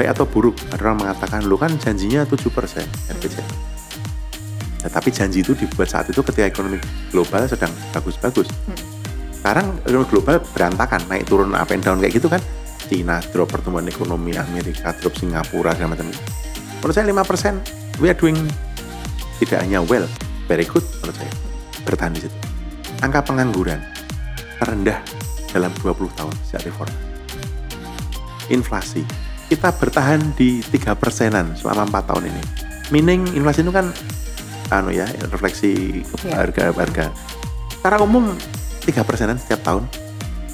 Baik 0.00 0.08
atau 0.16 0.24
buruk, 0.24 0.56
ada 0.72 0.80
orang 0.80 1.04
mengatakan 1.04 1.44
lu 1.44 1.60
kan 1.60 1.76
janjinya 1.76 2.24
7% 2.24 2.40
RPJMD. 3.12 3.80
Nah, 4.80 4.88
tapi 4.88 5.12
janji 5.12 5.44
itu 5.44 5.52
dibuat 5.52 5.92
saat 5.92 6.08
itu 6.08 6.24
ketika 6.24 6.48
ekonomi 6.48 6.80
global 7.12 7.44
sedang 7.44 7.68
bagus-bagus. 7.92 8.48
Hmm. 8.48 8.78
Sekarang 9.36 9.76
ekonomi 9.84 10.06
global 10.08 10.40
berantakan, 10.56 11.04
naik 11.12 11.28
turun 11.28 11.52
up 11.52 11.68
and 11.68 11.84
down 11.84 12.00
kayak 12.00 12.16
gitu 12.16 12.32
kan. 12.32 12.40
Cina 12.88 13.20
drop 13.30 13.52
pertumbuhan 13.52 13.84
ekonomi, 13.86 14.32
Amerika 14.40 14.96
drop, 14.96 15.12
Singapura 15.20 15.76
segala 15.76 16.00
macam. 16.00 16.08
Menurut 16.80 16.94
saya 16.96 17.04
5% 17.12 18.00
we 18.00 18.08
are 18.08 18.16
doing 18.16 18.40
tidak 19.36 19.60
hanya 19.60 19.84
well, 19.84 20.08
very 20.48 20.64
good 20.64 20.82
menurut 21.04 21.16
saya. 21.20 21.32
Bertahan 21.84 22.16
di 22.16 22.24
situ. 22.24 22.49
Angka 23.00 23.24
pengangguran 23.24 23.80
terendah 24.60 25.00
dalam 25.56 25.72
20 25.80 26.18
tahun 26.20 26.34
sejak 26.44 26.68
reform. 26.68 26.92
Inflasi 28.52 29.02
kita 29.48 29.72
bertahan 29.74 30.36
di 30.36 30.60
tiga 30.68 30.92
persenan 30.92 31.56
selama 31.56 31.88
empat 31.88 32.12
tahun 32.12 32.28
ini. 32.28 32.42
Meaning 32.92 33.34
inflasi 33.34 33.64
itu 33.64 33.72
kan 33.72 33.88
anu 34.70 34.94
ya 34.94 35.08
refleksi 35.32 36.04
harga-harga. 36.30 37.10
Secara 37.72 37.98
umum 38.04 38.36
tiga 38.84 39.02
persenan 39.02 39.40
setiap 39.40 39.64
tahun. 39.64 39.84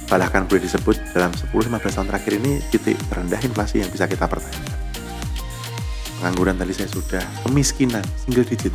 Bahkan 0.06 0.46
boleh 0.46 0.62
disebut 0.62 0.96
dalam 1.18 1.34
10-15 1.34 1.98
tahun 1.98 2.06
terakhir 2.14 2.32
ini 2.38 2.62
titik 2.70 2.94
terendah 3.10 3.42
inflasi 3.42 3.82
yang 3.82 3.90
bisa 3.90 4.06
kita 4.06 4.30
pertahankan. 4.30 4.78
Pengangguran 6.22 6.54
tadi 6.54 6.72
saya 6.72 6.86
sudah, 6.88 7.24
kemiskinan 7.42 8.06
single 8.22 8.46
digit. 8.46 8.70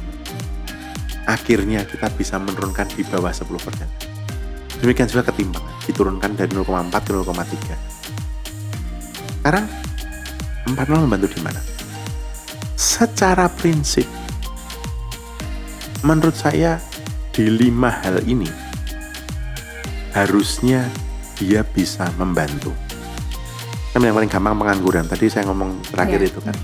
Akhirnya 1.29 1.85
kita 1.85 2.09
bisa 2.13 2.41
menurunkan 2.41 2.89
di 2.93 3.05
bawah 3.05 3.29
10%. 3.29 3.85
Demikian 4.81 5.05
juga 5.05 5.29
ketimpangan, 5.29 5.75
diturunkan 5.85 6.33
dari 6.33 6.49
0,4 6.49 7.05
ke 7.05 7.11
0,3. 7.13 7.77
Sekarang 9.41 9.65
4.0 10.65 11.05
membantu 11.05 11.27
di 11.29 11.41
mana? 11.45 11.61
Secara 12.73 13.45
prinsip, 13.49 14.09
menurut 16.01 16.33
saya 16.33 16.81
di 17.29 17.45
lima 17.45 17.93
hal 18.01 18.25
ini 18.25 18.49
harusnya 20.17 20.89
dia 21.37 21.61
bisa 21.61 22.09
membantu. 22.17 22.73
Kan 23.93 24.01
yang 24.01 24.15
paling 24.17 24.31
gampang 24.31 24.55
pengangguran. 24.57 25.05
Tadi 25.05 25.29
saya 25.29 25.45
ngomong 25.51 25.83
terakhir 25.93 26.19
Iya. 26.21 26.29
itu 26.31 26.39
kan. 26.41 26.55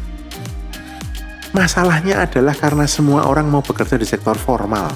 Masalahnya 1.58 2.22
adalah 2.22 2.54
karena 2.54 2.86
semua 2.86 3.26
orang 3.26 3.50
mau 3.50 3.66
bekerja 3.66 3.98
di 3.98 4.06
sektor 4.06 4.38
formal. 4.38 4.94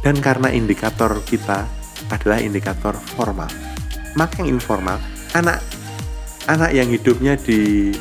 Dan 0.00 0.16
karena 0.24 0.48
indikator 0.48 1.20
kita 1.20 1.68
adalah 2.08 2.40
indikator 2.40 2.96
formal. 3.12 3.52
Maka 4.16 4.40
yang 4.40 4.56
informal, 4.56 4.96
anak 5.36 5.60
anak 6.48 6.72
yang 6.72 6.88
hidupnya 6.88 7.36
di 7.36 7.92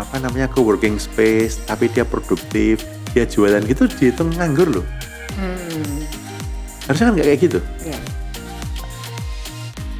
apa 0.00 0.24
namanya 0.24 0.48
co-working 0.48 0.96
space, 0.96 1.60
tapi 1.68 1.92
dia 1.92 2.08
produktif, 2.08 2.80
dia 3.12 3.28
jualan 3.28 3.60
gitu 3.68 3.84
dihitung 3.92 4.32
nganggur 4.32 4.80
loh. 4.80 4.86
Hmm. 5.36 6.00
Harusnya 6.88 7.12
kan 7.12 7.12
nggak 7.12 7.28
kayak 7.28 7.40
gitu. 7.44 7.60
Ya. 7.84 8.00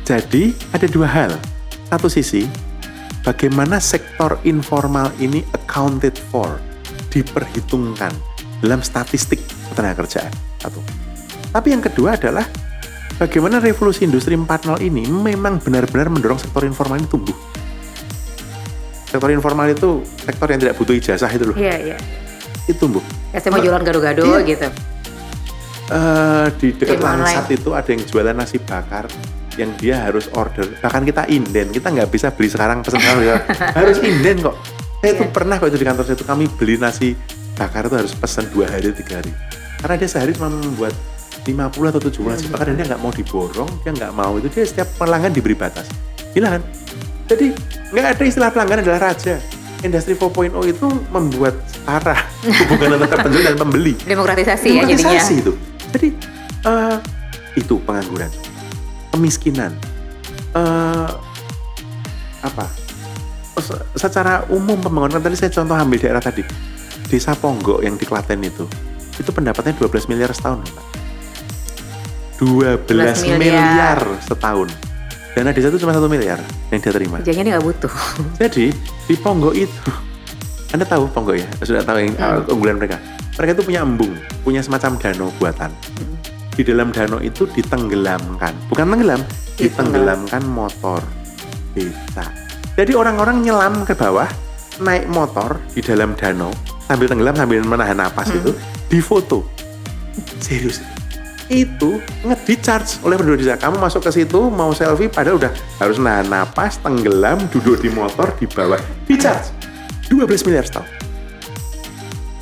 Jadi 0.08 0.56
ada 0.72 0.86
dua 0.88 1.08
hal. 1.12 1.32
Satu 1.92 2.08
sisi, 2.08 2.48
bagaimana 3.20 3.84
sektor 3.84 4.40
informal 4.48 5.12
ini 5.20 5.44
accounted 5.52 6.16
for, 6.32 6.56
diperhitungkan 7.16 8.12
dalam 8.60 8.84
statistik 8.84 9.40
ketenaga 9.72 10.04
kerjaan. 10.04 10.32
Satu. 10.60 10.80
Tapi 11.52 11.72
yang 11.72 11.80
kedua 11.80 12.20
adalah 12.20 12.44
bagaimana 13.16 13.56
revolusi 13.56 14.04
industri 14.04 14.36
4.0 14.36 14.76
ini 14.84 15.08
memang 15.08 15.56
benar-benar 15.64 16.12
mendorong 16.12 16.36
sektor 16.36 16.68
informal 16.68 17.00
ini 17.00 17.08
tumbuh. 17.08 17.36
Sektor 19.08 19.32
informal 19.32 19.72
itu 19.72 20.04
sektor 20.20 20.46
yang 20.52 20.60
tidak 20.60 20.74
butuh 20.76 20.92
ijazah 20.92 21.30
itu 21.32 21.44
loh, 21.48 21.56
Iya, 21.56 21.76
iya. 21.94 21.96
itu 22.68 22.76
tumbuh. 22.76 23.00
Ya, 23.32 23.40
saya 23.40 23.54
mau 23.56 23.64
jualan 23.64 23.80
gado-gado 23.80 24.22
Iya. 24.26 24.38
gitu. 24.44 24.68
Eh, 25.86 26.46
di 26.58 26.68
dekat. 26.74 26.98
Langsat 26.98 27.46
itu 27.48 27.70
ada 27.72 27.88
yang 27.88 28.02
jualan 28.04 28.34
nasi 28.34 28.58
bakar 28.58 29.06
yang 29.56 29.72
dia 29.80 30.04
harus 30.04 30.28
order 30.36 30.68
bahkan 30.84 31.00
kita 31.00 31.24
inden 31.32 31.72
kita 31.72 31.88
nggak 31.88 32.12
bisa 32.12 32.28
beli 32.28 32.52
sekarang 32.52 32.84
pesan 32.84 33.00
sekarang 33.00 33.24
ya. 33.24 33.36
harus 33.80 33.98
inden 34.04 34.44
kok 34.44 34.56
saya 35.00 35.12
tuh 35.14 35.28
Iya. 35.28 35.34
pernah 35.34 35.54
kok 35.60 35.68
itu 35.68 35.78
di 35.78 35.86
kantor 35.86 36.04
saya 36.04 36.16
itu 36.16 36.26
kami 36.26 36.44
beli 36.56 36.74
nasi 36.76 37.08
bakar 37.54 37.88
itu 37.88 37.96
harus 37.96 38.12
pesan 38.12 38.48
dua 38.50 38.68
hari 38.68 38.92
tiga 38.92 39.20
hari 39.20 39.32
karena 39.80 39.94
dia 39.96 40.08
sehari 40.08 40.32
cuma 40.32 40.48
membuat 40.48 40.92
50 41.46 41.90
atau 41.94 42.00
70 42.02 42.26
nasi 42.26 42.46
bakar 42.50 42.72
dan 42.72 42.76
dia 42.80 42.86
nggak 42.90 43.02
mau 43.02 43.12
diborong 43.14 43.70
dia 43.84 43.92
nggak 43.94 44.12
mau 44.12 44.32
itu 44.36 44.48
dia 44.50 44.64
setiap 44.66 44.88
pelanggan 44.98 45.30
diberi 45.30 45.54
batas 45.54 45.86
gila 46.32 46.58
kan 46.58 46.62
jadi 47.26 47.46
nggak 47.94 48.04
ada 48.16 48.22
istilah 48.24 48.50
pelanggan 48.50 48.78
adalah 48.82 49.12
raja 49.12 49.38
industri 49.84 50.16
4.0 50.16 50.50
itu 50.66 50.86
membuat 51.12 51.54
setara 51.68 52.16
hubungan 52.66 52.98
antara 52.98 53.22
penjual 53.22 53.44
dan 53.44 53.56
pembeli 53.56 53.94
Demokratisasi 54.02 54.66
ya 54.66 54.82
jadinya. 54.82 54.96
Demokratisasi 54.96 55.34
itu. 55.38 55.52
Jadi 55.94 56.08
eh, 56.66 56.96
itu 57.56 57.74
pengangguran, 57.84 58.28
kemiskinan, 59.12 59.72
eh, 60.52 61.08
apa? 62.42 62.66
Se- 63.58 63.84
Secara 63.96 64.44
umum 64.46 64.76
pembangunan 64.76 65.18
tadi 65.18 65.34
saya 65.34 65.48
contoh 65.50 65.72
ambil 65.72 65.98
daerah 65.98 66.20
tadi, 66.20 66.44
desa 67.06 67.32
Ponggok 67.32 67.80
yang 67.80 67.94
di 67.94 68.04
Klaten 68.04 68.40
itu, 68.40 68.68
itu 69.14 69.30
pendapatnya 69.30 69.72
12 69.72 70.06
miliar 70.06 70.30
setahun, 70.30 70.60
Pak. 70.62 70.84
12 72.36 72.84
miliar. 73.24 73.40
miliar 73.40 73.98
setahun. 74.20 74.68
Dana 75.32 75.52
desa 75.52 75.68
itu 75.68 75.78
cuma 75.78 75.92
satu 75.92 76.08
miliar 76.08 76.40
yang 76.70 76.80
dia 76.80 76.92
terima. 76.92 77.20
Dia 77.20 77.32
nggak 77.32 77.60
butuh. 77.60 77.92
Jadi 78.40 78.72
di 79.04 79.14
Ponggok 79.14 79.52
itu, 79.52 79.88
Anda 80.70 80.84
tahu 80.84 81.08
Ponggok 81.08 81.36
ya? 81.36 81.48
Sudah 81.60 81.80
tahu 81.80 82.00
yang 82.00 82.12
Hmm. 82.16 82.40
uh, 82.40 82.52
unggulan 82.52 82.76
mereka. 82.76 82.96
Mereka 83.36 83.52
itu 83.52 83.64
punya 83.64 83.80
embung, 83.80 84.16
punya 84.40 84.64
semacam 84.64 84.96
danau 84.96 85.28
buatan. 85.36 85.68
Mm. 85.68 86.16
Di 86.56 86.62
dalam 86.64 86.88
danau 86.88 87.20
itu 87.20 87.44
ditenggelamkan, 87.46 88.56
bukan 88.72 88.88
tenggelam, 88.88 89.20
ditenggelamkan 89.60 90.40
motor, 90.42 91.04
beca. 91.76 92.32
Jadi 92.76 92.92
orang-orang 92.92 93.40
nyelam 93.40 93.88
ke 93.88 93.96
bawah, 93.96 94.28
naik 94.84 95.08
motor 95.08 95.56
di 95.72 95.80
dalam 95.80 96.12
danau, 96.12 96.52
sambil 96.84 97.08
tenggelam 97.08 97.32
sambil 97.32 97.64
menahan 97.64 97.96
napas 97.96 98.28
Hmm. 98.28 98.38
itu, 98.44 98.50
difoto. 98.92 99.48
Serius. 100.44 100.84
Itu 101.48 102.02
nge-charge 102.26 103.00
oleh 103.06 103.16
penduduk 103.16 103.40
desa. 103.46 103.56
Kamu 103.56 103.78
masuk 103.80 104.04
ke 104.04 104.10
situ 104.12 104.50
mau 104.50 104.74
selfie 104.74 105.08
padahal 105.08 105.38
udah 105.40 105.52
harus 105.78 105.96
nahan 105.96 106.28
napas, 106.28 106.76
tenggelam, 106.82 107.38
duduk 107.48 107.80
di 107.80 107.88
motor 107.88 108.34
di 108.36 108.44
bawah, 108.50 108.80
di-charge. 109.08 109.54
12 110.10 110.44
miliar 110.44 110.66
setahun. 110.66 110.86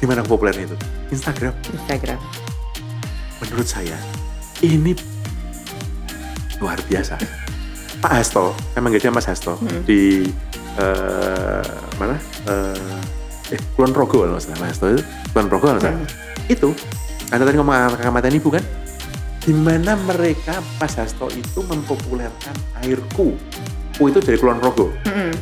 Gimana 0.00 0.20
populer 0.24 0.56
itu? 0.56 0.76
Instagram. 1.12 1.52
Instagram. 1.72 2.18
Menurut 3.40 3.68
saya 3.68 3.96
ini 4.60 4.96
luar 6.60 6.80
biasa. 6.88 7.43
Pak 8.04 8.20
Hasto, 8.20 8.52
manggil 8.76 9.00
dia 9.00 9.08
Mas 9.08 9.24
Hasto 9.24 9.56
Hmm. 9.56 9.80
di 9.88 10.28
eh, 10.76 11.64
mana? 11.96 12.20
Eh, 12.44 13.56
eh 13.56 13.60
Kulon 13.72 13.96
Progo 13.96 14.28
kalau 14.28 14.36
salah 14.36 14.60
Mas 14.60 14.76
Hasto 14.76 14.92
itu 14.92 15.00
Kulon 15.32 15.48
Progo 15.48 15.72
kalau 15.72 15.80
salah. 15.80 15.96
Hmm. 15.96 16.52
Itu 16.52 16.76
anda 17.32 17.48
tadi 17.48 17.56
ngomong 17.56 17.96
kecamatan 17.96 18.36
ibu 18.36 18.52
kan? 18.52 18.60
Gimana 19.40 19.96
mereka 20.04 20.60
Mas 20.76 21.00
Hasto 21.00 21.32
itu 21.32 21.64
mempopulerkan 21.64 22.52
air 22.84 23.00
ku? 23.16 23.40
Itu 23.96 24.20
dari 24.20 24.36
Kulon 24.36 24.60
Progo. 24.60 24.92
Mm-mm. 25.08 25.32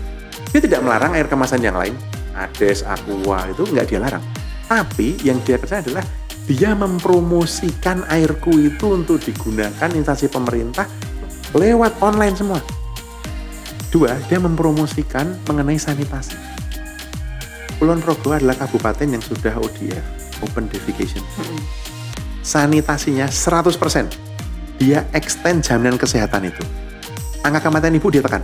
Dia 0.55 0.61
tidak 0.63 0.87
melarang 0.87 1.19
air 1.19 1.27
kemasan 1.27 1.67
yang 1.67 1.75
lain, 1.75 1.99
Ades, 2.39 2.87
Aqua 2.87 3.51
itu 3.51 3.67
nggak 3.67 3.91
dia 3.91 3.99
larang. 3.99 4.23
Tapi 4.71 5.19
yang 5.27 5.43
dia 5.43 5.59
kerja 5.59 5.83
adalah 5.83 6.07
dia 6.47 6.79
mempromosikan 6.79 8.07
airku 8.07 8.55
itu 8.55 8.95
untuk 8.95 9.19
digunakan 9.19 9.91
instansi 9.91 10.31
pemerintah 10.31 10.87
lewat 11.53 11.93
online 12.01 12.37
semua. 12.37 12.61
Dua, 13.93 14.17
dia 14.29 14.41
mempromosikan 14.41 15.37
mengenai 15.45 15.77
sanitasi. 15.77 16.37
Kulon 17.77 18.01
Progo 18.01 18.33
adalah 18.33 18.57
kabupaten 18.57 19.05
yang 19.05 19.21
sudah 19.21 19.53
ODF, 19.59 20.05
Open 20.41 20.71
Defecation. 20.73 21.21
Sanitasinya 22.41 23.29
100%. 23.29 24.81
Dia 24.81 25.05
extend 25.13 25.63
jaminan 25.63 26.01
kesehatan 26.01 26.49
itu. 26.49 26.63
Angka 27.45 27.69
kematian 27.69 27.95
ibu 27.95 28.09
dia 28.09 28.23
tekan. 28.25 28.43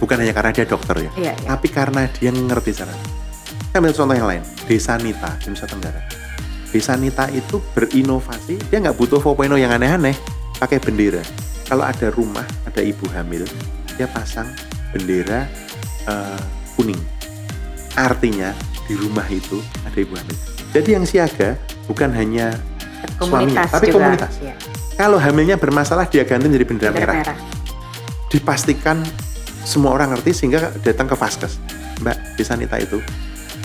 Bukan 0.00 0.16
hanya 0.16 0.32
karena 0.32 0.50
dia 0.54 0.64
dokter 0.64 0.96
ya, 0.96 1.10
Iya, 1.12 1.32
iya. 1.36 1.44
tapi 1.44 1.68
karena 1.68 2.08
dia 2.08 2.32
ngerti 2.32 2.72
cara. 2.72 2.94
Saya 3.68 3.84
ambil 3.84 3.92
contoh 3.92 4.16
yang 4.16 4.28
lain, 4.32 4.42
Desa 4.64 4.96
Nita 4.96 5.36
di 5.36 5.52
Nusa 5.52 5.68
Tenggara. 5.68 6.00
Desa 6.72 6.96
Nita 6.96 7.28
itu 7.28 7.60
berinovasi, 7.76 8.56
dia 8.72 8.80
nggak 8.80 8.96
butuh 8.96 9.20
4.0 9.20 9.60
yang 9.60 9.70
aneh-aneh, 9.76 10.16
pakai 10.56 10.80
bendera. 10.80 11.20
Kalau 11.70 11.86
ada 11.86 12.10
rumah, 12.10 12.42
ada 12.66 12.82
ibu 12.82 13.06
hamil, 13.14 13.46
dia 13.94 14.10
pasang 14.10 14.50
bendera 14.90 15.46
eh, 16.04 16.40
kuning. 16.74 16.98
Artinya 17.94 18.50
di 18.84 18.98
rumah 18.98 19.22
itu 19.30 19.62
ada 19.86 19.94
ibu 19.94 20.18
hamil. 20.18 20.34
Jadi 20.74 20.98
yang 20.98 21.06
siaga 21.06 21.54
bukan 21.86 22.10
hanya 22.10 22.58
suaminya, 23.18 23.62
Komunitas 23.62 23.70
tapi 23.70 23.86
juga. 23.86 23.96
komunitas. 24.02 24.32
Iya. 24.42 24.54
Kalau 24.98 25.16
hamilnya 25.16 25.56
bermasalah 25.56 26.06
dia 26.06 26.26
ganti 26.26 26.46
jadi 26.46 26.66
bendera 26.66 26.90
Bendera 26.90 27.14
merah 27.14 27.32
merah. 27.32 27.38
dipastikan 28.28 29.00
semua 29.62 29.94
orang 29.94 30.12
ngerti 30.12 30.30
sehingga 30.34 30.74
datang 30.82 31.06
ke 31.06 31.14
vaskes. 31.14 31.56
Mbak, 32.00 32.16
di 32.34 32.42
Sanita 32.42 32.76
itu 32.76 32.98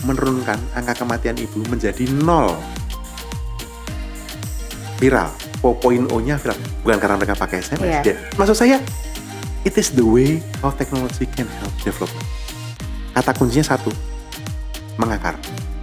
menurunkan 0.04 0.60
angka 0.76 0.94
kematian 0.96 1.36
ibu 1.36 1.66
menjadi 1.66 2.06
nol. 2.22 2.54
Viral. 4.96 5.30
4.0-nya 5.60 6.36
viral. 6.36 6.58
Bukan 6.82 6.98
karena 6.98 7.16
mereka 7.16 7.34
pakai 7.34 7.60
SMS. 7.60 7.82
Iya. 7.82 8.02
dia- 8.02 8.20
Maksud 8.36 8.56
saya, 8.56 8.78
it 9.62 9.74
is 9.74 9.92
the 9.92 10.02
way 10.02 10.40
how 10.60 10.70
technology 10.70 11.26
can 11.28 11.50
help 11.60 11.74
development. 11.82 12.28
Kata 13.12 13.32
kuncinya 13.32 13.66
satu, 13.68 13.92
mengakar. 14.96 15.36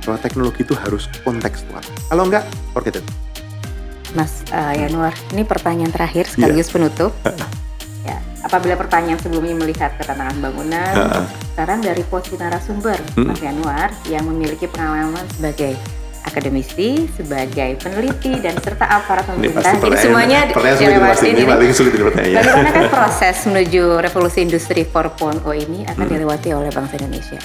Bahwa 0.03 0.19
teknologi 0.19 0.63
itu 0.63 0.75
harus 0.75 1.07
kontekstual. 1.21 1.79
Kalau 2.07 2.25
enggak, 2.25 2.43
forget 2.71 2.99
it. 2.99 3.07
Mas 4.13 4.45
uh, 4.51 4.73
Yanuar, 4.73 5.15
ini 5.31 5.41
pertanyaan 5.43 5.89
terakhir 5.89 6.29
sekaligus 6.29 6.69
penutup. 6.69 7.17
ya, 8.09 8.17
apabila 8.43 8.77
pertanyaan 8.77 9.17
sebelumnya 9.17 9.57
melihat 9.57 9.97
ketenangan 9.97 10.37
bangunan, 10.39 10.93
sekarang 11.49 11.81
dari 11.81 12.05
posisi 12.05 12.37
narasumber 12.37 13.01
Hmm. 13.15 13.29
Mas 13.29 13.41
Yanuar 13.41 13.89
yang 14.05 14.27
memiliki 14.27 14.67
pengalaman 14.67 15.25
sebagai 15.33 15.79
akademisi, 16.33 17.05
sebagai 17.13 17.77
peneliti 17.77 18.41
dan 18.41 18.57
serta 18.57 18.89
aparat 18.89 19.29
pemerintah. 19.29 19.77
Jadi 19.77 19.97
semuanya 20.01 20.49
dilewati. 20.49 21.27
Ini 21.29 21.45
paling 21.45 21.71
sulit. 21.71 21.93
Bagaimana 21.93 22.71
kan 22.73 22.85
proses 22.97 23.37
menuju 23.45 24.01
revolusi 24.01 24.41
industri 24.41 24.83
4.0 24.83 25.45
ini 25.53 25.85
akan 25.85 26.01
Hmm. 26.01 26.09
dilewati 26.11 26.49
oleh 26.51 26.73
bangsa 26.73 26.97
Indonesia? 26.97 27.37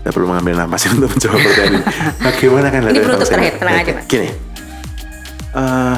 Saya 0.00 0.12
perlu 0.14 0.26
mengambil 0.26 0.54
napas 0.56 0.88
untuk 0.88 1.12
menjawab 1.12 1.36
pertanyaan 1.36 1.72
ini. 1.74 1.82
Bagaimana 2.26 2.66
kan 2.72 2.80
Ini 2.88 2.98
penutup 2.98 3.28
terakhir, 3.28 3.54
tenang 3.60 3.76
aja, 3.76 3.92
Mas. 3.92 4.06
Gini, 4.08 4.28
eh, 5.52 5.96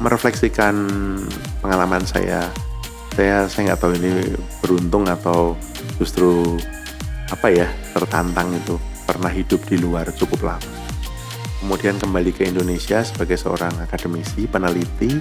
merefleksikan 0.00 0.74
pengalaman 1.60 2.02
saya, 2.08 2.48
saya 3.12 3.44
saya 3.46 3.62
nggak 3.68 3.80
tahu 3.84 3.92
ini 4.00 4.32
beruntung 4.64 5.04
atau 5.04 5.60
justru 6.00 6.56
apa 7.28 7.52
ya 7.52 7.68
tertantang 8.00 8.56
itu 8.56 8.80
pernah 9.04 9.28
hidup 9.28 9.60
di 9.68 9.76
luar 9.76 10.08
cukup 10.16 10.56
lama. 10.56 10.72
Kemudian 11.60 12.00
kembali 12.00 12.32
ke 12.32 12.48
Indonesia 12.48 13.04
sebagai 13.04 13.36
seorang 13.36 13.76
akademisi, 13.84 14.48
peneliti 14.48 15.12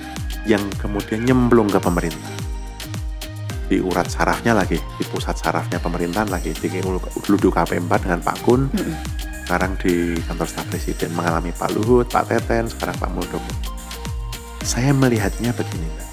yang 0.47 0.63
kemudian 0.80 1.27
nyemplung 1.27 1.67
ke 1.67 1.84
pemerintah 1.84 2.47
di 3.69 3.77
urat 3.77 4.09
sarafnya 4.09 4.57
lagi, 4.57 4.82
di 4.97 5.05
pusat 5.05 5.38
sarafnya 5.38 5.77
pemerintahan 5.77 6.32
lagi, 6.32 6.55
di 6.57 6.67
dulu 6.82 7.38
di 7.38 7.49
KP4 7.53 7.91
dengan 8.01 8.19
Pak 8.25 8.38
Kun, 8.41 8.65
Mm-mm. 8.65 8.95
sekarang 9.45 9.77
di 9.77 10.17
kantor 10.25 10.47
staf 10.49 10.65
presiden 10.73 11.13
mengalami 11.13 11.53
Pak 11.53 11.69
Luhut, 11.77 12.09
Pak 12.09 12.34
Teten, 12.34 12.65
sekarang 12.65 12.97
Pak 12.97 13.11
Muldoko. 13.13 13.53
Saya 14.65 14.89
melihatnya 14.89 15.53
begini, 15.53 15.86
Mbak. 15.86 16.09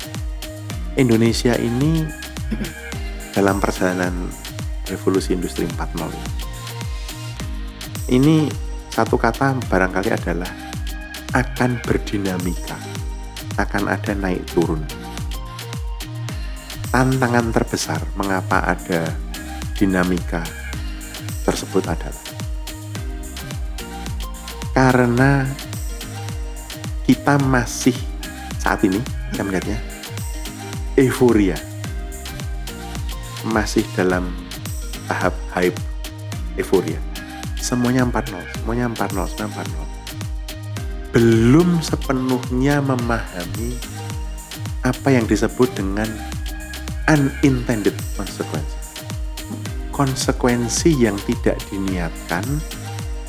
Indonesia 1.01 1.57
ini 1.57 2.05
dalam 3.33 3.57
perjalanan 3.57 4.29
revolusi 4.89 5.33
industri 5.33 5.65
4.0 5.65 6.46
ini. 8.11 8.49
Satu 8.97 9.21
kata 9.21 9.61
barangkali 9.69 10.09
adalah 10.09 10.49
akan 11.37 11.85
berdinamika, 11.85 12.81
akan 13.61 13.93
ada 13.93 14.17
naik 14.17 14.41
turun 14.57 14.81
tantangan 16.97 17.53
terbesar 17.53 18.01
mengapa 18.17 18.73
ada 18.73 19.05
dinamika 19.77 20.41
tersebut 21.45 21.85
adalah 21.85 22.25
karena 24.73 25.45
kita 27.05 27.37
masih 27.37 27.93
saat 28.57 28.81
ini 28.89 28.97
saya 29.37 29.45
melihatnya 29.45 29.79
euforia 30.97 31.61
masih 33.45 33.85
dalam 33.93 34.33
tahap 35.05 35.37
hype 35.53 35.77
euforia 36.57 36.97
semuanya 37.67 38.07
4-0 38.07 38.63
semuanya 38.63 38.87
4-0 38.95 39.27
semuanya 39.35 39.51
4-0 39.67 41.11
belum 41.17 41.83
sepenuhnya 41.83 42.79
memahami 42.79 43.75
apa 44.87 45.09
yang 45.11 45.27
disebut 45.27 45.67
dengan 45.75 46.07
unintended 47.11 47.95
consequence. 48.15 49.01
Konsekuensi 49.95 50.93
yang 50.93 51.17
tidak 51.25 51.57
diniatkan, 51.73 52.45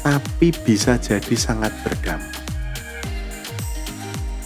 tapi 0.03 0.51
bisa 0.67 0.99
jadi 0.99 1.31
sangat 1.37 1.71
berdampak. 1.81 2.43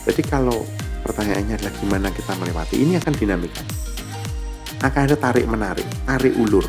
Jadi 0.05 0.21
kalau 0.23 0.61
pertanyaannya 1.01 1.57
adalah 1.57 1.73
gimana 1.81 2.07
kita 2.13 2.37
melewati, 2.37 2.75
ini 2.77 2.93
akan 3.01 3.13
dinamika. 3.17 3.63
Akan 4.85 5.09
ada 5.09 5.17
tarik 5.17 5.49
menarik, 5.49 5.85
tarik 6.05 6.37
ulur 6.37 6.65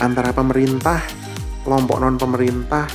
antara 0.00 0.32
pemerintah, 0.32 1.04
kelompok 1.68 2.00
non 2.00 2.16
pemerintah, 2.16 2.88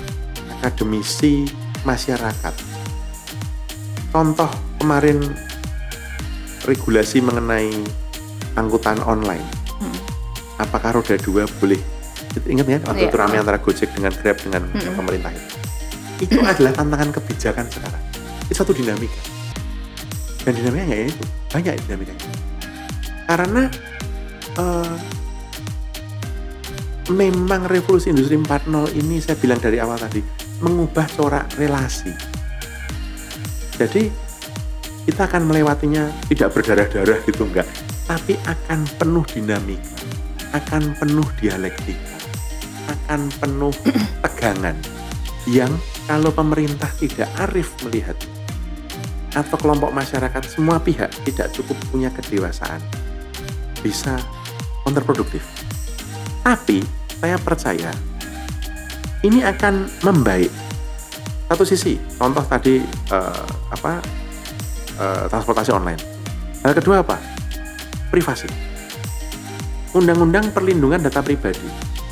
akademisi, 0.57 1.45
masyarakat. 1.86 2.55
Contoh 4.09 4.49
kemarin 4.82 5.21
regulasi 6.65 7.21
mengenai 7.21 7.69
angkutan 8.57 8.97
online. 9.05 9.45
Hmm. 9.78 9.97
Apakah 10.57 10.97
roda 10.97 11.13
dua 11.21 11.45
boleh? 11.61 11.78
Ingat 12.49 12.65
ya 12.65 12.82
waktu 12.82 13.13
itu 13.13 13.13
ramai 13.13 13.38
antara 13.38 13.61
Gojek 13.61 13.93
dengan 13.93 14.09
Grab 14.09 14.41
dengan 14.41 14.65
Mm-mm. 14.65 14.97
pemerintah 14.97 15.30
itu. 15.30 15.53
Itu 16.26 16.41
adalah 16.41 16.74
tantangan 16.74 17.13
kebijakan 17.13 17.69
sekarang. 17.69 18.03
Itu 18.49 18.57
satu 18.57 18.74
dinamika. 18.74 19.21
Dan 20.41 20.57
dinamikanya 20.57 20.95
ya 20.97 21.05
itu 21.13 21.24
banyak 21.53 21.74
dinamikanya. 21.86 22.26
Karena 23.30 23.63
eh, 24.57 24.93
memang 27.12 27.68
revolusi 27.68 28.16
industri 28.16 28.39
4.0 28.39 28.95
ini 28.95 29.20
saya 29.20 29.36
bilang 29.36 29.60
dari 29.60 29.82
awal 29.84 29.99
tadi 29.99 30.24
mengubah 30.64 31.04
corak 31.12 31.51
relasi. 31.60 32.14
Jadi 33.76 34.08
kita 35.04 35.28
akan 35.28 35.51
melewatinya 35.51 36.08
tidak 36.32 36.56
berdarah-darah 36.56 37.20
gitu 37.28 37.43
enggak, 37.43 37.68
tapi 38.08 38.39
akan 38.47 38.88
penuh 38.95 39.26
dinamika, 39.28 39.91
akan 40.56 40.95
penuh 40.95 41.28
dialektika, 41.43 42.16
akan 42.88 43.28
penuh 43.36 43.76
tegangan 44.24 44.78
yang 45.51 45.72
kalau 46.08 46.32
pemerintah 46.32 46.88
tidak 46.95 47.28
arif 47.49 47.76
melihat 47.84 48.16
atau 49.34 49.58
kelompok 49.58 49.91
masyarakat 49.91 50.45
semua 50.45 50.78
pihak 50.80 51.10
tidak 51.26 51.49
cukup 51.51 51.76
punya 51.89 52.08
kedewasaan 52.14 52.80
bisa 53.82 54.16
kontraproduktif. 54.88 55.72
Tapi 56.44 56.84
saya 57.18 57.39
percaya 57.39 57.91
ini 59.24 59.39
akan 59.41 59.88
membaik. 60.04 60.52
Satu 61.48 61.64
sisi, 61.64 61.96
contoh 62.18 62.41
tadi 62.44 62.82
uh, 63.14 63.46
apa 63.72 64.02
uh, 65.00 65.24
transportasi 65.32 65.72
online. 65.72 66.02
Hal 66.66 66.76
kedua 66.76 67.00
apa? 67.00 67.16
Privasi. 68.10 68.50
Undang-undang 69.94 70.50
perlindungan 70.52 71.00
data 71.00 71.22
pribadi. 71.22 71.64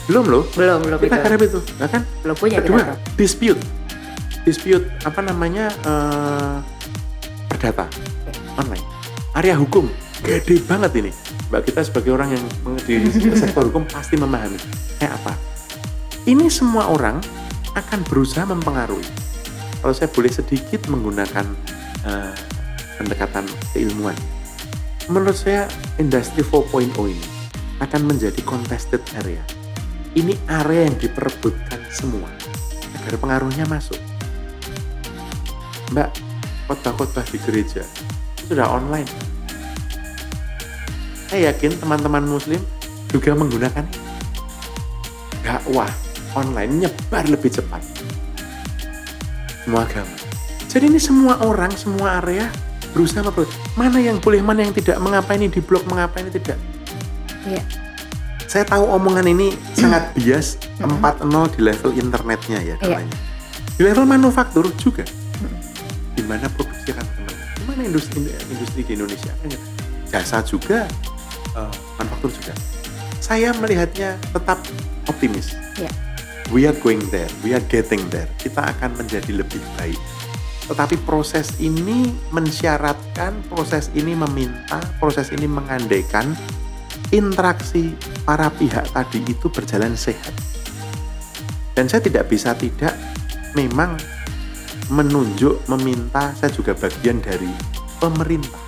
Belum 0.06 0.26
loh. 0.30 0.44
Belum, 0.54 0.80
belum 0.86 1.00
Kita 1.02 1.18
itu. 1.18 1.24
garap 1.26 1.42
itu, 1.42 1.60
ya 1.82 1.88
kan? 1.90 2.02
Belum 2.22 2.36
punya 2.38 2.58
Kedua, 2.62 2.80
kita. 2.80 2.94
dispute. 3.18 3.62
Dispute 4.46 4.86
apa 5.02 5.20
namanya? 5.26 5.74
uh, 5.86 6.62
perdata 7.50 7.90
online. 8.58 8.86
Area 9.34 9.56
hukum 9.58 9.90
gede 10.22 10.62
banget 10.70 10.92
ini. 11.02 11.12
Kita 11.60 11.84
sebagai 11.84 12.16
orang 12.16 12.32
yang 12.32 12.46
di 12.88 13.04
sektor 13.36 13.68
hukum 13.68 13.84
pasti 13.92 14.16
memahami. 14.16 14.56
Kayak 14.96 15.20
apa? 15.20 15.34
Ini 16.24 16.48
semua 16.48 16.88
orang 16.88 17.20
akan 17.76 18.00
berusaha 18.08 18.48
mempengaruhi. 18.48 19.04
Kalau 19.84 19.92
saya 19.92 20.08
boleh 20.14 20.32
sedikit 20.32 20.88
menggunakan 20.88 21.44
uh, 22.08 22.32
pendekatan 23.02 23.50
keilmuan. 23.76 24.16
Menurut 25.10 25.36
saya 25.36 25.68
industri 25.98 26.46
4.0 26.46 26.94
ini 27.10 27.28
akan 27.82 28.02
menjadi 28.06 28.38
contested 28.46 29.02
area. 29.18 29.42
Ini 30.14 30.38
area 30.48 30.88
yang 30.88 30.96
diperebutkan 31.02 31.82
semua 31.90 32.30
agar 33.02 33.18
pengaruhnya 33.18 33.66
masuk. 33.66 33.98
Mbak, 35.92 36.10
khotbah-khotbah 36.70 37.26
di 37.28 37.38
gereja 37.42 37.84
sudah 38.46 38.70
online. 38.70 39.31
Saya 41.32 41.56
yakin 41.56 41.80
teman-teman 41.80 42.28
muslim 42.28 42.60
juga 43.08 43.32
menggunakan 43.32 43.88
dakwah 45.40 45.88
online 46.36 46.84
nyebar 46.84 47.24
lebih 47.24 47.48
cepat. 47.48 47.80
Semua 49.64 49.88
agama. 49.88 50.12
Jadi 50.68 50.92
ini 50.92 51.00
semua 51.00 51.40
orang, 51.40 51.72
semua 51.72 52.20
area 52.20 52.52
berusaha 52.92 53.24
memperoleh 53.24 53.48
mana 53.80 54.00
yang 54.04 54.20
boleh, 54.20 54.44
mana 54.44 54.68
yang 54.68 54.76
tidak, 54.76 55.00
mengapa 55.00 55.32
ini 55.40 55.48
di 55.48 55.64
blok, 55.64 55.88
mengapa 55.88 56.20
ini 56.20 56.36
tidak. 56.36 56.60
Iya. 57.48 57.64
Saya 58.52 58.68
tahu 58.68 58.84
omongan 58.92 59.32
ini 59.32 59.56
sangat 59.72 60.12
bias 60.12 60.60
4.0 60.84 61.24
di 61.56 61.60
level 61.64 61.96
internetnya 61.96 62.60
ya 62.60 62.76
Iya. 62.84 63.00
namanya. 63.00 63.16
Di 63.80 63.82
level 63.88 64.04
manufaktur 64.04 64.68
juga. 64.76 65.08
Di 66.12 66.24
mana 66.28 66.52
produksi 66.52 66.92
akan 66.92 67.08
kembali. 67.08 67.40
Di 67.40 67.64
mana 67.64 67.82
industri 67.88 68.20
industri 68.52 68.84
di 68.84 68.92
Indonesia 69.00 69.32
kan 69.32 69.48
ya. 69.48 69.60
jasa 70.12 70.44
juga, 70.44 70.92
eh, 71.58 71.74
manufaktur 72.00 72.32
juga. 72.32 72.54
Saya 73.22 73.54
melihatnya 73.58 74.18
tetap 74.34 74.60
optimis. 75.08 75.54
Iya. 75.78 75.92
We 76.52 76.68
are 76.68 76.76
going 76.76 77.00
there, 77.16 77.32
we 77.48 77.56
are 77.56 77.64
getting 77.72 78.04
there. 78.12 78.28
Kita 78.36 78.76
akan 78.76 79.00
menjadi 79.00 79.32
lebih 79.40 79.64
baik. 79.80 80.00
Tetapi 80.68 81.00
proses 81.04 81.52
ini 81.60 82.12
mensyaratkan, 82.32 83.44
proses 83.48 83.92
ini 83.92 84.16
meminta, 84.16 84.80
proses 85.00 85.32
ini 85.32 85.48
mengandaikan 85.48 86.36
interaksi 87.12 87.92
para 88.24 88.48
pihak 88.56 88.88
tadi 88.96 89.20
itu 89.28 89.52
berjalan 89.52 89.96
sehat. 90.00 90.32
Dan 91.76 91.88
saya 91.92 92.04
tidak 92.04 92.28
bisa 92.32 92.56
tidak 92.56 92.96
memang 93.56 94.00
menunjuk, 94.92 95.60
meminta, 95.72 96.36
saya 96.36 96.52
juga 96.52 96.76
bagian 96.76 97.20
dari 97.24 97.52
pemerintah. 98.00 98.61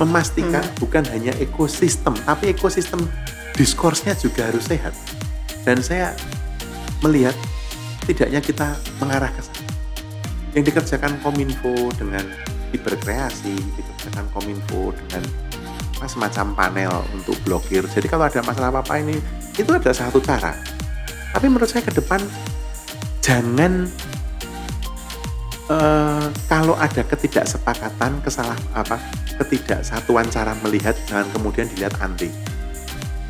Memastikan 0.00 0.64
bukan 0.80 1.04
hanya 1.12 1.36
ekosistem, 1.36 2.16
tapi 2.24 2.56
ekosistem 2.56 3.04
diskursnya 3.52 4.16
juga 4.16 4.48
harus 4.48 4.64
sehat. 4.64 4.96
Dan 5.68 5.84
saya 5.84 6.16
melihat 7.04 7.36
tidaknya 8.08 8.40
kita 8.40 8.80
mengarah 8.96 9.28
ke 9.28 9.44
sana. 9.44 9.68
Yang 10.56 10.72
dikerjakan 10.72 11.20
Kominfo 11.20 11.92
dengan 12.00 12.24
hiperkreasi, 12.72 13.54
dikerjakan 13.76 14.24
Kominfo 14.32 14.96
dengan 15.04 15.22
semacam 16.08 16.56
panel 16.56 16.92
untuk 17.12 17.36
blokir. 17.44 17.84
Jadi 17.84 18.08
kalau 18.08 18.24
ada 18.24 18.40
masalah 18.40 18.72
apa-apa 18.72 19.04
ini, 19.04 19.20
itu 19.52 19.68
ada 19.68 19.92
satu 19.92 20.16
cara. 20.24 20.56
Tapi 21.36 21.46
menurut 21.46 21.68
saya 21.68 21.84
ke 21.84 21.92
depan 21.92 22.24
jangan 23.20 23.84
eh, 25.70 26.26
kalau 26.50 26.74
ada 26.74 27.02
ketidaksepakatan, 27.06 28.18
kesalah 28.26 28.58
apa, 28.74 28.98
ketidaksatuan 29.38 30.26
cara 30.28 30.52
melihat, 30.66 30.98
jangan 31.06 31.30
kemudian 31.30 31.70
dilihat 31.70 31.94
anti. 32.02 32.28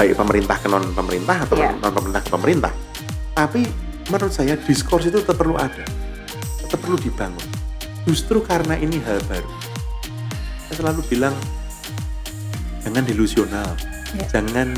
Baik 0.01 0.17
pemerintah 0.17 0.57
ke 0.57 0.67
non 0.73 0.81
pemerintah 0.97 1.45
atau 1.45 1.61
Iya. 1.61 1.77
non 1.77 1.93
pemerintah 1.93 2.23
ke 2.25 2.31
pemerintah. 2.33 2.73
Tapi 3.37 3.69
menurut 4.09 4.33
saya 4.33 4.57
diskurs 4.57 5.07
itu 5.07 5.21
tetap 5.21 5.37
perlu 5.37 5.61
ada, 5.61 5.85
tetap 6.65 6.81
perlu 6.81 6.97
dibangun. 6.97 7.45
Justru 8.09 8.41
karena 8.41 8.81
ini 8.81 8.97
hal 9.05 9.21
baru. 9.29 9.51
Saya 10.67 10.75
selalu 10.81 11.05
bilang 11.13 11.37
jangan 12.81 13.05
delusional, 13.05 13.69
Iya. 14.17 14.41
jangan 14.41 14.73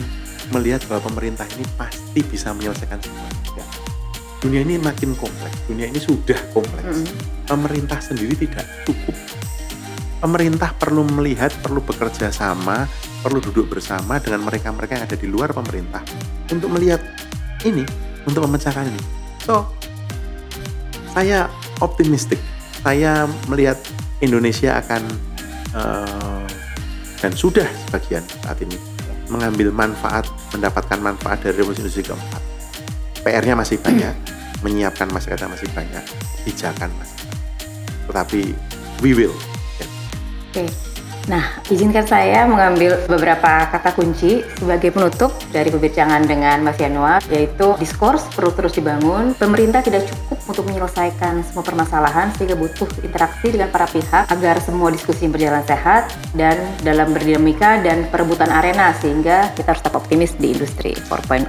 melihat 0.51 0.83
bahwa 0.91 1.07
pemerintah 1.07 1.47
ini 1.55 1.65
pasti 1.79 2.21
bisa 2.27 2.51
menyelesaikan 2.51 2.99
semua. 2.99 3.41
Dunia 4.43 4.66
ini 4.66 4.74
makin 4.74 5.14
kompleks, 5.14 5.55
dunia 5.70 5.86
ini 5.86 6.03
sudah 6.03 6.34
kompleks. 6.51 6.82
Mm-mm. 6.82 7.47
Pemerintah 7.47 8.03
sendiri 8.03 8.34
tidak 8.34 8.66
cukup. 8.82 9.14
Pemerintah 10.18 10.74
perlu 10.74 11.07
melihat, 11.07 11.55
perlu 11.62 11.78
bekerja 11.78 12.34
sama, 12.34 12.90
perlu 13.22 13.38
duduk 13.38 13.70
bersama 13.70 14.18
dengan 14.18 14.43
mereka-mereka 14.43 14.99
yang 14.99 15.05
ada 15.07 15.18
di 15.18 15.30
luar 15.30 15.55
pemerintah 15.55 16.03
untuk 16.51 16.74
melihat 16.74 16.99
ini, 17.62 17.86
untuk 18.26 18.43
memecahkan 18.51 18.86
ini. 18.86 19.03
So, 19.47 19.66
saya 21.14 21.47
optimistik. 21.78 22.38
Saya 22.82 23.30
melihat 23.47 23.78
Indonesia 24.18 24.82
akan 24.82 25.03
eh, 25.74 26.47
dan 27.22 27.32
sudah 27.38 27.70
sebagian 27.86 28.26
saat 28.43 28.59
ini 28.59 28.74
mengambil 29.30 29.70
manfaat, 29.70 30.26
mendapatkan 30.51 30.99
manfaat 30.99 31.47
dari 31.47 31.62
revolusi 31.62 31.86
industri 31.86 32.03
keempat. 32.11 32.51
PR-nya 33.23 33.55
masih 33.55 33.79
banyak, 33.79 34.14
menyiapkan 34.66 35.11
masyarakat 35.11 35.47
masih 35.47 35.68
banyak, 35.75 36.05
pijakan 36.47 36.91
masih 36.99 37.16
banyak. 37.23 37.41
Tetapi 38.11 38.41
we 39.03 39.14
will. 39.14 39.35
Ya. 39.79 39.87
Oke. 40.51 40.66
Nah, 41.31 41.62
izinkan 41.70 42.03
saya 42.03 42.43
mengambil 42.51 42.99
beberapa 43.07 43.70
kata 43.70 43.95
kunci 43.95 44.43
sebagai 44.59 44.91
penutup 44.91 45.31
dari 45.55 45.70
perbincangan 45.70 46.27
dengan 46.27 46.66
Mas 46.66 46.75
Yanuar, 46.83 47.23
yaitu 47.31 47.79
diskurs 47.79 48.27
perlu 48.35 48.51
terus 48.51 48.75
dibangun. 48.75 49.31
Pemerintah 49.39 49.87
tidak 49.87 50.11
cukup 50.11 50.43
untuk 50.51 50.64
menyelesaikan 50.66 51.47
semua 51.47 51.62
permasalahan, 51.62 52.35
sehingga 52.35 52.59
butuh 52.59 52.91
interaksi 53.07 53.55
dengan 53.55 53.70
para 53.70 53.87
pihak 53.87 54.27
agar 54.35 54.59
semua 54.59 54.91
diskusi 54.91 55.31
berjalan 55.31 55.62
sehat 55.62 56.11
dan 56.35 56.59
dalam 56.83 57.14
berdinamika 57.14 57.79
dan 57.87 58.03
perebutan 58.11 58.51
arena, 58.51 58.91
sehingga 58.99 59.55
kita 59.55 59.79
harus 59.79 59.83
tetap 59.87 60.03
optimis 60.03 60.35
di 60.43 60.59
industri 60.59 60.91
4.0. 61.07 61.47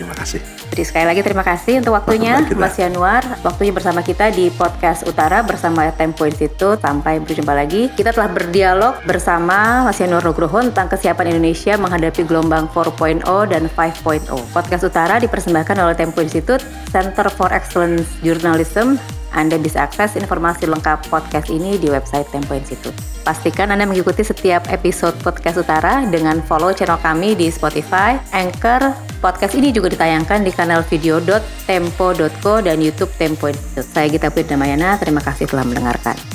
Terima 0.00 0.16
kasih. 0.16 0.63
Jadi 0.74 0.90
sekali 0.90 1.06
lagi 1.06 1.22
terima 1.22 1.46
kasih 1.46 1.78
untuk 1.78 1.94
waktunya. 1.94 2.42
Mas 2.58 2.74
Yanuar, 2.74 3.22
waktunya 3.46 3.70
bersama 3.70 4.02
kita 4.02 4.34
di 4.34 4.50
podcast 4.50 5.06
Utara 5.06 5.38
bersama 5.46 5.86
Tempo 5.94 6.26
Institute. 6.26 6.82
Sampai 6.82 7.22
berjumpa 7.22 7.54
lagi. 7.54 7.94
Kita 7.94 8.10
telah 8.10 8.26
berdialog 8.26 8.98
bersama 9.06 9.86
Mas 9.86 10.02
Yanuar 10.02 10.26
Nugroho 10.26 10.66
tentang 10.66 10.90
kesiapan 10.90 11.30
Indonesia 11.30 11.78
menghadapi 11.78 12.26
gelombang 12.26 12.66
4.0 12.74 13.22
dan 13.54 13.70
5.0. 13.70 14.26
Podcast 14.50 14.82
Utara 14.82 15.22
dipersembahkan 15.22 15.78
oleh 15.78 15.94
Tempo 15.94 16.18
Institute, 16.18 16.66
Center 16.90 17.30
for 17.30 17.54
Excellence 17.54 18.10
Journalism. 18.26 18.98
Anda 19.30 19.58
bisa 19.58 19.86
akses 19.86 20.14
informasi 20.18 20.66
lengkap 20.70 21.10
podcast 21.10 21.50
ini 21.50 21.78
di 21.78 21.86
website 21.90 22.30
Tempo 22.30 22.54
Institute. 22.54 22.94
Pastikan 23.26 23.74
Anda 23.74 23.82
mengikuti 23.82 24.22
setiap 24.22 24.70
episode 24.70 25.18
Podcast 25.24 25.58
Utara 25.58 26.06
dengan 26.06 26.38
follow 26.44 26.70
channel 26.70 27.00
kami 27.02 27.34
di 27.34 27.50
Spotify, 27.50 28.14
Anchor. 28.30 28.94
Podcast 29.18 29.56
ini 29.56 29.72
juga 29.72 29.90
ditayangkan 29.90 30.44
di 30.44 30.52
kanal 30.64 30.80
video.tempo.co 30.88 32.52
dan 32.64 32.80
YouTube 32.80 33.12
Tempo. 33.20 33.52
Saya 33.76 34.08
Gita 34.08 34.32
Putri 34.32 34.48
Damayana, 34.48 34.96
terima 34.96 35.20
kasih 35.20 35.44
telah 35.44 35.60
mendengarkan. 35.60 36.33